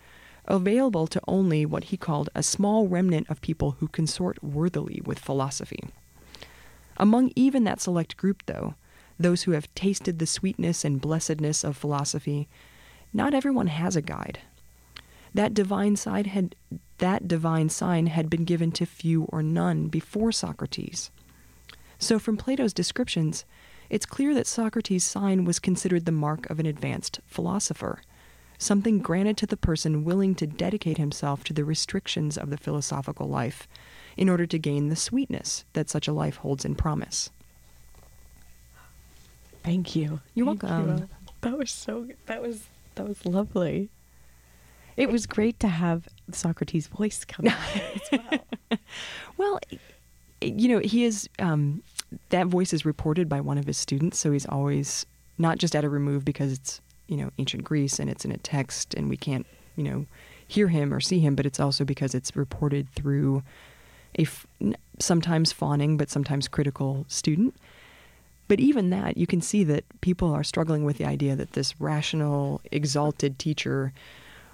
available 0.46 1.06
to 1.08 1.20
only 1.28 1.66
what 1.66 1.84
he 1.84 1.98
called 1.98 2.30
a 2.34 2.42
small 2.42 2.88
remnant 2.88 3.28
of 3.28 3.42
people 3.42 3.72
who 3.80 3.88
consort 3.88 4.42
worthily 4.42 5.02
with 5.04 5.18
philosophy. 5.18 5.90
Among 6.96 7.32
even 7.36 7.64
that 7.64 7.82
select 7.82 8.16
group, 8.16 8.44
though, 8.46 8.76
those 9.18 9.42
who 9.42 9.52
have 9.52 9.72
tasted 9.74 10.18
the 10.18 10.26
sweetness 10.26 10.84
and 10.84 11.00
blessedness 11.00 11.64
of 11.64 11.76
philosophy, 11.76 12.48
not 13.12 13.34
everyone 13.34 13.66
has 13.68 13.96
a 13.96 14.02
guide. 14.02 14.40
That 15.34 15.54
divine 15.54 15.96
side 15.96 16.28
had 16.28 16.54
that 16.98 17.28
divine 17.28 17.68
sign 17.68 18.06
had 18.06 18.28
been 18.28 18.44
given 18.44 18.72
to 18.72 18.86
few 18.86 19.24
or 19.24 19.42
none 19.42 19.88
before 19.88 20.32
Socrates. 20.32 21.10
So 21.98 22.18
from 22.18 22.36
Plato's 22.36 22.72
descriptions, 22.72 23.44
it's 23.90 24.06
clear 24.06 24.34
that 24.34 24.46
Socrates' 24.46 25.04
sign 25.04 25.44
was 25.44 25.58
considered 25.58 26.04
the 26.04 26.12
mark 26.12 26.48
of 26.50 26.58
an 26.58 26.66
advanced 26.66 27.20
philosopher, 27.26 28.02
something 28.58 28.98
granted 28.98 29.36
to 29.38 29.46
the 29.46 29.56
person 29.56 30.04
willing 30.04 30.34
to 30.34 30.46
dedicate 30.46 30.98
himself 30.98 31.44
to 31.44 31.52
the 31.52 31.64
restrictions 31.64 32.36
of 32.36 32.50
the 32.50 32.56
philosophical 32.56 33.28
life 33.28 33.68
in 34.16 34.28
order 34.28 34.46
to 34.46 34.58
gain 34.58 34.88
the 34.88 34.96
sweetness 34.96 35.64
that 35.72 35.88
such 35.88 36.08
a 36.08 36.12
life 36.12 36.36
holds 36.36 36.64
in 36.64 36.74
promise. 36.74 37.30
Thank 39.68 39.94
you. 39.94 40.20
You're 40.34 40.46
Thank 40.46 40.62
welcome. 40.62 40.98
you. 40.98 41.08
That 41.42 41.58
was 41.58 41.70
so. 41.70 42.08
That 42.24 42.40
was 42.40 42.64
that 42.94 43.06
was 43.06 43.26
lovely. 43.26 43.90
It 44.96 45.10
was 45.10 45.26
great 45.26 45.60
to 45.60 45.68
have 45.68 46.08
Socrates' 46.32 46.86
voice 46.86 47.26
come 47.26 47.48
out 47.48 47.58
as 47.76 48.10
well. 48.10 48.78
Well, 49.36 49.60
you 50.40 50.68
know, 50.68 50.78
he 50.78 51.04
is 51.04 51.28
um, 51.38 51.82
that 52.30 52.46
voice 52.46 52.72
is 52.72 52.86
reported 52.86 53.28
by 53.28 53.42
one 53.42 53.58
of 53.58 53.66
his 53.66 53.76
students, 53.76 54.18
so 54.18 54.32
he's 54.32 54.46
always 54.46 55.04
not 55.36 55.58
just 55.58 55.76
at 55.76 55.84
a 55.84 55.88
remove 55.90 56.24
because 56.24 56.50
it's 56.50 56.80
you 57.06 57.18
know 57.18 57.30
ancient 57.38 57.62
Greece 57.62 57.98
and 57.98 58.08
it's 58.08 58.24
in 58.24 58.32
a 58.32 58.38
text 58.38 58.94
and 58.94 59.10
we 59.10 59.18
can't 59.18 59.46
you 59.76 59.84
know 59.84 60.06
hear 60.46 60.68
him 60.68 60.94
or 60.94 61.00
see 61.00 61.18
him, 61.20 61.34
but 61.34 61.44
it's 61.44 61.60
also 61.60 61.84
because 61.84 62.14
it's 62.14 62.34
reported 62.34 62.88
through 62.94 63.42
a 64.18 64.22
f- 64.22 64.46
sometimes 64.98 65.52
fawning 65.52 65.98
but 65.98 66.08
sometimes 66.08 66.48
critical 66.48 67.04
student. 67.06 67.54
But 68.48 68.60
even 68.60 68.90
that, 68.90 69.16
you 69.18 69.26
can 69.26 69.42
see 69.42 69.62
that 69.64 69.84
people 70.00 70.32
are 70.32 70.42
struggling 70.42 70.84
with 70.84 70.96
the 70.96 71.04
idea 71.04 71.36
that 71.36 71.52
this 71.52 71.78
rational, 71.80 72.62
exalted 72.72 73.38
teacher 73.38 73.92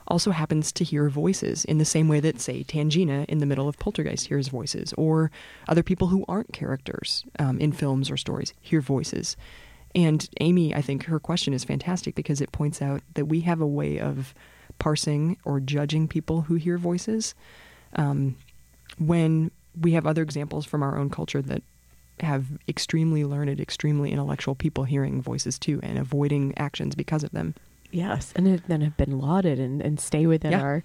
also 0.08 0.32
happens 0.32 0.70
to 0.72 0.84
hear 0.84 1.08
voices 1.08 1.64
in 1.64 1.78
the 1.78 1.84
same 1.84 2.08
way 2.08 2.20
that, 2.20 2.40
say, 2.40 2.62
Tangina 2.62 3.24
in 3.26 3.38
the 3.38 3.46
middle 3.46 3.68
of 3.68 3.78
Poltergeist 3.78 4.26
hears 4.26 4.48
voices, 4.48 4.92
or 4.98 5.30
other 5.68 5.82
people 5.82 6.08
who 6.08 6.24
aren't 6.28 6.52
characters 6.52 7.24
um, 7.38 7.58
in 7.58 7.72
films 7.72 8.10
or 8.10 8.16
stories 8.16 8.52
hear 8.60 8.80
voices. 8.80 9.36
And 9.94 10.28
Amy, 10.40 10.74
I 10.74 10.82
think 10.82 11.04
her 11.04 11.20
question 11.20 11.54
is 11.54 11.64
fantastic 11.64 12.14
because 12.14 12.40
it 12.40 12.52
points 12.52 12.82
out 12.82 13.00
that 13.14 13.26
we 13.26 13.40
have 13.42 13.60
a 13.60 13.66
way 13.66 13.98
of 13.98 14.34
parsing 14.78 15.38
or 15.44 15.60
judging 15.60 16.08
people 16.08 16.42
who 16.42 16.56
hear 16.56 16.78
voices 16.78 17.34
um, 17.94 18.36
when 18.98 19.52
we 19.80 19.92
have 19.92 20.06
other 20.06 20.22
examples 20.22 20.66
from 20.66 20.82
our 20.82 20.98
own 20.98 21.10
culture 21.10 21.40
that 21.42 21.62
have 22.20 22.46
extremely 22.68 23.24
learned, 23.24 23.58
extremely 23.60 24.12
intellectual 24.12 24.54
people 24.54 24.84
hearing 24.84 25.20
voices 25.20 25.58
too 25.58 25.80
and 25.82 25.98
avoiding 25.98 26.56
actions 26.56 26.94
because 26.94 27.24
of 27.24 27.30
them. 27.32 27.54
yes, 27.90 28.32
and 28.36 28.46
then 28.68 28.80
have 28.80 28.96
been 28.96 29.18
lauded 29.18 29.58
and, 29.60 29.80
and 29.82 29.98
stay 30.00 30.26
within 30.26 30.52
Yeah. 30.52 30.60
our 30.62 30.82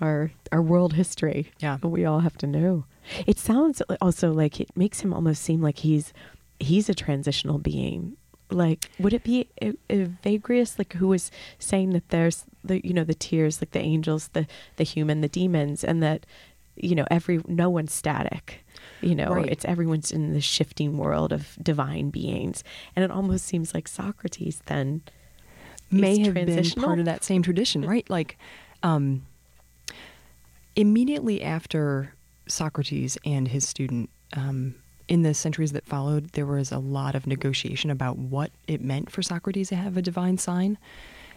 our 0.00 0.30
our 0.50 0.62
world 0.62 0.94
history. 0.94 1.52
Yeah. 1.60 1.76
we 1.82 2.04
all 2.04 2.20
have 2.20 2.36
to 2.38 2.46
know. 2.46 2.84
It 3.26 3.38
sounds 3.38 3.80
also 4.00 4.32
like 4.32 4.60
it 4.60 4.70
makes 4.76 5.00
him 5.00 5.12
almost 5.14 5.42
seem 5.42 5.60
like 5.62 5.78
he's 5.78 6.12
he's 6.60 6.88
a 6.88 6.94
transitional 6.94 7.58
being. 7.58 8.16
Like, 8.50 8.90
would 8.98 9.14
it 9.14 9.24
be 9.24 9.48
E- 9.62 9.72
Evagrius, 9.88 10.78
like 10.78 10.92
who 10.94 11.08
was 11.08 11.30
saying 11.58 11.90
that 11.90 12.08
there's 12.10 12.44
the 12.64 12.84
you 12.86 12.92
know 12.92 13.04
the 13.04 13.14
tears, 13.14 13.60
like 13.62 13.70
the 13.70 13.80
angels, 13.80 14.28
the 14.32 14.46
the 14.76 14.84
human, 14.84 15.20
the 15.20 15.28
demons, 15.28 15.82
and 15.84 16.02
that 16.02 16.26
you 16.76 16.94
know 16.94 17.06
every 17.10 17.40
no 17.46 17.70
one's 17.70 17.92
static. 17.92 18.64
You 19.02 19.14
know, 19.14 19.32
Right. 19.34 19.48
it's 19.50 19.64
everyone's 19.64 20.12
in 20.12 20.32
the 20.32 20.40
shifting 20.40 20.96
world 20.96 21.32
of 21.32 21.56
divine 21.62 22.10
beings, 22.10 22.62
and 22.94 23.04
it 23.04 23.10
almost 23.10 23.44
seems 23.44 23.74
like 23.74 23.88
Socrates 23.88 24.62
then 24.66 25.02
may 25.90 26.18
have 26.20 26.34
been 26.34 26.70
part 26.70 26.98
of 26.98 27.04
that 27.04 27.22
same 27.24 27.42
tradition, 27.42 27.82
right? 27.82 28.08
Like, 28.08 28.38
um, 28.82 29.26
immediately 30.76 31.42
after 31.42 32.14
Socrates 32.46 33.18
and 33.24 33.48
his 33.48 33.66
student, 33.68 34.08
um, 34.34 34.74
in 35.08 35.22
the 35.22 35.34
centuries 35.34 35.72
that 35.72 35.84
followed, 35.84 36.30
there 36.32 36.46
was 36.46 36.72
a 36.72 36.78
lot 36.78 37.14
of 37.14 37.26
negotiation 37.26 37.90
about 37.90 38.16
what 38.16 38.50
it 38.66 38.80
meant 38.80 39.10
for 39.10 39.22
Socrates 39.22 39.68
to 39.68 39.76
have 39.76 39.96
a 39.96 40.02
divine 40.02 40.38
sign. 40.38 40.78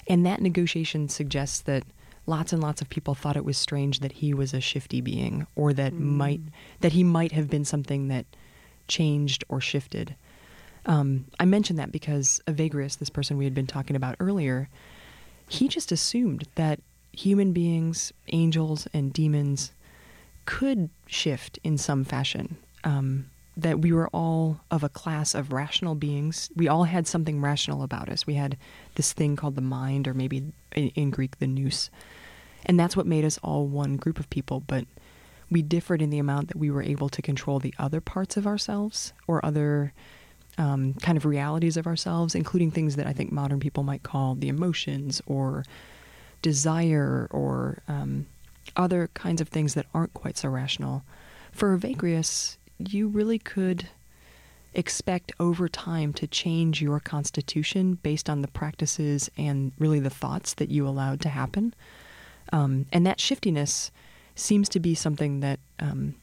And 0.08 0.26
that 0.26 0.42
negotiation 0.42 1.10
suggests 1.10 1.60
that 1.62 1.84
lots 2.28 2.54
and 2.54 2.62
lots 2.62 2.82
of 2.82 2.90
people 2.90 3.16
thought 3.16 3.38
it 3.38 3.46
was 3.46 3.58
strange 3.58 4.00
that 4.00 4.14
he 4.14 4.34
was 4.34 4.54
a 4.54 4.62
shifty 4.62 5.02
being 5.02 5.46
or 5.56 5.74
that 5.74 5.94
might 5.94 6.42
that 6.82 6.94
he 6.94 7.04
might 7.04 7.32
have 7.32 7.50
been 7.50 7.66
something 7.66 8.08
that 8.08 8.26
changed 8.88 9.44
or 9.50 9.62
shifted. 9.62 10.16
Um, 10.86 11.26
I 11.40 11.46
mention 11.46 11.78
that 11.78 11.92
because 11.92 12.42
Evagrius, 12.48 13.00
this 13.00 13.10
person 13.10 13.38
we 13.38 13.46
had 13.46 13.56
been 13.56 13.68
talking 13.68 13.96
about 13.96 14.16
earlier, 14.20 14.70
he 15.50 15.68
just 15.68 15.92
assumed 15.92 16.48
that 16.56 16.80
human 17.12 17.54
beings, 17.54 18.14
angels, 18.28 18.88
and 18.94 19.12
demons 19.12 19.72
could 20.46 20.90
shift 21.08 21.58
in 21.64 21.78
some 21.78 22.04
fashion. 22.04 22.58
Um, 22.84 23.32
that 23.58 23.80
we 23.80 23.94
were 23.94 24.10
all 24.10 24.60
of 24.70 24.84
a 24.84 24.90
class 24.90 25.34
of 25.34 25.54
rational 25.54 25.96
beings. 25.96 26.50
We 26.56 26.68
all 26.68 26.84
had 26.84 27.08
something 27.08 27.40
rational 27.40 27.84
about 27.84 28.10
us. 28.10 28.28
We 28.28 28.34
had 28.34 28.58
this 28.96 29.14
thing 29.14 29.36
called 29.38 29.56
the 29.56 29.62
mind, 29.62 30.08
or 30.08 30.14
maybe 30.14 30.52
in, 30.76 30.90
in 30.90 31.10
Greek, 31.10 31.40
the 31.40 31.48
nous. 31.48 31.90
And 32.66 32.80
that's 32.80 32.98
what 32.98 33.06
made 33.06 33.26
us 33.26 33.40
all 33.44 33.68
one 33.68 33.98
group 33.98 34.20
of 34.20 34.30
people. 34.30 34.62
But 34.62 34.86
we 35.50 35.62
differed 35.62 36.02
in 36.02 36.10
the 36.10 36.20
amount 36.20 36.48
that 36.50 36.58
we 36.58 36.72
were 36.72 36.82
able 36.82 37.10
to 37.10 37.22
control 37.22 37.60
the 37.60 37.74
other 37.78 38.02
parts 38.02 38.38
of 38.38 38.48
ourselves 38.48 39.14
or 39.28 39.46
other 39.46 39.94
um, 40.58 40.94
kind 40.96 41.18
of 41.18 41.26
realities 41.26 41.78
of 41.78 41.86
ourselves, 41.86 42.34
including 42.34 42.72
things 42.72 42.96
that 42.96 43.08
I 43.08 43.14
think 43.14 43.32
modern 43.32 43.60
people 43.60 43.84
might 43.84 44.04
call 44.04 44.36
the 44.36 44.48
emotions 44.48 45.22
or 45.26 45.66
desire 46.42 47.28
or 47.32 47.80
um, 47.88 48.26
other 48.76 49.10
kinds 49.14 49.42
of 49.42 49.50
things 49.50 49.74
that 49.74 49.86
aren't 49.94 50.14
quite 50.14 50.38
so 50.38 50.50
rational. 50.50 51.04
For 51.52 51.78
Evagrius, 51.78 52.58
you 52.78 53.08
really 53.08 53.40
could 53.40 53.88
expect 54.74 55.32
over 55.40 55.70
time 55.70 56.14
to 56.14 56.28
change 56.28 56.82
your 56.82 57.00
constitution 57.00 57.98
based 58.04 58.30
on 58.30 58.42
the 58.42 58.48
practices 58.48 59.30
and 59.38 59.72
really 59.80 60.00
the 60.00 60.10
thoughts 60.10 60.54
that 60.56 60.70
you 60.70 60.88
allowed 60.88 61.22
to 61.22 61.30
happen. 61.30 61.74
Um, 62.52 62.86
and 62.92 63.06
that 63.06 63.20
shiftiness 63.20 63.92
seems 64.36 64.70
to 64.70 64.80
be 64.80 64.96
something 64.96 65.40
that 65.40 65.60
um, 65.80 66.16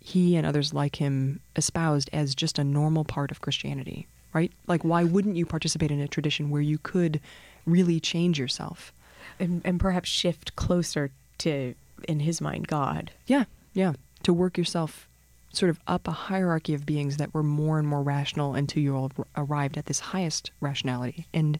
he 0.00 0.36
and 0.36 0.46
others 0.46 0.72
like 0.72 0.96
him 0.96 1.40
espoused 1.56 2.08
as 2.12 2.34
just 2.34 2.58
a 2.58 2.64
normal 2.64 3.04
part 3.04 3.30
of 3.30 3.40
Christianity, 3.40 4.06
right? 4.32 4.52
Like, 4.66 4.82
why 4.82 5.04
wouldn't 5.04 5.36
you 5.36 5.46
participate 5.46 5.90
in 5.90 6.00
a 6.00 6.08
tradition 6.08 6.50
where 6.50 6.62
you 6.62 6.78
could 6.78 7.20
really 7.66 8.00
change 8.00 8.38
yourself? 8.38 8.92
and, 9.38 9.62
and 9.64 9.80
perhaps 9.80 10.08
shift 10.08 10.56
closer 10.56 11.10
to, 11.38 11.74
in 12.08 12.20
his 12.20 12.40
mind, 12.40 12.68
God. 12.68 13.10
Yeah, 13.26 13.44
yeah. 13.74 13.94
To 14.22 14.32
work 14.32 14.56
yourself 14.56 15.08
sort 15.52 15.70
of 15.70 15.80
up 15.86 16.08
a 16.08 16.12
hierarchy 16.12 16.74
of 16.74 16.86
beings 16.86 17.18
that 17.18 17.34
were 17.34 17.42
more 17.42 17.78
and 17.78 17.86
more 17.86 18.02
rational 18.02 18.54
until 18.54 18.82
you 18.82 18.96
all 18.96 19.10
arrived 19.36 19.76
at 19.76 19.86
this 19.86 20.00
highest 20.00 20.50
rationality. 20.60 21.26
And 21.34 21.58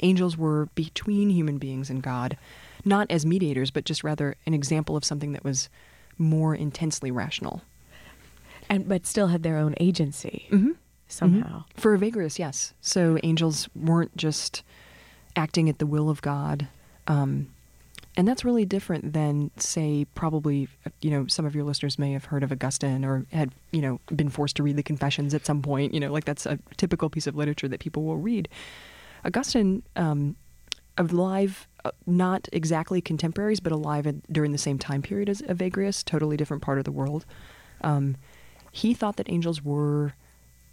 angels 0.00 0.36
were 0.36 0.66
between 0.74 1.30
human 1.30 1.58
beings 1.58 1.90
and 1.90 2.02
God, 2.02 2.36
not 2.84 3.10
as 3.10 3.24
mediators, 3.26 3.70
but 3.70 3.84
just 3.84 4.04
rather 4.04 4.36
an 4.46 4.54
example 4.54 4.96
of 4.96 5.04
something 5.04 5.32
that 5.32 5.44
was 5.44 5.68
more 6.16 6.54
intensely 6.54 7.10
rational. 7.10 7.62
And 8.68 8.88
but 8.88 9.06
still 9.06 9.28
had 9.28 9.42
their 9.42 9.56
own 9.56 9.74
agency 9.80 10.46
Mm-hmm. 10.50 10.72
somehow. 11.08 11.64
For 11.74 11.94
a 11.94 11.98
Evagrius, 11.98 12.38
yes. 12.38 12.74
So 12.80 13.18
angels 13.22 13.68
weren't 13.74 14.16
just 14.16 14.62
acting 15.36 15.68
at 15.68 15.78
the 15.78 15.86
will 15.86 16.10
of 16.10 16.20
God. 16.20 16.68
Um, 17.06 17.48
and 18.16 18.26
that's 18.26 18.44
really 18.44 18.64
different 18.64 19.12
than, 19.12 19.52
say, 19.56 20.04
probably, 20.16 20.68
you 21.00 21.10
know, 21.10 21.26
some 21.28 21.46
of 21.46 21.54
your 21.54 21.62
listeners 21.64 21.98
may 21.98 22.12
have 22.12 22.24
heard 22.26 22.42
of 22.42 22.50
Augustine 22.50 23.04
or 23.04 23.24
had, 23.32 23.52
you 23.70 23.80
know, 23.80 24.00
been 24.14 24.28
forced 24.28 24.56
to 24.56 24.62
read 24.64 24.76
the 24.76 24.82
Confessions 24.82 25.34
at 25.34 25.46
some 25.46 25.62
point. 25.62 25.94
You 25.94 26.00
know, 26.00 26.12
like 26.12 26.24
that's 26.24 26.44
a 26.44 26.58
typical 26.76 27.08
piece 27.08 27.28
of 27.28 27.36
literature 27.36 27.68
that 27.68 27.78
people 27.80 28.02
will 28.02 28.16
read. 28.16 28.48
Augustine, 29.24 29.84
um, 29.94 30.34
alive, 30.98 31.66
uh, 31.84 31.90
not 32.06 32.48
exactly 32.52 33.00
contemporaries, 33.00 33.60
but 33.60 33.72
alive 33.72 34.06
in, 34.06 34.22
during 34.30 34.52
the 34.52 34.58
same 34.58 34.78
time 34.78 35.00
period 35.00 35.28
as 35.28 35.40
Evagrius, 35.42 36.04
totally 36.04 36.36
different 36.36 36.62
part 36.62 36.78
of 36.78 36.84
the 36.84 36.92
world. 36.92 37.24
Um, 37.80 38.16
he 38.70 38.92
thought 38.92 39.16
that 39.16 39.30
angels 39.30 39.64
were 39.64 40.14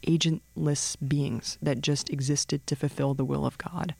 agentless 0.05 0.97
beings 1.07 1.57
that 1.61 1.81
just 1.81 2.09
existed 2.09 2.65
to 2.67 2.75
fulfill 2.75 3.13
the 3.13 3.25
will 3.25 3.45
of 3.45 3.57
God. 3.57 3.95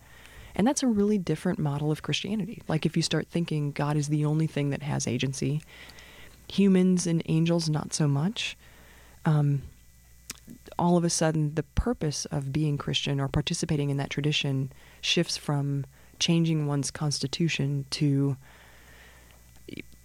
And 0.56 0.66
that's 0.66 0.84
a 0.84 0.88
really 0.88 1.18
different 1.18 1.60
model 1.60 1.92
of 1.92 2.02
Christianity. 2.02 2.62
Like 2.68 2.86
if 2.86 2.96
you 2.96 3.04
start 3.04 3.28
thinking 3.28 3.72
God 3.72 3.98
is 3.98 4.08
the 4.08 4.26
only 4.26 4.48
thing 4.48 4.70
that 4.70 4.84
has 4.84 5.08
agency, 5.08 5.62
humans 6.48 7.08
and 7.08 7.22
angels 7.26 7.70
not 7.70 7.94
so 7.94 8.08
much. 8.08 8.58
Um, 9.26 9.64
all 10.78 10.96
of 10.96 11.04
a 11.04 11.10
sudden, 11.10 11.56
the 11.56 11.64
purpose 11.64 12.26
of 12.26 12.54
being 12.54 12.78
Christian 12.78 13.20
or 13.20 13.28
participating 13.28 13.90
in 13.90 13.98
that 13.98 14.12
tradition 14.12 14.72
shifts 15.02 15.38
from 15.38 15.86
changing 16.20 16.68
one's 16.68 16.92
constitution 16.92 17.86
to 17.92 18.38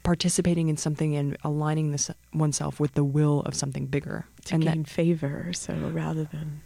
participating 0.03 0.69
in 0.69 0.77
something 0.77 1.15
and 1.15 1.37
aligning 1.45 1.93
this 1.93 2.11
oneself 2.33 2.81
with 2.81 2.95
the 2.95 3.05
will 3.05 3.41
of 3.41 3.55
something 3.55 3.87
bigger. 3.87 4.27
To 4.47 4.55
and 4.55 4.63
that- 4.65 4.89
favor, 4.89 5.53
so 5.53 5.75
rather 5.93 6.25
than 6.25 6.63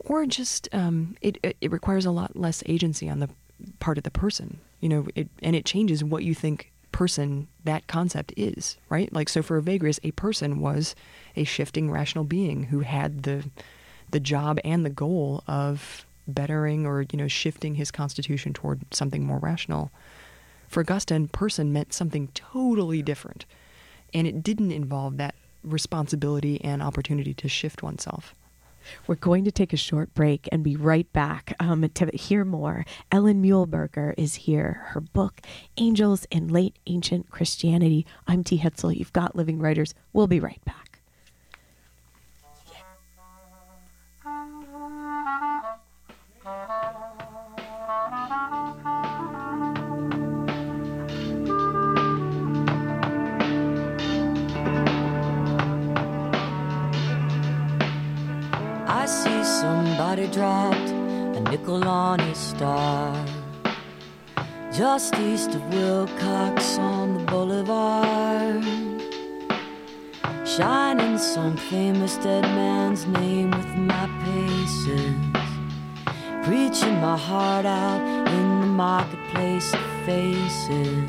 or 0.00 0.26
just 0.26 0.68
um, 0.72 1.16
it, 1.20 1.38
it 1.42 1.56
it 1.60 1.72
requires 1.72 2.04
a 2.04 2.10
lot 2.10 2.36
less 2.36 2.62
agency 2.66 3.08
on 3.08 3.20
the 3.20 3.28
part 3.78 3.96
of 3.96 4.04
the 4.04 4.10
person 4.10 4.58
you 4.80 4.88
know 4.88 5.06
it 5.14 5.28
and 5.42 5.56
it 5.56 5.64
changes 5.64 6.04
what 6.04 6.24
you 6.24 6.34
think 6.34 6.70
person 6.92 7.48
that 7.64 7.86
concept 7.86 8.32
is 8.36 8.76
right 8.88 9.12
like 9.12 9.28
so 9.28 9.42
for 9.42 9.56
a 9.56 9.62
Evagrius 9.62 9.98
a 10.02 10.10
person 10.12 10.60
was 10.60 10.94
a 11.36 11.44
shifting 11.44 11.90
rational 11.90 12.24
being 12.24 12.64
who 12.64 12.80
had 12.80 13.22
the 13.22 13.44
the 14.10 14.20
job 14.20 14.58
and 14.64 14.84
the 14.84 14.90
goal 14.90 15.42
of 15.46 16.04
bettering 16.26 16.86
or 16.86 17.02
you 17.02 17.18
know 17.18 17.28
shifting 17.28 17.74
his 17.74 17.90
constitution 17.90 18.52
toward 18.52 18.82
something 18.94 19.24
more 19.24 19.38
rational 19.38 19.90
for 20.68 20.80
Augustine 20.80 21.28
person 21.28 21.72
meant 21.72 21.92
something 21.92 22.28
totally 22.34 23.02
different 23.02 23.44
and 24.12 24.26
it 24.26 24.42
didn't 24.42 24.72
involve 24.72 25.16
that 25.16 25.34
responsibility 25.62 26.60
and 26.62 26.82
opportunity 26.82 27.34
to 27.34 27.48
shift 27.48 27.82
oneself 27.82 28.34
We're 29.06 29.14
going 29.16 29.44
to 29.44 29.52
take 29.52 29.72
a 29.72 29.76
short 29.78 30.14
break 30.14 30.48
and 30.52 30.62
be 30.62 30.76
right 30.76 31.10
back 31.12 31.54
um, 31.60 31.88
to 31.88 32.06
hear 32.14 32.44
more. 32.44 32.84
Ellen 33.10 33.42
Muehlberger 33.42 34.14
is 34.16 34.34
here. 34.34 34.82
Her 34.88 35.00
book, 35.00 35.40
Angels 35.78 36.26
in 36.30 36.48
Late 36.48 36.76
Ancient 36.86 37.30
Christianity. 37.30 38.06
I'm 38.26 38.44
T. 38.44 38.58
Hetzel. 38.58 38.96
You've 38.96 39.12
got 39.12 39.36
Living 39.36 39.58
Writers. 39.58 39.94
We'll 40.12 40.26
be 40.26 40.40
right 40.40 40.62
back. 40.64 40.83
Somebody 59.96 60.26
dropped 60.26 60.90
a 61.36 61.40
nickel 61.50 61.84
on 61.86 62.18
his 62.18 62.36
star. 62.36 63.14
Just 64.72 65.14
east 65.20 65.54
of 65.54 65.62
Wilcox 65.72 66.78
on 66.78 67.14
the 67.14 67.24
boulevard. 67.30 68.64
Shining 70.44 71.16
some 71.16 71.56
famous 71.56 72.16
dead 72.16 72.42
man's 72.42 73.06
name 73.06 73.52
with 73.52 73.68
my 73.76 74.06
paces. 74.24 75.14
Preaching 76.42 77.00
my 77.00 77.16
heart 77.16 77.64
out 77.64 78.00
in 78.36 78.60
the 78.62 78.66
marketplace 78.66 79.72
of 79.74 79.86
faces. 80.06 81.08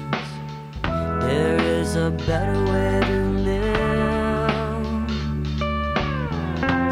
There 1.25 1.59
is 1.59 1.95
a 1.95 2.11
better 2.27 2.59
way 2.71 3.01
to 3.03 3.19
live. 3.49 3.75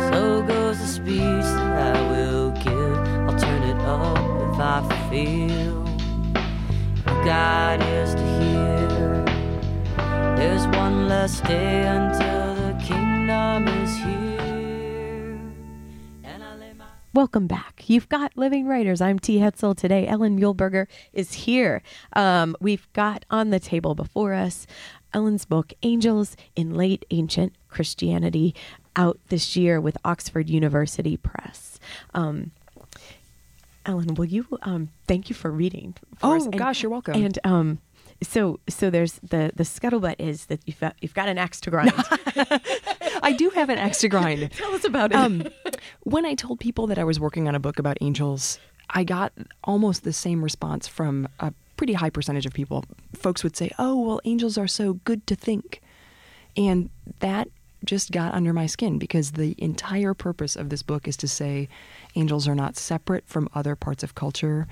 So 0.09 0.41
goes 0.41 0.79
the 0.79 0.87
speech 0.87 1.52
Feel 5.13 5.85
to 7.23 8.23
hear. 8.39 9.23
There's 10.35 10.65
one 10.75 11.07
less 11.07 11.39
day 11.41 11.85
until 11.85 12.55
the 12.55 12.83
kingdom 12.83 13.67
is 13.67 13.95
here. 13.97 15.39
Welcome 17.13 17.45
back. 17.45 17.83
You've 17.85 18.09
got 18.09 18.35
Living 18.35 18.65
Writers. 18.65 19.01
I'm 19.01 19.19
T. 19.19 19.37
Hetzel. 19.37 19.77
Today, 19.77 20.07
Ellen 20.07 20.39
Muehlberger 20.39 20.87
is 21.13 21.33
here. 21.33 21.83
Um, 22.13 22.57
we've 22.59 22.91
got 22.93 23.23
on 23.29 23.51
the 23.51 23.59
table 23.59 23.93
before 23.93 24.33
us 24.33 24.65
Ellen's 25.13 25.45
book, 25.45 25.73
Angels 25.83 26.35
in 26.55 26.73
Late 26.73 27.05
Ancient 27.11 27.53
Christianity, 27.69 28.55
out 28.95 29.19
this 29.27 29.55
year 29.55 29.79
with 29.79 29.95
Oxford 30.03 30.49
University 30.49 31.17
Press. 31.17 31.79
Um, 32.15 32.49
Ellen, 33.85 34.15
will 34.15 34.25
you 34.25 34.45
um, 34.63 34.89
thank 35.07 35.29
you 35.29 35.35
for 35.35 35.51
reading? 35.51 35.93
for 36.17 36.27
Oh. 36.27 36.33
And- 36.33 36.57
gosh, 36.57 36.81
you're 36.83 36.89
welcome. 36.91 37.15
And 37.15 37.37
um, 37.43 37.79
so, 38.21 38.59
so 38.69 38.89
there's 38.89 39.13
the 39.23 39.51
the 39.55 39.63
scuttlebutt 39.63 40.15
is 40.19 40.45
that 40.45 40.61
you've 40.65 40.79
got 40.79 40.95
you've 41.01 41.13
got 41.13 41.27
an 41.27 41.37
axe 41.37 41.59
to 41.61 41.69
grind. 41.71 41.91
I 43.21 43.33
do 43.37 43.49
have 43.51 43.69
an 43.69 43.77
axe 43.77 43.99
to 44.01 44.09
grind. 44.09 44.51
Tell 44.55 44.73
us 44.73 44.85
about 44.85 45.11
it. 45.11 45.15
um, 45.15 45.43
when 46.03 46.25
I 46.25 46.33
told 46.35 46.59
people 46.59 46.87
that 46.87 46.97
I 46.97 47.03
was 47.03 47.19
working 47.19 47.47
on 47.47 47.55
a 47.55 47.59
book 47.59 47.79
about 47.79 47.97
angels, 48.01 48.59
I 48.89 49.03
got 49.03 49.33
almost 49.63 50.03
the 50.03 50.13
same 50.13 50.43
response 50.43 50.87
from 50.87 51.27
a 51.39 51.53
pretty 51.77 51.93
high 51.93 52.09
percentage 52.09 52.45
of 52.45 52.53
people. 52.53 52.85
Folks 53.13 53.43
would 53.43 53.55
say, 53.57 53.71
"Oh, 53.79 53.99
well, 53.99 54.21
angels 54.25 54.57
are 54.57 54.67
so 54.67 54.93
good 55.05 55.25
to 55.27 55.35
think," 55.35 55.81
and 56.55 56.89
that 57.19 57.49
just 57.85 58.11
got 58.11 58.33
under 58.33 58.53
my 58.53 58.65
skin 58.65 58.97
because 58.97 59.31
the 59.31 59.55
entire 59.57 60.13
purpose 60.13 60.55
of 60.55 60.69
this 60.69 60.83
book 60.83 61.07
is 61.07 61.17
to 61.17 61.27
say 61.27 61.67
angels 62.15 62.47
are 62.47 62.55
not 62.55 62.77
separate 62.77 63.27
from 63.27 63.49
other 63.53 63.75
parts 63.75 64.03
of 64.03 64.15
culture. 64.15 64.67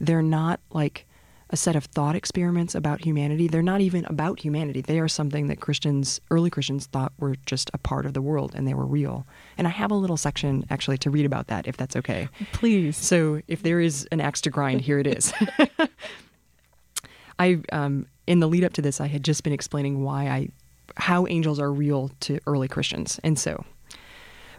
They're 0.00 0.22
not 0.22 0.60
like 0.70 1.06
a 1.50 1.56
set 1.56 1.76
of 1.76 1.84
thought 1.84 2.16
experiments 2.16 2.74
about 2.74 3.04
humanity. 3.04 3.48
They're 3.48 3.62
not 3.62 3.80
even 3.80 4.04
about 4.06 4.40
humanity. 4.40 4.80
They 4.80 4.98
are 4.98 5.08
something 5.08 5.46
that 5.48 5.60
Christians, 5.60 6.20
early 6.30 6.50
Christians, 6.50 6.86
thought 6.86 7.12
were 7.18 7.36
just 7.46 7.70
a 7.74 7.78
part 7.78 8.06
of 8.06 8.14
the 8.14 8.22
world 8.22 8.52
and 8.54 8.66
they 8.66 8.74
were 8.74 8.86
real. 8.86 9.26
And 9.58 9.66
I 9.66 9.70
have 9.70 9.90
a 9.90 9.94
little 9.94 10.16
section 10.16 10.64
actually 10.70 10.98
to 10.98 11.10
read 11.10 11.26
about 11.26 11.48
that, 11.48 11.68
if 11.68 11.76
that's 11.76 11.96
okay. 11.96 12.28
Please. 12.52 12.96
So 12.96 13.40
if 13.46 13.62
there 13.62 13.80
is 13.80 14.08
an 14.10 14.20
axe 14.20 14.40
to 14.42 14.50
grind, 14.50 14.80
here 14.80 14.98
it 14.98 15.06
is. 15.06 15.32
I, 17.38 17.60
um, 17.72 18.06
in 18.26 18.40
the 18.40 18.48
lead 18.48 18.64
up 18.64 18.72
to 18.74 18.82
this, 18.82 19.00
I 19.00 19.06
had 19.06 19.22
just 19.22 19.44
been 19.44 19.52
explaining 19.52 20.02
why 20.02 20.28
I, 20.28 20.48
how 20.96 21.26
angels 21.26 21.58
are 21.58 21.72
real 21.72 22.10
to 22.20 22.38
early 22.46 22.68
Christians. 22.68 23.20
And 23.22 23.38
so, 23.38 23.64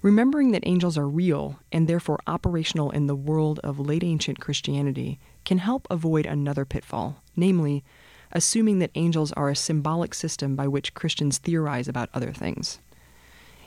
remembering 0.01 0.51
that 0.51 0.67
angels 0.67 0.97
are 0.97 1.07
real 1.07 1.59
and 1.71 1.87
therefore 1.87 2.19
operational 2.27 2.91
in 2.91 3.07
the 3.07 3.15
world 3.15 3.59
of 3.63 3.79
late 3.79 4.03
ancient 4.03 4.39
Christianity 4.39 5.19
can 5.45 5.59
help 5.59 5.87
avoid 5.89 6.25
another 6.25 6.65
pitfall, 6.65 7.21
namely, 7.35 7.83
assuming 8.31 8.79
that 8.79 8.91
angels 8.95 9.31
are 9.33 9.49
a 9.49 9.55
symbolic 9.55 10.13
system 10.13 10.55
by 10.55 10.67
which 10.67 10.93
Christians 10.93 11.37
theorize 11.37 11.87
about 11.87 12.09
other 12.13 12.31
things. 12.31 12.79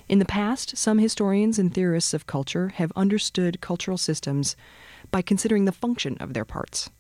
In 0.09 0.19
the 0.19 0.25
past, 0.25 0.77
some 0.77 0.99
historians 0.99 1.59
and 1.59 1.73
theorists 1.73 2.15
of 2.15 2.27
culture 2.27 2.69
have 2.77 2.93
understood 2.97 3.61
cultural 3.61 3.99
systems 3.99 4.57
by 5.11 5.23
considering 5.23 5.65
the 5.65 5.73
function 5.73 6.17
of 6.19 6.35
their 6.35 6.47
parts. 6.47 6.91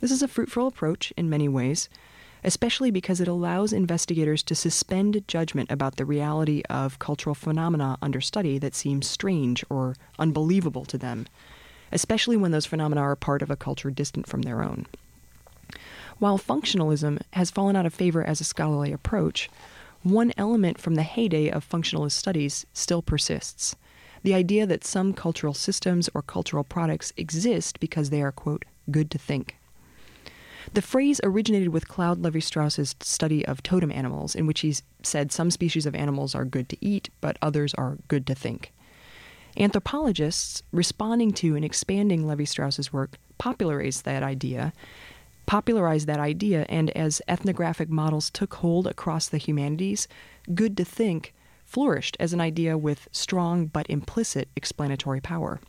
This 0.00 0.10
is 0.10 0.22
a 0.22 0.28
fruitful 0.28 0.66
approach 0.66 1.12
in 1.16 1.30
many 1.30 1.48
ways, 1.48 1.88
especially 2.44 2.90
because 2.90 3.20
it 3.20 3.28
allows 3.28 3.72
investigators 3.72 4.42
to 4.42 4.54
suspend 4.54 5.26
judgment 5.28 5.70
about 5.70 5.96
the 5.96 6.04
reality 6.04 6.62
of 6.68 6.98
cultural 6.98 7.34
phenomena 7.34 7.96
under 8.02 8.20
study 8.20 8.58
that 8.58 8.74
seem 8.74 9.02
strange 9.02 9.64
or 9.70 9.94
unbelievable 10.18 10.84
to 10.84 10.98
them, 10.98 11.26
especially 11.92 12.36
when 12.36 12.50
those 12.50 12.66
phenomena 12.66 13.00
are 13.00 13.16
part 13.16 13.42
of 13.42 13.50
a 13.50 13.56
culture 13.56 13.90
distant 13.90 14.26
from 14.26 14.42
their 14.42 14.62
own. 14.62 14.86
While 16.18 16.38
functionalism 16.38 17.20
has 17.32 17.50
fallen 17.50 17.76
out 17.76 17.86
of 17.86 17.94
favor 17.94 18.22
as 18.22 18.40
a 18.40 18.44
scholarly 18.44 18.92
approach, 18.92 19.50
one 20.02 20.32
element 20.36 20.78
from 20.78 20.94
the 20.94 21.02
heyday 21.02 21.48
of 21.48 21.68
functionalist 21.68 22.12
studies 22.12 22.66
still 22.72 23.02
persists 23.02 23.76
the 24.22 24.34
idea 24.34 24.66
that 24.66 24.84
some 24.84 25.12
cultural 25.12 25.54
systems 25.54 26.08
or 26.14 26.22
cultural 26.22 26.64
products 26.64 27.12
exist 27.16 27.80
because 27.80 28.10
they 28.10 28.22
are, 28.22 28.32
quote, 28.32 28.64
good 28.90 29.10
to 29.10 29.18
think. 29.18 29.56
The 30.74 30.82
phrase 30.82 31.20
originated 31.22 31.68
with 31.68 31.88
Claude 31.88 32.22
Levi 32.22 32.38
Strauss's 32.38 32.94
study 33.00 33.44
of 33.46 33.62
totem 33.62 33.90
animals, 33.90 34.34
in 34.34 34.46
which 34.46 34.60
he 34.60 34.74
said 35.02 35.32
some 35.32 35.50
species 35.50 35.86
of 35.86 35.94
animals 35.94 36.34
are 36.34 36.44
good 36.44 36.68
to 36.70 36.76
eat, 36.80 37.10
but 37.20 37.36
others 37.42 37.74
are 37.74 37.98
good 38.08 38.26
to 38.26 38.34
think. 38.34 38.72
Anthropologists, 39.56 40.62
responding 40.72 41.32
to 41.32 41.56
and 41.56 41.64
expanding 41.64 42.26
Levi 42.26 42.44
Strauss's 42.44 42.92
work, 42.92 43.18
popularized 43.38 44.04
that 44.04 44.22
idea, 44.22 44.72
popularized 45.46 46.06
that 46.06 46.20
idea, 46.20 46.64
and 46.68 46.90
as 46.90 47.20
ethnographic 47.28 47.90
models 47.90 48.30
took 48.30 48.54
hold 48.54 48.86
across 48.86 49.28
the 49.28 49.38
humanities, 49.38 50.08
good 50.54 50.76
to 50.76 50.84
think 50.84 51.34
flourished 51.64 52.16
as 52.20 52.32
an 52.32 52.40
idea 52.40 52.76
with 52.78 53.08
strong 53.12 53.66
but 53.66 53.88
implicit 53.88 54.48
explanatory 54.56 55.20
power. 55.20 55.60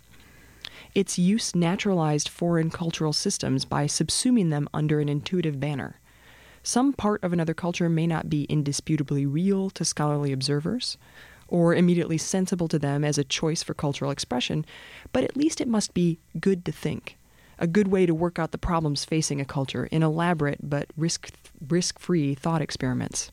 Its 0.96 1.18
use 1.18 1.56
naturalized 1.56 2.30
foreign 2.30 2.70
cultural 2.70 3.14
systems 3.14 3.66
by 3.66 3.86
subsuming 3.86 4.52
them 4.52 4.70
under 4.74 5.00
an 5.00 5.10
intuitive 5.10 5.60
banner. 5.60 6.00
Some 6.62 6.94
part 6.94 7.24
of 7.24 7.34
another 7.34 7.54
culture 7.54 7.89
may 7.89 8.08
not 8.08 8.30
be 8.30 8.44
indisputably 8.44 9.26
real 9.26 9.70
to 9.72 9.84
scholarly 9.84 10.32
observers, 10.32 10.98
or 11.48 11.76
immediately 11.76 12.18
sensible 12.18 12.68
to 12.68 12.80
them 12.80 13.04
as 13.04 13.18
a 13.18 13.24
choice 13.24 13.64
for 13.64 13.74
cultural 13.74 14.12
expression, 14.12 14.66
but 15.12 15.24
at 15.24 15.36
least 15.36 15.60
it 15.60 15.68
must 15.68 15.94
be 15.94 16.20
good 16.39 16.64
to 16.66 16.72
think, 16.72 17.18
a 17.60 17.68
good 17.68 17.88
way 17.88 18.06
to 18.06 18.14
work 18.14 18.39
out 18.39 18.52
the 18.52 18.58
problems 18.58 19.04
facing 19.04 19.41
a 19.41 19.46
culture 19.46 19.88
in 19.88 20.04
elaborate 20.04 20.70
but 20.70 20.89
risk 20.96 21.32
risk 21.68 22.00
free 22.00 22.34
thought 22.34 22.62
experiments. 22.62 23.32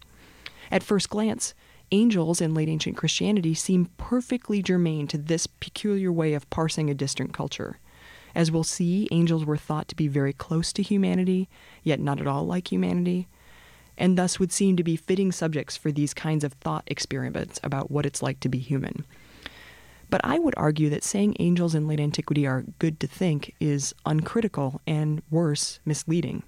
At 0.71 0.83
first 0.83 1.09
glance, 1.11 1.55
angels 1.93 2.41
in 2.41 2.55
late 2.55 2.69
ancient 2.69 2.97
Christianity 2.97 3.55
seem 3.55 3.91
perfectly 3.97 4.63
germane 4.63 5.07
to 5.09 5.19
this 5.19 5.47
peculiar 5.47 6.13
way 6.13 6.35
of 6.35 6.49
parsing 6.51 6.91
a 6.91 6.95
distant 6.95 7.33
culture. 7.33 7.79
As 8.35 8.51
we'll 8.51 8.65
see, 8.65 9.09
angels 9.11 9.45
were 9.45 9.57
thought 9.57 9.89
to 9.89 9.97
be 9.97 10.09
very 10.09 10.33
close 10.33 10.73
to 10.75 10.83
humanity, 10.83 11.49
yet 11.83 12.01
not 12.01 12.21
at 12.21 12.27
all 12.27 12.47
like 12.47 12.71
humanity, 12.71 13.27
and 13.99 14.17
thus 14.17 14.39
would 14.39 14.53
seem 14.53 14.77
to 14.77 14.85
be 14.85 14.97
fitting 14.97 15.33
subjects 15.33 15.77
for 15.77 15.93
these 15.93 16.15
kinds 16.15 16.45
of 16.45 16.53
thought 16.55 16.85
experiments 16.87 17.61
about 17.63 17.91
what 17.91 18.07
it's 18.07 18.23
like 18.23 18.41
to 18.41 18.49
be 18.49 18.59
human. 18.59 19.05
But 20.09 20.21
I 20.25 20.39
would 20.39 20.55
argue 20.57 20.91
that 20.91 21.05
saying 21.05 21.37
angels 21.39 21.75
in 21.75 21.87
late 21.87 22.01
antiquity 22.01 22.47
are 22.47 22.65
good 22.79 22.99
to 23.01 23.07
think 23.07 23.55
is 23.61 23.95
uncritical 24.05 24.81
and, 24.87 25.23
worse, 25.31 25.79
misleading. 25.85 26.43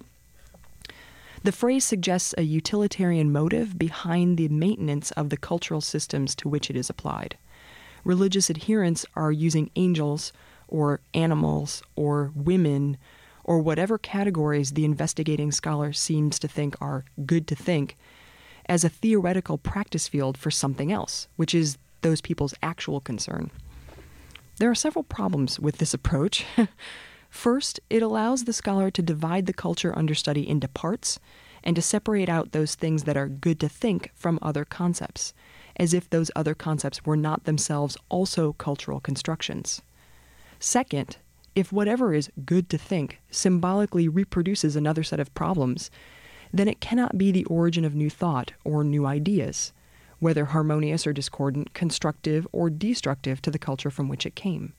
The 1.43 1.51
phrase 1.51 1.83
suggests 1.83 2.33
a 2.37 2.43
utilitarian 2.43 3.29
motive 3.29 3.77
behind 3.77 4.37
the 4.37 4.47
maintenance 4.47 5.11
of 5.11 5.29
the 5.29 5.35
cultural 5.35 5.81
systems 5.81 6.35
to 6.35 6.47
which 6.47 6.69
it 6.69 6.77
is 6.77 6.89
applied. 6.89 7.37
Religious 8.05 8.49
adherents 8.49 9.05
are 9.15 9.31
using 9.31 9.69
angels 9.75 10.31
or 10.69 11.01
animals 11.13 11.83
or 11.97 12.31
women 12.33 12.97
or 13.43 13.59
whatever 13.59 13.97
categories 13.97 14.71
the 14.71 14.85
investigating 14.85 15.51
scholar 15.51 15.91
seems 15.91 16.39
to 16.39 16.47
think 16.47 16.75
are 16.81 17.03
good 17.25 17.45
to 17.47 17.55
think 17.55 17.97
as 18.67 18.85
a 18.85 18.89
theoretical 18.89 19.57
practice 19.57 20.07
field 20.07 20.37
for 20.37 20.49
something 20.49 20.93
else, 20.93 21.27
which 21.35 21.53
is 21.53 21.77
those 22.01 22.21
people's 22.21 22.53
actual 22.63 23.01
concern. 23.01 23.51
There 24.59 24.69
are 24.69 24.75
several 24.75 25.03
problems 25.03 25.59
with 25.59 25.79
this 25.79 25.93
approach. 25.93 26.45
First, 27.33 27.79
it 27.89 28.03
allows 28.03 28.43
the 28.43 28.53
scholar 28.53 28.91
to 28.91 29.01
divide 29.01 29.47
the 29.47 29.53
culture 29.53 29.91
under 29.97 30.13
study 30.13 30.47
into 30.47 30.67
parts 30.67 31.19
and 31.63 31.75
to 31.75 31.81
separate 31.81 32.29
out 32.29 32.51
those 32.51 32.75
things 32.75 33.03
that 33.03 33.17
are 33.17 33.27
good 33.27 33.59
to 33.61 33.67
think 33.67 34.11
from 34.13 34.37
other 34.41 34.63
concepts, 34.63 35.33
as 35.75 35.95
if 35.95 36.07
those 36.07 36.29
other 36.35 36.53
concepts 36.53 37.07
were 37.07 37.17
not 37.17 37.45
themselves 37.45 37.97
also 38.07 38.53
cultural 38.53 38.99
constructions. 38.99 39.81
Second, 40.59 41.17
if 41.55 41.73
whatever 41.73 42.13
is 42.13 42.29
good 42.45 42.69
to 42.69 42.77
think 42.77 43.19
symbolically 43.31 44.07
reproduces 44.07 44.75
another 44.75 45.03
set 45.03 45.19
of 45.19 45.33
problems, 45.33 45.89
then 46.53 46.67
it 46.67 46.79
cannot 46.79 47.17
be 47.17 47.31
the 47.31 47.45
origin 47.45 47.83
of 47.83 47.95
new 47.95 48.11
thought 48.11 48.53
or 48.63 48.83
new 48.83 49.07
ideas, 49.07 49.73
whether 50.19 50.45
harmonious 50.45 51.07
or 51.07 51.13
discordant, 51.13 51.73
constructive 51.73 52.47
or 52.51 52.69
destructive 52.69 53.41
to 53.41 53.49
the 53.49 53.59
culture 53.59 53.89
from 53.89 54.07
which 54.07 54.27
it 54.27 54.35
came. 54.35 54.73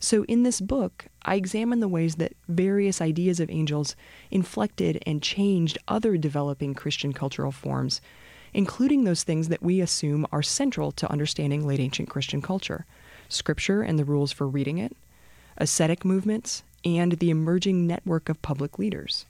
So, 0.00 0.24
in 0.24 0.44
this 0.44 0.60
book, 0.60 1.06
I 1.22 1.34
examine 1.34 1.80
the 1.80 1.88
ways 1.88 2.16
that 2.16 2.36
various 2.48 3.00
ideas 3.00 3.40
of 3.40 3.50
angels 3.50 3.96
inflected 4.30 5.02
and 5.04 5.22
changed 5.22 5.78
other 5.88 6.16
developing 6.16 6.74
Christian 6.74 7.12
cultural 7.12 7.50
forms, 7.50 8.00
including 8.54 9.04
those 9.04 9.24
things 9.24 9.48
that 9.48 9.62
we 9.62 9.80
assume 9.80 10.26
are 10.30 10.42
central 10.42 10.92
to 10.92 11.10
understanding 11.10 11.66
late 11.66 11.80
ancient 11.80 12.08
Christian 12.08 12.40
culture 12.40 12.86
scripture 13.28 13.82
and 13.82 13.98
the 13.98 14.04
rules 14.04 14.32
for 14.32 14.48
reading 14.48 14.78
it, 14.78 14.96
ascetic 15.58 16.04
movements, 16.04 16.62
and 16.84 17.12
the 17.12 17.28
emerging 17.28 17.86
network 17.86 18.28
of 18.28 18.40
public 18.40 18.78
leaders. 18.78 19.26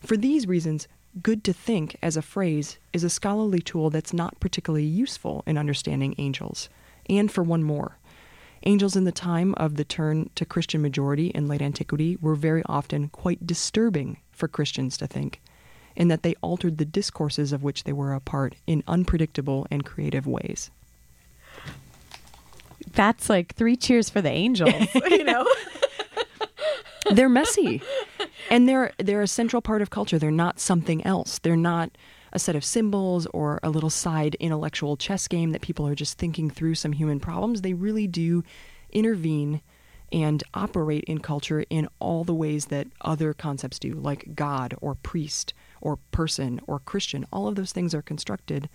For 0.00 0.16
these 0.16 0.46
reasons, 0.46 0.88
good 1.22 1.42
to 1.44 1.52
think 1.52 1.96
as 2.02 2.16
a 2.16 2.22
phrase 2.22 2.78
is 2.92 3.04
a 3.04 3.10
scholarly 3.10 3.60
tool 3.60 3.88
that's 3.88 4.12
not 4.12 4.38
particularly 4.40 4.84
useful 4.84 5.42
in 5.46 5.56
understanding 5.56 6.14
angels. 6.18 6.68
And 7.08 7.30
for 7.30 7.42
one 7.42 7.62
more, 7.62 7.98
angels 8.64 8.96
in 8.96 9.04
the 9.04 9.12
time 9.12 9.54
of 9.56 9.76
the 9.76 9.84
turn 9.84 10.30
to 10.34 10.44
Christian 10.44 10.82
majority 10.82 11.28
in 11.28 11.48
late 11.48 11.62
antiquity 11.62 12.18
were 12.20 12.34
very 12.34 12.62
often 12.66 13.08
quite 13.08 13.46
disturbing 13.46 14.18
for 14.32 14.48
Christians 14.48 14.96
to 14.98 15.06
think, 15.06 15.40
in 15.96 16.08
that 16.08 16.22
they 16.22 16.34
altered 16.40 16.78
the 16.78 16.84
discourses 16.84 17.52
of 17.52 17.62
which 17.62 17.84
they 17.84 17.92
were 17.92 18.12
a 18.12 18.20
part 18.20 18.56
in 18.66 18.82
unpredictable 18.86 19.66
and 19.70 19.84
creative 19.84 20.26
ways. 20.26 20.70
That's 22.92 23.28
like 23.28 23.54
three 23.54 23.76
cheers 23.76 24.10
for 24.10 24.20
the 24.20 24.30
angels, 24.30 24.88
you 25.10 25.24
know? 25.24 25.46
they're 27.12 27.28
messy 27.28 27.82
and 28.50 28.68
they're 28.68 28.92
they're 28.98 29.22
a 29.22 29.28
central 29.28 29.60
part 29.60 29.82
of 29.82 29.90
culture 29.90 30.18
they're 30.18 30.30
not 30.30 30.58
something 30.58 31.04
else 31.04 31.38
they're 31.40 31.56
not 31.56 31.90
a 32.34 32.38
set 32.38 32.56
of 32.56 32.64
symbols 32.64 33.26
or 33.26 33.60
a 33.62 33.70
little 33.70 33.90
side 33.90 34.34
intellectual 34.36 34.96
chess 34.96 35.28
game 35.28 35.52
that 35.52 35.62
people 35.62 35.86
are 35.86 35.94
just 35.94 36.18
thinking 36.18 36.50
through 36.50 36.74
some 36.74 36.92
human 36.92 37.20
problems 37.20 37.62
they 37.62 37.74
really 37.74 38.06
do 38.06 38.42
intervene 38.92 39.60
and 40.12 40.44
operate 40.52 41.04
in 41.04 41.18
culture 41.18 41.64
in 41.70 41.88
all 41.98 42.24
the 42.24 42.34
ways 42.34 42.66
that 42.66 42.86
other 43.00 43.32
concepts 43.32 43.78
do 43.78 43.94
like 43.94 44.34
god 44.34 44.74
or 44.80 44.94
priest 44.94 45.54
or 45.80 45.96
person 46.12 46.60
or 46.66 46.78
christian. 46.78 47.26
All 47.32 47.48
of 47.48 47.56
those 47.56 47.72
things 47.72 47.94
are 47.94 48.02
constructed 48.02 48.68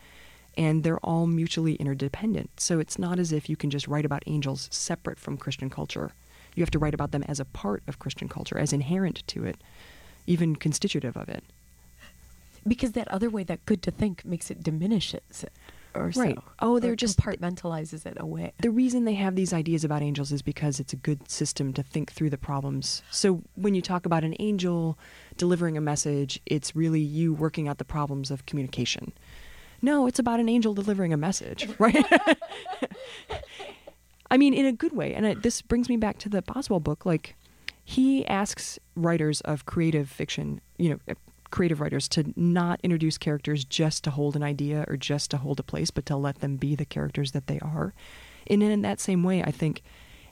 and 0.58 0.84
they're 0.84 1.00
all 1.00 1.28
mutually 1.28 1.76
interdependent. 1.76 2.60
So 2.60 2.80
it's 2.80 3.00
not 3.00 3.20
as 3.20 3.32
if 3.32 3.50
you 3.50 3.56
can 3.56 3.70
just 3.70 3.88
write 3.88 4.06
about 4.06 4.24
angels 4.28 4.68
separate 4.72 5.20
from 5.20 5.38
christian 5.38 5.70
culture. 5.70 6.12
You 6.56 6.64
have 6.64 6.72
to 6.72 6.80
write 6.80 6.94
about 6.94 7.12
them 7.12 7.24
as 7.24 7.40
a 7.40 7.46
part 7.46 7.84
of 7.88 8.00
Christian 8.00 8.28
culture, 8.28 8.58
as 8.58 8.74
inherent 8.74 9.26
to 9.28 9.46
it, 9.46 9.58
even 10.28 10.56
constitutive 10.56 11.16
of 11.16 11.30
it. 11.30 11.44
Because 12.70 12.94
that 12.94 13.08
other 13.10 13.30
way 13.30 13.44
that 13.44 13.66
good 13.66 13.82
to 13.84 13.92
think 13.92 14.24
makes 14.24 14.50
it 14.50 14.64
diminishes 14.64 15.44
it 15.44 15.52
or 15.96 16.12
Right. 16.16 16.36
so. 16.36 16.44
Oh, 16.60 16.80
they're 16.80 16.92
Or 16.94 16.96
just- 16.96 17.18
compartmentalizes 17.20 18.06
it 18.06 18.16
away. 18.20 18.54
The 18.62 18.70
reason 18.70 19.06
they 19.06 19.16
have 19.16 19.36
these 19.36 19.52
ideas 19.52 19.84
about 19.84 20.02
angels 20.04 20.32
is 20.32 20.42
because 20.42 20.80
it's 20.80 20.94
a 20.94 20.96
good 20.96 21.30
system 21.30 21.74
to 21.74 21.84
think 21.84 22.12
through 22.12 22.30
the 22.30 22.38
problems. 22.38 23.02
So 23.12 23.42
when 23.56 23.74
you 23.76 23.82
talk 23.82 24.06
about 24.06 24.24
an 24.24 24.36
angel 24.40 24.98
delivering 25.36 25.76
a 25.78 25.82
message, 25.82 26.40
it's 26.46 26.76
really 26.76 27.02
you 27.02 27.34
working 27.34 27.68
out 27.68 27.80
the 27.80 27.86
problems 27.86 28.30
of 28.32 28.46
communication. 28.46 29.12
No, 29.82 30.08
it's 30.08 30.20
about 30.20 30.40
an 30.40 30.48
angel 30.50 30.74
delivering 30.74 31.12
a 31.14 31.18
message, 31.18 31.68
right? 31.80 32.06
I 34.32 34.38
mean, 34.38 34.54
in 34.54 34.66
a 34.66 34.72
good 34.72 34.92
way. 34.94 35.14
And 35.16 35.26
it, 35.26 35.42
this 35.42 35.62
brings 35.62 35.90
me 35.90 35.98
back 35.98 36.20
to 36.20 36.30
the 36.30 36.42
Boswell 36.42 36.80
book. 36.80 37.06
Like, 37.06 37.36
he 37.84 38.26
asks 38.28 38.78
writers 38.96 39.42
of 39.42 39.66
creative 39.66 40.08
fiction, 40.10 40.62
you 40.78 40.90
know, 41.08 41.16
creative 41.52 41.82
writers, 41.82 42.08
to 42.10 42.34
not 42.36 42.80
introduce 42.84 43.18
characters 43.18 43.66
just 43.66 44.04
to 44.04 44.12
hold 44.12 44.36
an 44.36 44.44
idea 44.44 44.86
or 44.88 44.98
just 44.98 45.32
to 45.32 45.38
hold 45.38 45.60
a 45.60 45.64
place, 45.64 45.92
but 45.92 46.06
to 46.08 46.16
let 46.16 46.40
them 46.40 46.56
be 46.58 46.76
the 46.76 46.86
characters 46.86 47.32
that 47.32 47.48
they 47.48 47.60
are. 47.60 47.94
And 48.48 48.64
in 48.64 48.82
that 48.82 49.00
same 49.00 49.24
way, 49.24 49.44
I 49.44 49.52
think 49.52 49.84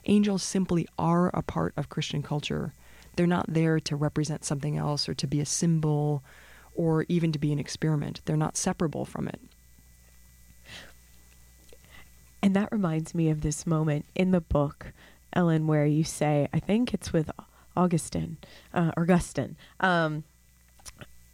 angels 0.06 0.42
simply 0.42 0.86
are 0.98 1.28
a 1.28 1.42
part 1.42 1.74
of 1.76 1.88
Christian 1.88 2.22
culture. 2.22 2.72
They're 3.16 3.26
not 3.26 3.46
there 3.48 3.80
to 3.80 3.96
represent 3.96 4.44
something 4.44 4.76
else 4.76 5.08
or 5.08 5.14
to 5.14 5.26
be 5.26 5.40
a 5.40 5.46
symbol 5.46 6.22
or 6.74 7.04
even 7.08 7.32
to 7.32 7.38
be 7.38 7.52
an 7.52 7.58
experiment. 7.58 8.20
They're 8.24 8.36
not 8.36 8.56
separable 8.56 9.04
from 9.04 9.28
it. 9.28 9.40
And 12.40 12.54
that 12.54 12.70
reminds 12.70 13.14
me 13.14 13.30
of 13.30 13.40
this 13.40 13.66
moment 13.66 14.04
in 14.14 14.30
the 14.30 14.40
book, 14.40 14.92
Ellen, 15.32 15.66
where 15.66 15.86
you 15.86 16.04
say, 16.04 16.48
I 16.52 16.60
think 16.60 16.94
it's 16.94 17.12
with 17.12 17.30
Augustine, 17.76 18.36
uh, 18.72 18.92
Augustine, 18.96 19.56
um, 19.80 20.24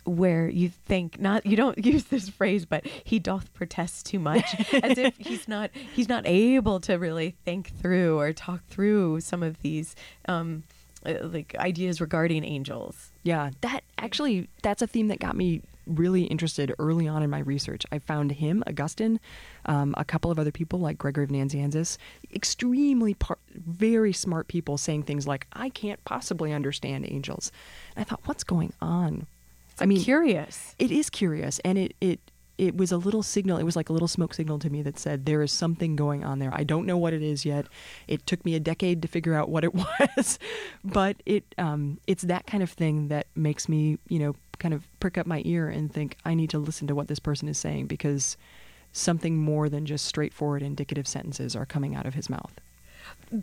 where 0.04 0.48
you 0.48 0.68
think 0.68 1.20
not 1.20 1.44
you 1.46 1.56
don't 1.56 1.78
use 1.84 2.04
this 2.04 2.28
phrase, 2.28 2.64
but 2.64 2.86
he 2.86 3.18
doth 3.18 3.52
protest 3.54 4.06
too 4.06 4.18
much, 4.18 4.44
as 4.74 4.98
if 4.98 5.16
he's 5.18 5.48
not 5.48 5.70
he's 5.94 6.08
not 6.08 6.26
able 6.26 6.80
to 6.80 6.94
really 6.94 7.36
think 7.44 7.76
through 7.78 8.18
or 8.18 8.32
talk 8.32 8.64
through 8.68 9.20
some 9.20 9.42
of 9.42 9.60
these 9.62 9.94
um, 10.28 10.62
uh, 11.06 11.14
like 11.22 11.54
ideas 11.58 12.00
regarding 12.00 12.44
angels. 12.44 13.10
Yeah, 13.22 13.50
that 13.62 13.84
actually 13.98 14.48
that's 14.62 14.82
a 14.82 14.86
theme 14.86 15.08
that 15.08 15.20
got 15.20 15.36
me 15.36 15.62
really 15.86 16.24
interested 16.24 16.74
early 16.78 17.06
on 17.06 17.22
in 17.22 17.28
my 17.28 17.40
research. 17.40 17.84
I 17.92 17.98
found 17.98 18.32
him, 18.32 18.64
Augustine, 18.66 19.20
um, 19.66 19.94
a 19.98 20.04
couple 20.04 20.30
of 20.30 20.38
other 20.38 20.50
people 20.50 20.78
like 20.78 20.96
Gregory 20.96 21.24
of 21.24 21.30
Nazianzus, 21.30 21.98
extremely 22.34 23.12
par- 23.14 23.38
very 23.54 24.12
smart 24.12 24.48
people 24.48 24.78
saying 24.78 25.02
things 25.02 25.26
like, 25.26 25.46
"I 25.52 25.68
can't 25.68 26.02
possibly 26.04 26.52
understand 26.52 27.06
angels." 27.10 27.52
And 27.94 28.04
I 28.04 28.08
thought, 28.08 28.20
what's 28.24 28.44
going 28.44 28.72
on? 28.80 29.26
I 29.80 29.86
mean, 29.86 30.00
curious. 30.00 30.74
it 30.78 30.90
is 30.90 31.10
curious, 31.10 31.60
and 31.64 31.78
it 31.78 31.94
it 32.00 32.20
it 32.56 32.76
was 32.76 32.92
a 32.92 32.96
little 32.96 33.22
signal. 33.22 33.58
It 33.58 33.64
was 33.64 33.76
like 33.76 33.88
a 33.88 33.92
little 33.92 34.08
smoke 34.08 34.34
signal 34.34 34.58
to 34.60 34.70
me 34.70 34.82
that 34.82 34.98
said 34.98 35.26
there 35.26 35.42
is 35.42 35.52
something 35.52 35.96
going 35.96 36.24
on 36.24 36.38
there. 36.38 36.50
I 36.54 36.62
don't 36.62 36.86
know 36.86 36.96
what 36.96 37.12
it 37.12 37.22
is 37.22 37.44
yet. 37.44 37.66
It 38.06 38.26
took 38.26 38.44
me 38.44 38.54
a 38.54 38.60
decade 38.60 39.02
to 39.02 39.08
figure 39.08 39.34
out 39.34 39.48
what 39.50 39.64
it 39.64 39.74
was, 39.74 40.38
but 40.84 41.16
it 41.26 41.54
um, 41.58 41.98
it's 42.06 42.22
that 42.24 42.46
kind 42.46 42.62
of 42.62 42.70
thing 42.70 43.08
that 43.08 43.26
makes 43.34 43.68
me 43.68 43.98
you 44.08 44.18
know 44.18 44.36
kind 44.58 44.74
of 44.74 44.86
prick 45.00 45.18
up 45.18 45.26
my 45.26 45.42
ear 45.44 45.68
and 45.68 45.92
think 45.92 46.16
I 46.24 46.34
need 46.34 46.50
to 46.50 46.58
listen 46.58 46.86
to 46.86 46.94
what 46.94 47.08
this 47.08 47.18
person 47.18 47.48
is 47.48 47.58
saying 47.58 47.86
because 47.86 48.36
something 48.92 49.36
more 49.36 49.68
than 49.68 49.84
just 49.84 50.04
straightforward 50.04 50.62
indicative 50.62 51.08
sentences 51.08 51.56
are 51.56 51.66
coming 51.66 51.96
out 51.96 52.06
of 52.06 52.14
his 52.14 52.30
mouth. 52.30 52.60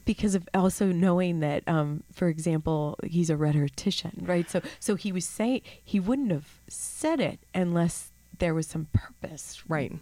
Because 0.05 0.35
of 0.35 0.47
also 0.53 0.87
knowing 0.87 1.39
that 1.39 1.63
um, 1.67 2.03
for 2.11 2.27
example 2.27 2.97
he's 3.03 3.29
a 3.29 3.37
rhetorician 3.37 4.23
right 4.27 4.49
so 4.49 4.61
so 4.79 4.95
he 4.95 5.11
was 5.11 5.25
saying 5.25 5.61
he 5.83 5.99
wouldn't 5.99 6.31
have 6.31 6.59
said 6.67 7.19
it 7.19 7.39
unless 7.53 8.11
there 8.39 8.53
was 8.53 8.67
some 8.67 8.87
purpose 8.93 9.61
Right. 9.67 9.93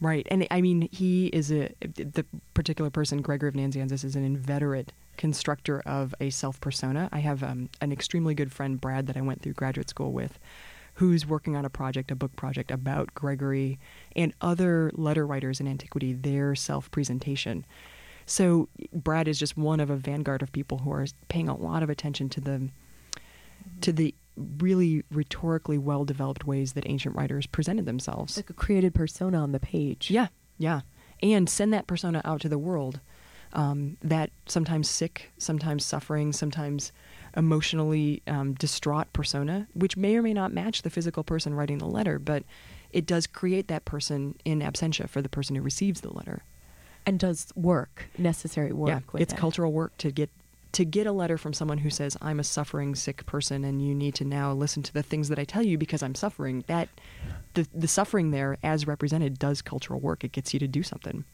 Right. 0.00 0.26
And 0.30 0.46
I 0.50 0.60
mean, 0.60 0.88
he 0.90 1.28
is 1.28 1.52
a, 1.52 1.70
the 1.80 2.26
particular 2.52 2.90
person, 2.90 3.22
Gregory 3.22 3.48
of 3.48 3.54
Nazianzus, 3.54 4.04
is 4.04 4.16
an 4.16 4.24
inveterate 4.24 4.92
constructor 5.16 5.80
of 5.86 6.14
a 6.20 6.30
self 6.30 6.60
persona. 6.60 7.08
I 7.12 7.20
have 7.20 7.42
um, 7.42 7.70
an 7.80 7.92
extremely 7.92 8.34
good 8.34 8.52
friend, 8.52 8.80
Brad, 8.80 9.06
that 9.06 9.16
I 9.16 9.20
went 9.20 9.40
through 9.40 9.52
graduate 9.52 9.88
school 9.88 10.12
with, 10.12 10.38
who's 10.94 11.26
working 11.26 11.54
on 11.56 11.64
a 11.64 11.70
project, 11.70 12.10
a 12.10 12.16
book 12.16 12.34
project 12.34 12.70
about 12.72 13.14
Gregory 13.14 13.78
and 14.16 14.34
other 14.40 14.90
letter 14.94 15.26
writers 15.26 15.60
in 15.60 15.68
antiquity, 15.68 16.12
their 16.12 16.54
self 16.56 16.90
presentation. 16.90 17.64
So 18.26 18.68
Brad 18.92 19.28
is 19.28 19.38
just 19.38 19.56
one 19.56 19.80
of 19.80 19.90
a 19.90 19.96
vanguard 19.96 20.42
of 20.42 20.52
people 20.52 20.78
who 20.78 20.92
are 20.92 21.06
paying 21.28 21.48
a 21.48 21.56
lot 21.56 21.82
of 21.82 21.90
attention 21.90 22.28
to 22.30 22.40
the 22.40 22.68
to 23.80 23.92
the 23.92 24.14
really 24.58 25.04
rhetorically 25.10 25.78
well 25.78 26.04
developed 26.04 26.46
ways 26.46 26.72
that 26.72 26.84
ancient 26.86 27.14
writers 27.16 27.46
presented 27.46 27.86
themselves. 27.86 28.36
like 28.36 28.50
a 28.50 28.54
created 28.54 28.94
persona 28.94 29.38
on 29.38 29.52
the 29.52 29.60
page 29.60 30.10
Yeah, 30.10 30.28
yeah. 30.58 30.80
And 31.22 31.48
send 31.48 31.72
that 31.72 31.86
persona 31.86 32.20
out 32.24 32.40
to 32.42 32.48
the 32.48 32.58
world. 32.58 33.00
Um, 33.52 33.98
that 34.02 34.30
sometimes 34.46 34.90
sick, 34.90 35.30
sometimes 35.38 35.84
suffering, 35.84 36.32
sometimes 36.32 36.90
emotionally 37.36 38.20
um, 38.26 38.54
distraught 38.54 39.12
persona, 39.12 39.68
which 39.74 39.96
may 39.96 40.16
or 40.16 40.22
may 40.22 40.34
not 40.34 40.52
match 40.52 40.82
the 40.82 40.90
physical 40.90 41.22
person 41.22 41.54
writing 41.54 41.78
the 41.78 41.86
letter, 41.86 42.18
but 42.18 42.42
it 42.90 43.06
does 43.06 43.28
create 43.28 43.68
that 43.68 43.84
person 43.84 44.34
in 44.44 44.58
absentia 44.58 45.08
for 45.08 45.22
the 45.22 45.28
person 45.28 45.54
who 45.54 45.62
receives 45.62 46.00
the 46.00 46.12
letter. 46.12 46.42
And 47.06 47.18
does 47.18 47.52
work 47.54 48.06
necessary 48.18 48.72
work 48.72 48.88
yeah, 48.88 49.20
it's 49.20 49.32
it. 49.32 49.36
cultural 49.36 49.72
work 49.72 49.96
to 49.98 50.10
get 50.10 50.30
to 50.74 50.84
get 50.84 51.06
a 51.06 51.12
letter 51.12 51.38
from 51.38 51.52
someone 51.52 51.78
who 51.78 51.88
says 51.88 52.16
I'm 52.20 52.40
a 52.40 52.44
suffering 52.44 52.96
sick 52.96 53.24
person 53.26 53.64
and 53.64 53.80
you 53.80 53.94
need 53.94 54.16
to 54.16 54.24
now 54.24 54.52
listen 54.52 54.82
to 54.82 54.92
the 54.92 55.04
things 55.04 55.28
that 55.28 55.38
I 55.38 55.44
tell 55.44 55.62
you 55.62 55.78
because 55.78 56.02
I'm 56.02 56.16
suffering. 56.16 56.64
That 56.66 56.88
the 57.54 57.68
the 57.72 57.86
suffering 57.86 58.32
there 58.32 58.58
as 58.62 58.84
represented 58.86 59.38
does 59.38 59.62
cultural 59.62 60.00
work. 60.00 60.24
It 60.24 60.32
gets 60.32 60.52
you 60.52 60.58
to 60.58 60.66
do 60.66 60.82
something. 60.82 61.24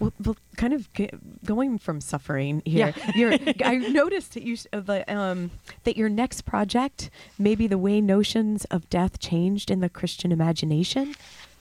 Well, 0.00 0.12
well 0.24 0.36
kind 0.56 0.72
of 0.72 0.92
g- 0.94 1.10
going 1.44 1.78
from 1.78 2.00
suffering 2.00 2.60
here. 2.64 2.92
You're, 3.14 3.34
I 3.64 3.76
noticed 3.76 4.34
that 4.34 4.42
you 4.42 4.56
uh, 4.72 4.80
the, 4.80 5.14
um, 5.14 5.52
that 5.84 5.96
your 5.96 6.08
next 6.08 6.44
project 6.44 7.08
may 7.38 7.54
be 7.54 7.68
the 7.68 7.78
way 7.78 8.00
notions 8.00 8.64
of 8.64 8.90
death 8.90 9.20
changed 9.20 9.70
in 9.70 9.78
the 9.78 9.88
Christian 9.88 10.32
imagination 10.32 11.14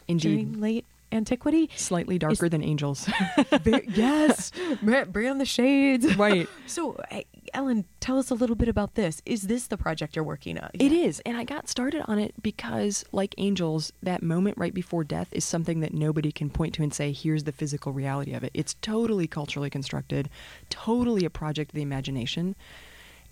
Indeed. 0.08 0.28
during 0.28 0.60
late 0.60 0.86
antiquity. 1.12 1.70
Slightly 1.76 2.18
darker 2.18 2.50
than 2.50 2.64
angels. 2.64 3.10
Yes, 3.88 4.52
bring 4.82 5.30
on 5.30 5.38
the 5.38 5.46
shades. 5.46 6.16
right. 6.18 6.48
So, 6.68 7.00
Ellen, 7.54 7.86
tell 8.00 8.20
us 8.20 8.30
a 8.30 8.36
little 8.36 8.56
bit 8.56 8.68
about 8.68 8.96
this. 8.96 9.22
Is 9.26 9.44
this 9.44 9.68
the 9.68 9.78
project 9.78 10.16
you're 10.16 10.26
working 10.26 10.60
on? 10.60 10.70
It 10.74 10.92
is. 10.92 11.22
And 11.26 11.38
I 11.38 11.44
got 11.44 11.68
started 11.68 12.04
on 12.08 12.20
it 12.20 12.34
because, 12.42 13.06
like 13.12 13.34
angels, 13.38 13.92
that 14.04 14.22
moment 14.22 14.58
right 14.58 14.74
before 14.74 15.04
death 15.04 15.30
is 15.32 15.46
something 15.46 15.80
that 15.80 15.94
nobody 15.94 16.32
can 16.32 16.50
point 16.50 16.74
to 16.76 16.84
and 16.84 16.94
say, 16.94 17.12
here's 17.12 17.46
the 17.46 17.52
physical 17.52 17.92
reality 17.92 18.34
of 18.34 18.44
it. 18.44 18.52
It's 18.54 18.76
totally 18.76 19.28
culturally 19.28 19.70
constructed, 19.70 20.30
totally 20.70 21.26
a 21.26 21.30
project 21.30 21.72
of 21.72 21.76
the 21.76 21.82
imagination. 21.82 22.56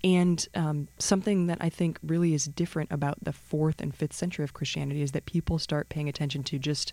And 0.04 0.46
um, 0.54 0.88
something 0.98 1.46
that 1.46 1.58
I 1.60 1.68
think 1.68 1.98
really 2.02 2.34
is 2.34 2.44
different 2.44 2.92
about 2.92 3.22
the 3.22 3.32
fourth 3.32 3.80
and 3.80 3.94
fifth 3.94 4.12
century 4.12 4.44
of 4.44 4.52
Christianity 4.52 5.02
is 5.02 5.12
that 5.12 5.26
people 5.26 5.58
start 5.58 5.88
paying 5.88 6.08
attention 6.08 6.42
to 6.44 6.58
just 6.58 6.92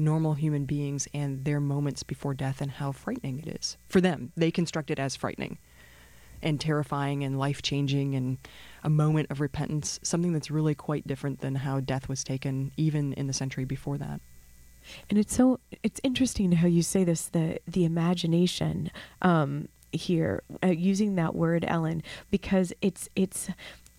normal 0.00 0.34
human 0.34 0.64
beings 0.64 1.06
and 1.14 1.44
their 1.44 1.60
moments 1.60 2.02
before 2.02 2.34
death 2.34 2.60
and 2.60 2.70
how 2.72 2.92
frightening 2.92 3.38
it 3.38 3.48
is 3.60 3.76
for 3.88 4.00
them. 4.00 4.32
They 4.36 4.50
construct 4.50 4.90
it 4.90 4.98
as 4.98 5.14
frightening 5.14 5.58
and 6.42 6.60
terrifying 6.60 7.22
and 7.22 7.38
life 7.38 7.62
changing 7.62 8.14
and 8.14 8.38
a 8.82 8.90
moment 8.90 9.30
of 9.30 9.40
repentance, 9.40 10.00
something 10.02 10.32
that's 10.32 10.50
really 10.50 10.74
quite 10.74 11.06
different 11.06 11.40
than 11.40 11.54
how 11.54 11.80
death 11.80 12.08
was 12.08 12.24
taken 12.24 12.72
even 12.76 13.12
in 13.12 13.26
the 13.26 13.32
century 13.32 13.64
before 13.64 13.98
that. 13.98 14.20
And 15.10 15.18
it's 15.18 15.34
so 15.34 15.60
it's 15.82 16.00
interesting 16.02 16.52
how 16.52 16.66
you 16.66 16.82
say 16.82 17.04
this 17.04 17.26
the 17.26 17.58
the 17.68 17.84
imagination 17.84 18.90
um, 19.20 19.68
here 19.92 20.42
uh, 20.64 20.68
using 20.68 21.16
that 21.16 21.34
word 21.34 21.64
Ellen 21.68 22.02
because 22.30 22.72
it's 22.80 23.08
it's 23.14 23.50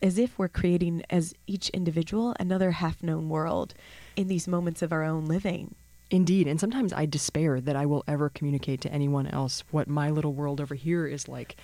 as 0.01 0.17
if 0.17 0.39
we're 0.39 0.47
creating 0.47 1.03
as 1.11 1.35
each 1.45 1.69
individual 1.69 2.35
another 2.39 2.71
half 2.71 3.03
known 3.03 3.29
world 3.29 3.75
in 4.15 4.27
these 4.27 4.47
moments 4.47 4.81
of 4.81 4.91
our 4.91 5.03
own 5.03 5.25
living. 5.25 5.75
Indeed, 6.11 6.45
and 6.45 6.59
sometimes 6.59 6.91
I 6.91 7.05
despair 7.05 7.61
that 7.61 7.77
I 7.77 7.85
will 7.85 8.03
ever 8.05 8.29
communicate 8.29 8.81
to 8.81 8.91
anyone 8.91 9.27
else 9.27 9.63
what 9.71 9.87
my 9.87 10.09
little 10.09 10.33
world 10.33 10.59
over 10.59 10.75
here 10.75 11.07
is 11.07 11.29
like. 11.29 11.55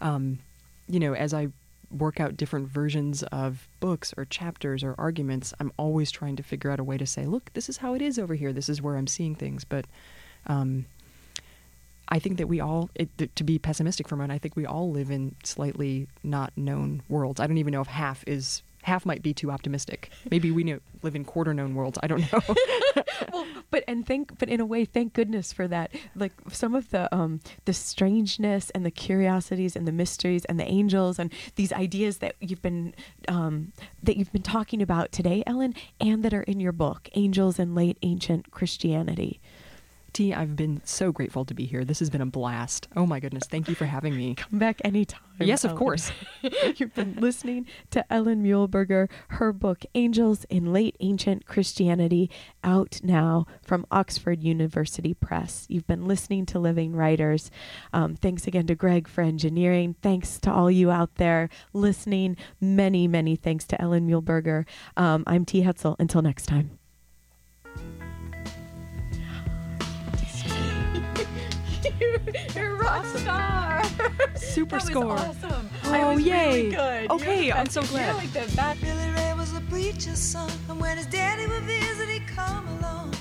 Um, 0.00 0.38
you 0.88 1.00
know, 1.00 1.12
as 1.14 1.34
I 1.34 1.48
work 1.90 2.20
out 2.20 2.36
different 2.36 2.68
versions 2.68 3.24
of 3.24 3.66
books 3.80 4.14
or 4.16 4.24
chapters 4.24 4.84
or 4.84 4.94
arguments, 4.96 5.52
I'm 5.58 5.72
always 5.76 6.12
trying 6.12 6.36
to 6.36 6.44
figure 6.44 6.70
out 6.70 6.78
a 6.78 6.84
way 6.84 6.96
to 6.98 7.06
say, 7.06 7.26
look, 7.26 7.52
this 7.54 7.68
is 7.68 7.78
how 7.78 7.94
it 7.94 8.02
is 8.02 8.16
over 8.16 8.36
here. 8.36 8.52
This 8.52 8.68
is 8.68 8.80
where 8.80 8.96
I'm 8.96 9.08
seeing 9.08 9.34
things. 9.34 9.64
But 9.64 9.86
um, 10.46 10.86
I 12.08 12.20
think 12.20 12.38
that 12.38 12.46
we 12.46 12.60
all, 12.60 12.90
it, 12.94 13.08
th- 13.18 13.30
to 13.34 13.42
be 13.42 13.58
pessimistic 13.58 14.06
for 14.06 14.14
a 14.14 14.18
moment, 14.18 14.32
I 14.32 14.38
think 14.38 14.54
we 14.54 14.66
all 14.66 14.90
live 14.92 15.10
in 15.10 15.34
slightly 15.42 16.06
not 16.22 16.52
known 16.56 17.02
worlds. 17.08 17.40
I 17.40 17.48
don't 17.48 17.58
even 17.58 17.72
know 17.72 17.80
if 17.80 17.88
half 17.88 18.22
is. 18.26 18.62
Half 18.86 19.04
might 19.04 19.20
be 19.20 19.34
too 19.34 19.50
optimistic. 19.50 20.10
Maybe 20.30 20.52
we 20.52 20.62
know, 20.62 20.78
live 21.02 21.16
in 21.16 21.24
quarter 21.24 21.52
known 21.52 21.74
worlds. 21.74 21.98
I 22.02 22.06
don't 22.06 22.32
know. 22.32 22.40
well, 23.32 23.44
but 23.72 23.82
and 23.88 24.06
thank, 24.06 24.38
but 24.38 24.48
in 24.48 24.60
a 24.60 24.64
way, 24.64 24.84
thank 24.84 25.12
goodness 25.12 25.52
for 25.52 25.66
that. 25.66 25.90
Like 26.14 26.32
some 26.52 26.72
of 26.72 26.90
the 26.90 27.12
um 27.12 27.40
the 27.64 27.72
strangeness 27.72 28.70
and 28.70 28.86
the 28.86 28.92
curiosities 28.92 29.74
and 29.74 29.88
the 29.88 29.92
mysteries 29.92 30.44
and 30.44 30.60
the 30.60 30.64
angels 30.64 31.18
and 31.18 31.32
these 31.56 31.72
ideas 31.72 32.18
that 32.18 32.36
you've 32.38 32.62
been 32.62 32.94
um 33.26 33.72
that 34.04 34.16
you've 34.16 34.32
been 34.32 34.42
talking 34.42 34.80
about 34.80 35.10
today, 35.10 35.42
Ellen, 35.48 35.74
and 36.00 36.22
that 36.22 36.32
are 36.32 36.42
in 36.42 36.60
your 36.60 36.72
book, 36.72 37.08
Angels 37.14 37.58
in 37.58 37.74
Late 37.74 37.98
Ancient 38.02 38.52
Christianity. 38.52 39.40
T, 40.16 40.32
I've 40.32 40.56
been 40.56 40.80
so 40.82 41.12
grateful 41.12 41.44
to 41.44 41.52
be 41.52 41.66
here. 41.66 41.84
This 41.84 41.98
has 41.98 42.08
been 42.08 42.22
a 42.22 42.26
blast. 42.26 42.88
Oh 42.96 43.04
my 43.04 43.20
goodness. 43.20 43.44
Thank 43.44 43.68
you 43.68 43.74
for 43.74 43.84
having 43.84 44.16
me. 44.16 44.34
Come 44.36 44.58
back 44.58 44.80
anytime. 44.82 45.20
Yes, 45.38 45.62
of 45.62 45.74
course. 45.74 46.10
You've 46.76 46.94
been 46.94 47.16
listening 47.16 47.66
to 47.90 48.10
Ellen 48.10 48.42
Muehlberger, 48.42 49.10
her 49.28 49.52
book 49.52 49.84
Angels 49.94 50.44
in 50.44 50.72
Late 50.72 50.96
Ancient 51.00 51.44
Christianity, 51.44 52.30
out 52.64 52.98
now 53.02 53.46
from 53.60 53.84
Oxford 53.90 54.42
University 54.42 55.12
Press. 55.12 55.66
You've 55.68 55.86
been 55.86 56.06
listening 56.06 56.46
to 56.46 56.58
Living 56.58 56.96
Writers. 56.96 57.50
Um, 57.92 58.16
thanks 58.16 58.46
again 58.46 58.66
to 58.68 58.74
Greg 58.74 59.08
for 59.08 59.20
engineering. 59.20 59.96
Thanks 60.00 60.38
to 60.38 60.50
all 60.50 60.70
you 60.70 60.90
out 60.90 61.16
there 61.16 61.50
listening. 61.74 62.38
Many, 62.58 63.06
many 63.06 63.36
thanks 63.36 63.66
to 63.66 63.78
Ellen 63.78 64.08
Muehlberger. 64.08 64.64
Um, 64.96 65.24
I'm 65.26 65.44
T. 65.44 65.62
Hetzel. 65.62 65.94
Until 65.98 66.22
next 66.22 66.46
time. 66.46 66.78
You're 72.54 72.76
a 72.76 72.78
rock 72.78 73.04
star. 73.06 73.82
Super 74.36 74.76
That 74.76 74.82
was 74.82 74.90
score. 74.90 75.12
awesome. 75.12 75.70
Oh, 75.84 75.92
I 75.92 76.14
was 76.14 76.24
yay. 76.24 76.48
Really 76.66 76.70
good. 76.76 77.10
Okay, 77.10 77.46
You're 77.46 77.56
I'm 77.56 77.66
so 77.68 77.82
glad. 77.82 78.06
You're 78.06 78.14
like 78.16 78.32
the 78.32 78.56
back. 78.56 78.80
Billy 78.80 79.10
Ray 79.16 79.32
was 79.36 79.52
a 79.56 79.60
preacher's 79.62 80.18
son, 80.18 80.50
and 80.68 80.80
when 80.80 80.96
his 80.96 81.06
daddy 81.06 81.46
would 81.46 81.62
visit, 81.62 82.08
he'd 82.08 82.26
come 82.26 82.66
along. 82.78 83.14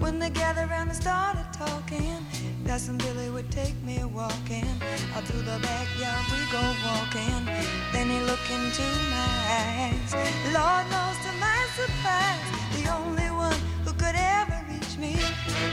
When 0.00 0.18
they 0.18 0.30
gathered 0.30 0.68
around 0.70 0.88
and 0.88 0.96
started 0.96 1.46
talking, 1.52 2.24
that 2.64 2.72
Cousin 2.72 2.98
Billy 2.98 3.30
would 3.30 3.50
take 3.50 3.74
me 3.82 4.02
walking. 4.04 4.66
Out 5.14 5.24
through 5.24 5.42
the 5.42 5.58
backyard 5.62 6.24
we 6.30 6.38
go 6.52 6.62
walking. 6.84 7.44
Then 7.92 8.08
he 8.10 8.18
look 8.20 8.44
into 8.50 8.82
my 9.10 9.38
eyes. 9.62 10.14
Lord 10.52 10.84
knows 10.92 11.18
to 11.26 11.32
my 11.40 11.60
surprise, 11.74 12.44
the 12.76 12.92
only 12.94 13.30
one 13.30 13.58
who 13.84 13.92
could 13.92 14.14
ever 14.16 14.58
reach 14.70 14.96
me 14.98 15.14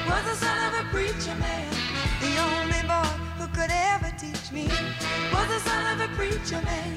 was 0.07 0.23
the 0.25 0.35
son 0.35 0.57
of 0.73 0.85
a 0.85 0.89
preacher 0.89 1.35
man. 1.35 1.72
Only 2.43 2.81
boy 2.91 3.09
who 3.39 3.47
could 3.55 3.71
ever 3.71 4.11
teach 4.17 4.51
me 4.51 4.67
was 5.33 5.47
the 5.53 5.59
son 5.67 5.83
of 5.93 6.09
a 6.09 6.15
preacher 6.15 6.61
man. 6.65 6.95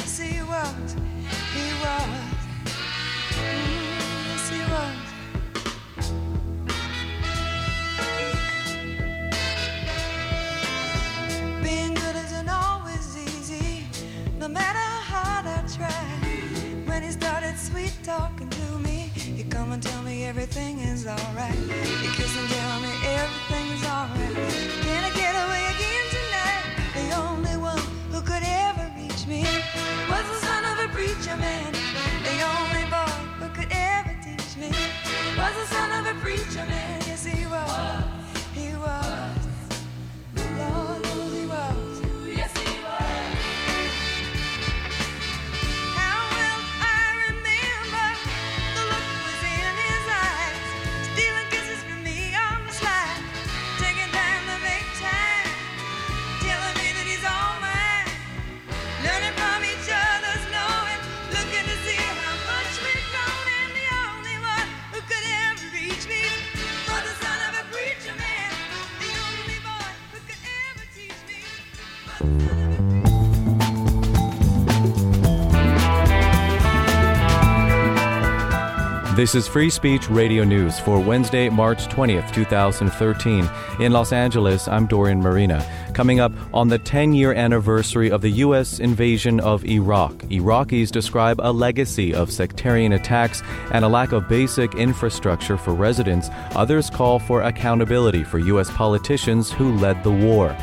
This 79.16 79.34
is 79.34 79.48
Free 79.48 79.70
Speech 79.70 80.10
Radio 80.10 80.44
News 80.44 80.78
for 80.78 81.00
Wednesday, 81.00 81.48
March 81.48 81.86
20th, 81.86 82.34
2013. 82.34 83.48
In 83.80 83.90
Los 83.90 84.12
Angeles, 84.12 84.68
I'm 84.68 84.86
Dorian 84.86 85.22
Merina. 85.22 85.66
Coming 85.94 86.20
up 86.20 86.32
on 86.52 86.68
the 86.68 86.78
10 86.78 87.14
year 87.14 87.32
anniversary 87.32 88.10
of 88.10 88.20
the 88.20 88.28
U.S. 88.28 88.78
invasion 88.78 89.40
of 89.40 89.64
Iraq, 89.64 90.12
Iraqis 90.24 90.90
describe 90.90 91.40
a 91.40 91.50
legacy 91.50 92.12
of 92.12 92.30
sectarian 92.30 92.92
attacks 92.92 93.42
and 93.72 93.86
a 93.86 93.88
lack 93.88 94.12
of 94.12 94.28
basic 94.28 94.74
infrastructure 94.74 95.56
for 95.56 95.72
residents. 95.72 96.28
Others 96.54 96.90
call 96.90 97.18
for 97.18 97.40
accountability 97.40 98.22
for 98.22 98.38
U.S. 98.40 98.70
politicians 98.72 99.50
who 99.50 99.74
led 99.78 100.04
the 100.04 100.12
war. 100.12 100.54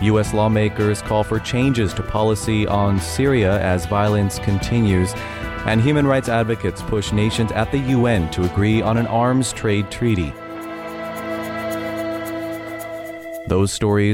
U.S. 0.00 0.32
lawmakers 0.32 1.02
call 1.02 1.22
for 1.22 1.38
changes 1.38 1.92
to 1.92 2.02
policy 2.02 2.66
on 2.66 2.98
Syria 2.98 3.60
as 3.60 3.84
violence 3.84 4.38
continues. 4.38 5.12
And 5.70 5.80
human 5.80 6.04
rights 6.04 6.28
advocates 6.28 6.82
push 6.82 7.12
nations 7.12 7.52
at 7.52 7.70
the 7.70 7.78
UN 7.78 8.28
to 8.32 8.42
agree 8.42 8.82
on 8.82 8.96
an 8.96 9.06
arms 9.06 9.52
trade 9.52 9.88
treaty. 9.88 10.32
Those 13.46 13.70
stories 13.70 14.08